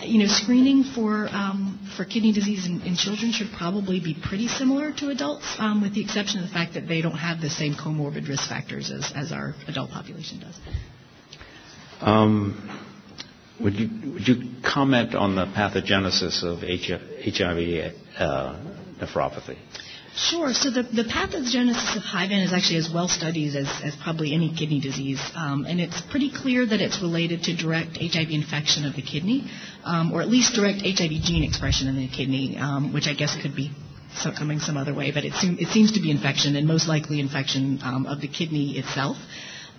you 0.02 0.20
know, 0.20 0.28
screening 0.28 0.84
for 0.84 1.28
um, 1.32 1.80
for 1.96 2.04
kidney 2.04 2.32
disease 2.32 2.66
in, 2.66 2.82
in, 2.82 2.94
children 2.94 3.32
should 3.32 3.50
probably 3.56 3.98
be 3.98 4.14
pretty 4.14 4.46
similar 4.46 4.92
to 4.92 5.08
adults, 5.10 5.56
um, 5.58 5.82
with 5.82 5.94
the 5.94 6.00
exception 6.00 6.40
of 6.40 6.46
the 6.46 6.52
fact 6.52 6.74
that 6.74 6.86
they 6.86 7.00
don't 7.00 7.18
have 7.18 7.40
the 7.40 7.50
same 7.50 7.74
comorbid 7.74 8.28
risk 8.28 8.48
factors 8.48 8.92
as, 8.92 9.12
as 9.16 9.32
our 9.32 9.54
adult 9.66 9.90
population 9.90 10.38
does. 10.40 10.56
Would 13.60 13.74
you 13.74 14.12
would 14.12 14.28
you 14.28 14.36
comment 14.62 15.14
on 15.14 15.34
the 15.34 15.44
pathogenesis 15.46 16.42
of 16.44 16.60
HIV 16.60 17.94
uh, 18.18 18.56
nephropathy? 19.00 19.56
Sure. 20.14 20.52
So 20.52 20.70
the, 20.70 20.82
the 20.82 21.04
pathogenesis 21.04 21.96
of 21.96 22.02
HIVAN 22.02 22.40
is 22.42 22.52
actually 22.52 22.78
as 22.78 22.90
well 22.92 23.06
studied 23.06 23.54
as, 23.54 23.68
as 23.84 23.94
probably 24.02 24.34
any 24.34 24.52
kidney 24.52 24.80
disease. 24.80 25.20
Um, 25.36 25.64
and 25.64 25.80
it's 25.80 26.00
pretty 26.00 26.32
clear 26.32 26.66
that 26.66 26.80
it's 26.80 27.00
related 27.00 27.44
to 27.44 27.54
direct 27.56 27.98
HIV 27.98 28.30
infection 28.30 28.84
of 28.84 28.96
the 28.96 29.02
kidney, 29.02 29.48
um, 29.84 30.12
or 30.12 30.20
at 30.20 30.28
least 30.28 30.54
direct 30.54 30.80
HIV 30.82 31.22
gene 31.22 31.44
expression 31.44 31.86
in 31.86 31.96
the 31.96 32.08
kidney, 32.08 32.56
um, 32.58 32.92
which 32.92 33.06
I 33.06 33.14
guess 33.14 33.36
could 33.40 33.54
be 33.54 33.70
so 34.16 34.32
coming 34.32 34.58
some 34.58 34.76
other 34.76 34.92
way, 34.94 35.12
but 35.12 35.24
it, 35.24 35.34
seem, 35.34 35.56
it 35.60 35.68
seems 35.68 35.92
to 35.92 36.00
be 36.00 36.10
infection 36.10 36.56
and 36.56 36.66
most 36.66 36.88
likely 36.88 37.20
infection 37.20 37.78
um, 37.84 38.06
of 38.06 38.20
the 38.20 38.26
kidney 38.28 38.76
itself. 38.78 39.16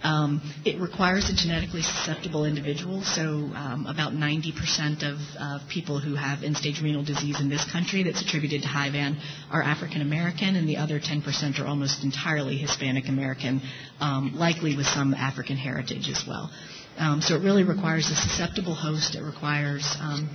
Um, 0.02 0.42
it 0.64 0.80
requires 0.80 1.30
a 1.30 1.36
genetically 1.36 1.82
susceptible 1.82 2.46
individual, 2.46 3.02
so 3.04 3.52
um, 3.54 3.86
about 3.86 4.14
90% 4.14 5.04
of, 5.04 5.20
of, 5.42 5.68
people 5.70 6.00
who 6.00 6.16
have 6.16 6.42
end-stage 6.44 6.82
renal 6.82 7.04
disease 7.04 7.42
in 7.42 7.50
this 7.50 7.70
country 7.70 8.04
that's 8.04 8.22
attributed 8.22 8.62
to 8.62 8.68
HIVAN 8.68 9.18
are 9.52 9.62
African 9.62 10.02
American, 10.02 10.56
and 10.56 10.70
the 10.70 10.78
other 10.78 11.02
10% 11.02 11.60
are 11.60 11.68
almost 11.68 12.04
entirely 12.06 12.58
Hispanic 12.58 13.10
American, 13.10 13.62
um, 14.00 14.36
likely 14.36 14.76
with 14.78 14.86
some 14.86 15.14
African 15.14 15.58
heritage 15.58 16.08
as 16.10 16.24
well. 16.26 16.50
Um, 16.98 17.22
so 17.22 17.36
it 17.36 17.44
really 17.44 17.64
requires 17.64 18.10
a 18.10 18.16
susceptible 18.16 18.76
host. 18.76 19.16
It 19.16 19.22
requires 19.22 19.84
HIV 19.84 20.02
um, 20.10 20.30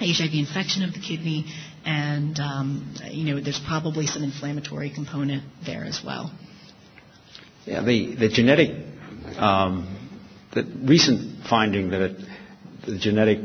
infection 0.00 0.84
of 0.84 0.92
the 0.92 1.00
kidney, 1.00 1.46
and 1.84 2.38
um, 2.38 2.94
you 3.10 3.24
know 3.34 3.40
there's 3.40 3.60
probably 3.66 4.06
some 4.06 4.22
inflammatory 4.22 4.90
component 4.90 5.42
there 5.66 5.84
as 5.84 6.00
well. 6.04 6.30
Yeah, 7.66 7.82
the, 7.82 8.14
the 8.16 8.28
genetic 8.28 8.89
um, 9.38 9.96
the 10.52 10.64
recent 10.84 11.44
finding 11.46 11.90
that 11.90 12.02
it, 12.02 12.16
the 12.86 12.98
genetic 12.98 13.40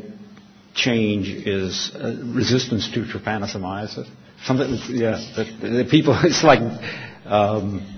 change 0.73 1.30
is 1.30 1.91
uh, 1.95 2.15
resistance 2.23 2.91
to 2.93 3.05
trypanosomiasis. 3.05 4.09
Something, 4.43 4.78
yeah, 4.89 5.19
that 5.36 5.47
the 5.61 5.88
people, 5.89 6.17
it's 6.23 6.43
like 6.43 6.59
um, 7.26 7.95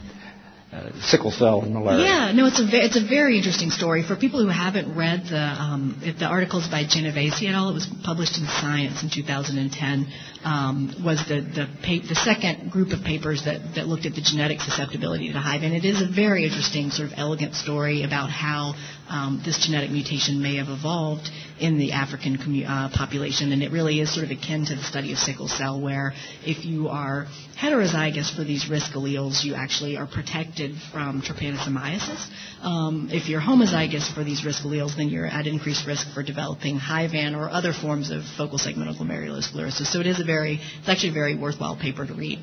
uh, 0.73 0.91
sickle 1.01 1.31
cell 1.31 1.61
and 1.61 1.73
malaria. 1.73 2.03
Yeah, 2.05 2.31
no, 2.33 2.45
it's 2.47 2.59
a 2.59 2.65
ve- 2.65 2.83
it's 2.83 2.97
a 2.97 3.07
very 3.07 3.37
interesting 3.37 3.69
story 3.69 4.03
for 4.03 4.17
people 4.17 4.41
who 4.43 4.49
haven't 4.49 4.97
read 4.97 5.23
the 5.29 5.39
um, 5.39 5.95
the 6.19 6.25
articles 6.25 6.67
by 6.67 6.83
Genovese 6.83 7.39
et 7.41 7.53
al. 7.55 7.69
It 7.69 7.73
was 7.73 7.87
published 8.03 8.37
in 8.37 8.45
Science 8.47 9.01
in 9.01 9.09
2010. 9.09 10.07
Um, 10.43 10.93
was 11.05 11.23
the 11.27 11.39
the, 11.41 11.65
pa- 11.81 12.03
the 12.07 12.15
second 12.15 12.69
group 12.71 12.91
of 12.91 13.03
papers 13.03 13.45
that 13.45 13.75
that 13.75 13.87
looked 13.87 14.05
at 14.05 14.13
the 14.15 14.21
genetic 14.21 14.59
susceptibility 14.59 15.31
to 15.31 15.39
HIV, 15.39 15.63
and 15.63 15.73
it 15.73 15.85
is 15.85 16.01
a 16.01 16.07
very 16.07 16.43
interesting 16.43 16.91
sort 16.91 17.11
of 17.11 17.17
elegant 17.17 17.55
story 17.55 18.03
about 18.03 18.29
how 18.29 18.75
um, 19.09 19.41
this 19.45 19.65
genetic 19.65 19.91
mutation 19.91 20.41
may 20.41 20.55
have 20.57 20.69
evolved 20.69 21.29
in 21.59 21.77
the 21.77 21.93
African 21.93 22.37
commu- 22.37 22.67
uh, 22.67 22.89
population, 22.95 23.51
and 23.51 23.63
it 23.63 23.71
really 23.71 23.99
is 23.99 24.13
sort 24.13 24.25
of 24.25 24.31
akin 24.31 24.65
to 24.65 24.75
the 24.75 24.83
study 24.83 25.11
of 25.11 25.17
sickle 25.17 25.47
cell, 25.47 25.79
where 25.81 26.13
if 26.45 26.65
you 26.65 26.89
are 26.89 27.27
heterozygous 27.59 28.35
for 28.35 28.43
these 28.43 28.69
risk 28.69 28.91
alleles, 28.93 29.43
you 29.43 29.55
actually 29.55 29.97
are 29.97 30.07
protected 30.07 30.75
from 30.91 31.21
trypanosomiasis. 31.21 32.27
Um, 32.61 33.09
if 33.11 33.29
you're 33.29 33.41
homozygous 33.41 34.13
for 34.13 34.23
these 34.23 34.45
risk 34.45 34.63
alleles, 34.63 34.95
then 34.97 35.09
you're 35.09 35.25
at 35.25 35.47
increased 35.47 35.87
risk 35.87 36.07
for 36.13 36.21
developing 36.23 36.77
HIVAN 36.77 37.35
or 37.35 37.49
other 37.49 37.73
forms 37.73 38.11
of 38.11 38.23
focal 38.37 38.59
segmental 38.59 38.95
glomerulosclerosis. 38.97 39.87
So 39.87 39.99
it 39.99 40.07
is 40.07 40.19
a 40.19 40.25
very, 40.25 40.59
it's 40.79 40.89
actually 40.89 41.09
a 41.09 41.13
very 41.13 41.35
worthwhile 41.35 41.75
paper 41.75 42.05
to 42.05 42.13
read. 42.13 42.39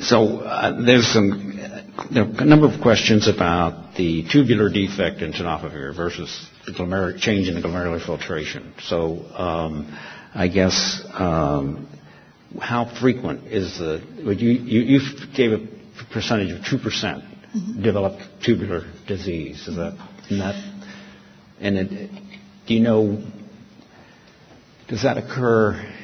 So 0.00 0.38
uh, 0.38 0.80
there's 0.84 1.08
some 1.08 1.47
a 2.10 2.44
number 2.44 2.66
of 2.72 2.80
questions 2.80 3.28
about 3.28 3.96
the 3.96 4.24
tubular 4.30 4.70
defect 4.70 5.20
in 5.20 5.32
tenofovir 5.32 5.94
versus 5.94 6.48
the 6.66 6.72
glomer- 6.72 7.18
change 7.18 7.48
in 7.48 7.54
the 7.54 7.60
glomerular 7.60 8.04
filtration. 8.04 8.74
So 8.82 9.24
um, 9.34 9.96
I 10.34 10.48
guess 10.48 11.02
um, 11.12 11.88
how 12.60 12.86
frequent 13.00 13.46
is 13.48 13.78
the? 13.78 14.02
Would 14.24 14.40
you, 14.40 14.52
you 14.52 14.98
you 14.98 15.00
gave 15.36 15.52
a 15.52 15.66
percentage 16.12 16.52
of 16.52 16.64
two 16.64 16.78
percent 16.78 17.24
mm-hmm. 17.54 17.82
developed 17.82 18.22
tubular 18.44 18.84
disease. 19.06 19.66
Is 19.68 19.76
that 19.76 19.96
and 20.30 20.40
that? 20.40 20.74
And 21.60 21.78
it, 21.78 22.10
do 22.66 22.74
you 22.74 22.80
know? 22.80 23.22
Does 24.88 25.02
that 25.02 25.18
occur 25.18 25.94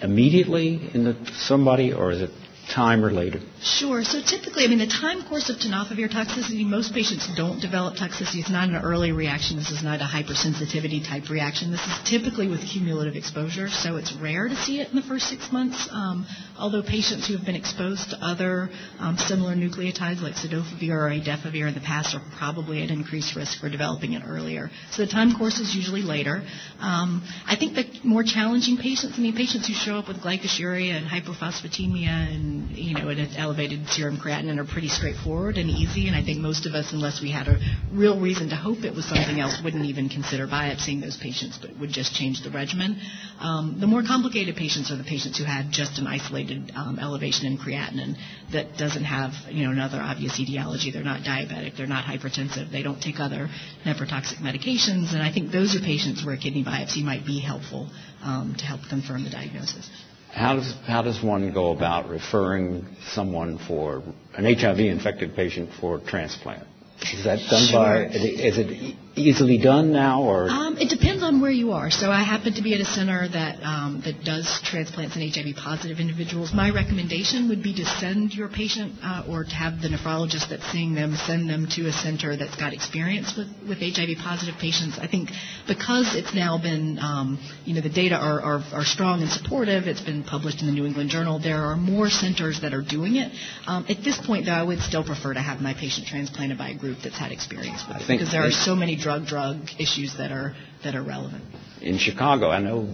immediately 0.00 0.90
in 0.94 1.04
the, 1.04 1.16
somebody, 1.32 1.92
or 1.92 2.12
is 2.12 2.22
it 2.22 2.30
time 2.72 3.02
related? 3.02 3.42
Sure. 3.62 4.02
So 4.04 4.22
typically, 4.22 4.64
I 4.64 4.68
mean, 4.68 4.78
the 4.78 4.86
time 4.86 5.22
course 5.28 5.50
of 5.50 5.56
tenofovir 5.56 6.08
toxicity, 6.08 6.64
most 6.64 6.94
patients 6.94 7.28
don't 7.36 7.60
develop 7.60 7.94
toxicity. 7.94 8.40
It's 8.40 8.48
not 8.48 8.70
an 8.70 8.76
early 8.76 9.12
reaction. 9.12 9.58
This 9.58 9.70
is 9.70 9.82
not 9.82 10.00
a 10.00 10.04
hypersensitivity 10.04 11.06
type 11.06 11.28
reaction. 11.28 11.70
This 11.70 11.84
is 11.86 11.98
typically 12.08 12.48
with 12.48 12.64
cumulative 12.66 13.16
exposure, 13.16 13.68
so 13.68 13.96
it's 13.96 14.14
rare 14.14 14.48
to 14.48 14.56
see 14.56 14.80
it 14.80 14.88
in 14.88 14.96
the 14.96 15.02
first 15.02 15.28
six 15.28 15.52
months. 15.52 15.88
Um, 15.92 16.26
although 16.58 16.82
patients 16.82 17.28
who 17.28 17.36
have 17.36 17.44
been 17.44 17.54
exposed 17.54 18.10
to 18.10 18.16
other 18.24 18.70
um, 18.98 19.18
similar 19.18 19.54
nucleotides 19.54 20.22
like 20.22 20.36
cidofovir 20.36 20.96
or 20.96 21.10
adefovir 21.10 21.68
in 21.68 21.74
the 21.74 21.80
past 21.84 22.14
are 22.14 22.22
probably 22.38 22.82
at 22.82 22.90
increased 22.90 23.36
risk 23.36 23.60
for 23.60 23.68
developing 23.68 24.14
it 24.14 24.22
earlier. 24.26 24.70
So 24.92 25.04
the 25.04 25.12
time 25.12 25.36
course 25.36 25.60
is 25.60 25.74
usually 25.76 26.02
later. 26.02 26.42
Um, 26.80 27.22
I 27.46 27.56
think 27.56 27.74
the 27.74 27.84
more 28.04 28.22
challenging 28.22 28.78
patients, 28.78 29.18
I 29.18 29.20
mean, 29.20 29.36
patients 29.36 29.66
who 29.66 29.74
show 29.74 29.96
up 29.96 30.08
with 30.08 30.22
glycosuria 30.22 30.96
and 30.96 31.06
hypophosphatemia 31.06 32.08
and 32.08 32.70
you 32.76 32.94
know, 32.94 33.08
an 33.10 33.18
elevated 33.50 33.84
serum 33.88 34.16
creatinine 34.16 34.58
are 34.58 34.64
pretty 34.64 34.86
straightforward 34.86 35.58
and 35.58 35.68
easy. 35.68 36.06
And 36.06 36.14
I 36.14 36.22
think 36.22 36.38
most 36.38 36.66
of 36.66 36.74
us, 36.74 36.92
unless 36.92 37.20
we 37.20 37.32
had 37.32 37.48
a 37.48 37.58
real 37.92 38.20
reason 38.20 38.50
to 38.50 38.54
hope 38.54 38.84
it 38.84 38.94
was 38.94 39.04
something 39.06 39.40
else, 39.40 39.60
wouldn't 39.64 39.84
even 39.86 40.08
consider 40.08 40.46
biopsying 40.46 41.00
those 41.00 41.16
patients, 41.16 41.58
but 41.60 41.76
would 41.80 41.90
just 41.90 42.14
change 42.14 42.44
the 42.44 42.50
regimen. 42.50 43.00
Um, 43.40 43.78
the 43.80 43.88
more 43.88 44.04
complicated 44.06 44.54
patients 44.54 44.92
are 44.92 44.96
the 44.96 45.02
patients 45.02 45.36
who 45.36 45.42
had 45.42 45.72
just 45.72 45.98
an 45.98 46.06
isolated 46.06 46.70
um, 46.76 47.00
elevation 47.00 47.46
in 47.46 47.58
creatinine 47.58 48.14
that 48.52 48.78
doesn't 48.78 49.02
have, 49.04 49.32
you 49.50 49.64
know, 49.64 49.72
another 49.72 49.98
obvious 49.98 50.38
etiology. 50.38 50.92
They're 50.92 51.02
not 51.02 51.22
diabetic. 51.22 51.76
They're 51.76 51.88
not 51.88 52.04
hypertensive. 52.04 52.70
They 52.70 52.84
don't 52.84 53.02
take 53.02 53.18
other 53.18 53.50
nephrotoxic 53.84 54.38
medications. 54.38 55.12
And 55.12 55.22
I 55.22 55.32
think 55.32 55.50
those 55.50 55.74
are 55.74 55.80
patients 55.80 56.24
where 56.24 56.36
kidney 56.36 56.62
biopsy 56.62 57.02
might 57.02 57.26
be 57.26 57.40
helpful 57.40 57.90
um, 58.22 58.54
to 58.56 58.64
help 58.64 58.82
confirm 58.88 59.24
the 59.24 59.30
diagnosis. 59.30 59.90
How 60.32 60.54
does, 60.56 60.74
how 60.86 61.02
does 61.02 61.22
one 61.22 61.52
go 61.52 61.72
about 61.72 62.08
referring 62.08 62.86
someone 63.12 63.58
for 63.66 64.02
an 64.34 64.44
HIV 64.44 64.78
infected 64.78 65.34
patient 65.34 65.70
for 65.80 65.98
transplant? 65.98 66.66
Is 67.12 67.24
that 67.24 67.38
done 67.50 67.66
sure. 67.68 67.80
by, 67.80 68.04
is 68.06 68.58
it 68.58 68.96
easily 69.16 69.58
done 69.58 69.92
now, 69.92 70.22
or? 70.22 70.48
Um, 70.48 70.78
it 70.78 70.88
depends 70.88 71.22
on 71.22 71.40
where 71.40 71.50
you 71.50 71.72
are. 71.72 71.90
So 71.90 72.10
I 72.10 72.22
happen 72.22 72.54
to 72.54 72.62
be 72.62 72.74
at 72.74 72.80
a 72.80 72.84
center 72.84 73.28
that 73.28 73.62
um, 73.62 74.02
that 74.04 74.24
does 74.24 74.60
transplants 74.64 75.16
in 75.16 75.28
HIV-positive 75.28 75.98
individuals. 75.98 76.52
My 76.54 76.70
recommendation 76.70 77.48
would 77.48 77.62
be 77.62 77.74
to 77.74 77.84
send 77.84 78.34
your 78.34 78.48
patient 78.48 78.94
uh, 79.02 79.24
or 79.28 79.44
to 79.44 79.50
have 79.50 79.80
the 79.82 79.88
nephrologist 79.88 80.48
that's 80.48 80.66
seeing 80.70 80.94
them 80.94 81.16
send 81.26 81.50
them 81.50 81.66
to 81.76 81.86
a 81.86 81.92
center 81.92 82.36
that's 82.36 82.56
got 82.56 82.72
experience 82.72 83.36
with, 83.36 83.48
with 83.68 83.78
HIV-positive 83.78 84.54
patients. 84.60 84.98
I 85.00 85.06
think 85.06 85.30
because 85.66 86.14
it's 86.14 86.34
now 86.34 86.58
been, 86.58 86.98
um, 86.98 87.38
you 87.64 87.74
know, 87.74 87.80
the 87.80 87.90
data 87.90 88.14
are, 88.14 88.40
are, 88.40 88.62
are, 88.72 88.84
strong 88.84 89.22
and 89.22 89.30
supportive. 89.30 89.84
It's 89.84 90.00
been 90.00 90.24
published 90.24 90.60
in 90.60 90.66
the 90.66 90.72
New 90.72 90.86
England 90.86 91.10
Journal. 91.10 91.38
There 91.38 91.62
are 91.62 91.76
more 91.76 92.08
centers 92.08 92.60
that 92.62 92.74
are 92.74 92.82
doing 92.82 93.16
it. 93.16 93.32
Um, 93.66 93.86
at 93.88 94.02
this 94.02 94.18
point, 94.26 94.46
though, 94.46 94.52
I 94.52 94.62
would 94.62 94.80
still 94.80 95.04
prefer 95.04 95.34
to 95.34 95.40
have 95.40 95.60
my 95.60 95.74
patient 95.74 96.06
transplanted 96.06 96.58
by 96.58 96.70
a 96.70 96.78
group 96.78 96.98
that's 97.02 97.18
had 97.18 97.32
experience 97.32 97.82
with 97.86 98.02
it 98.02 98.08
because 98.08 98.32
there 98.32 98.46
are 98.46 98.50
so 98.50 98.74
many 98.74 98.99
drug-drug 99.00 99.56
issues 99.78 100.16
that 100.18 100.30
are 100.32 100.54
that 100.84 100.94
are 100.94 101.02
relevant. 101.02 101.44
In 101.82 101.98
Chicago, 101.98 102.50
I 102.50 102.60
know 102.60 102.88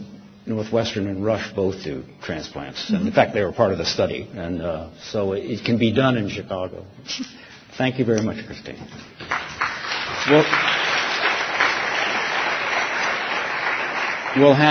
Northwestern 0.47 1.07
and 1.09 1.25
Rush 1.25 1.53
both 1.55 1.83
do 1.83 2.05
transplants. 2.23 2.85
Mm-hmm. 2.85 2.95
And 2.95 3.07
in 3.09 3.13
fact, 3.13 3.35
they 3.35 3.43
were 3.43 3.53
part 3.53 3.73
of 3.73 3.79
the 3.79 3.85
study, 3.85 4.29
and 4.33 4.63
uh, 4.63 4.91
so 5.03 5.33
it 5.33 5.65
can 5.65 5.79
be 5.79 5.93
done 5.93 6.17
in 6.17 6.29
Chicago. 6.29 6.85
Thank 7.77 7.99
you 7.99 8.05
very 8.05 8.23
much, 8.23 8.45
Christine. 8.47 8.79
Well, 10.31 10.45
we'll 14.37 14.55
have 14.55 14.65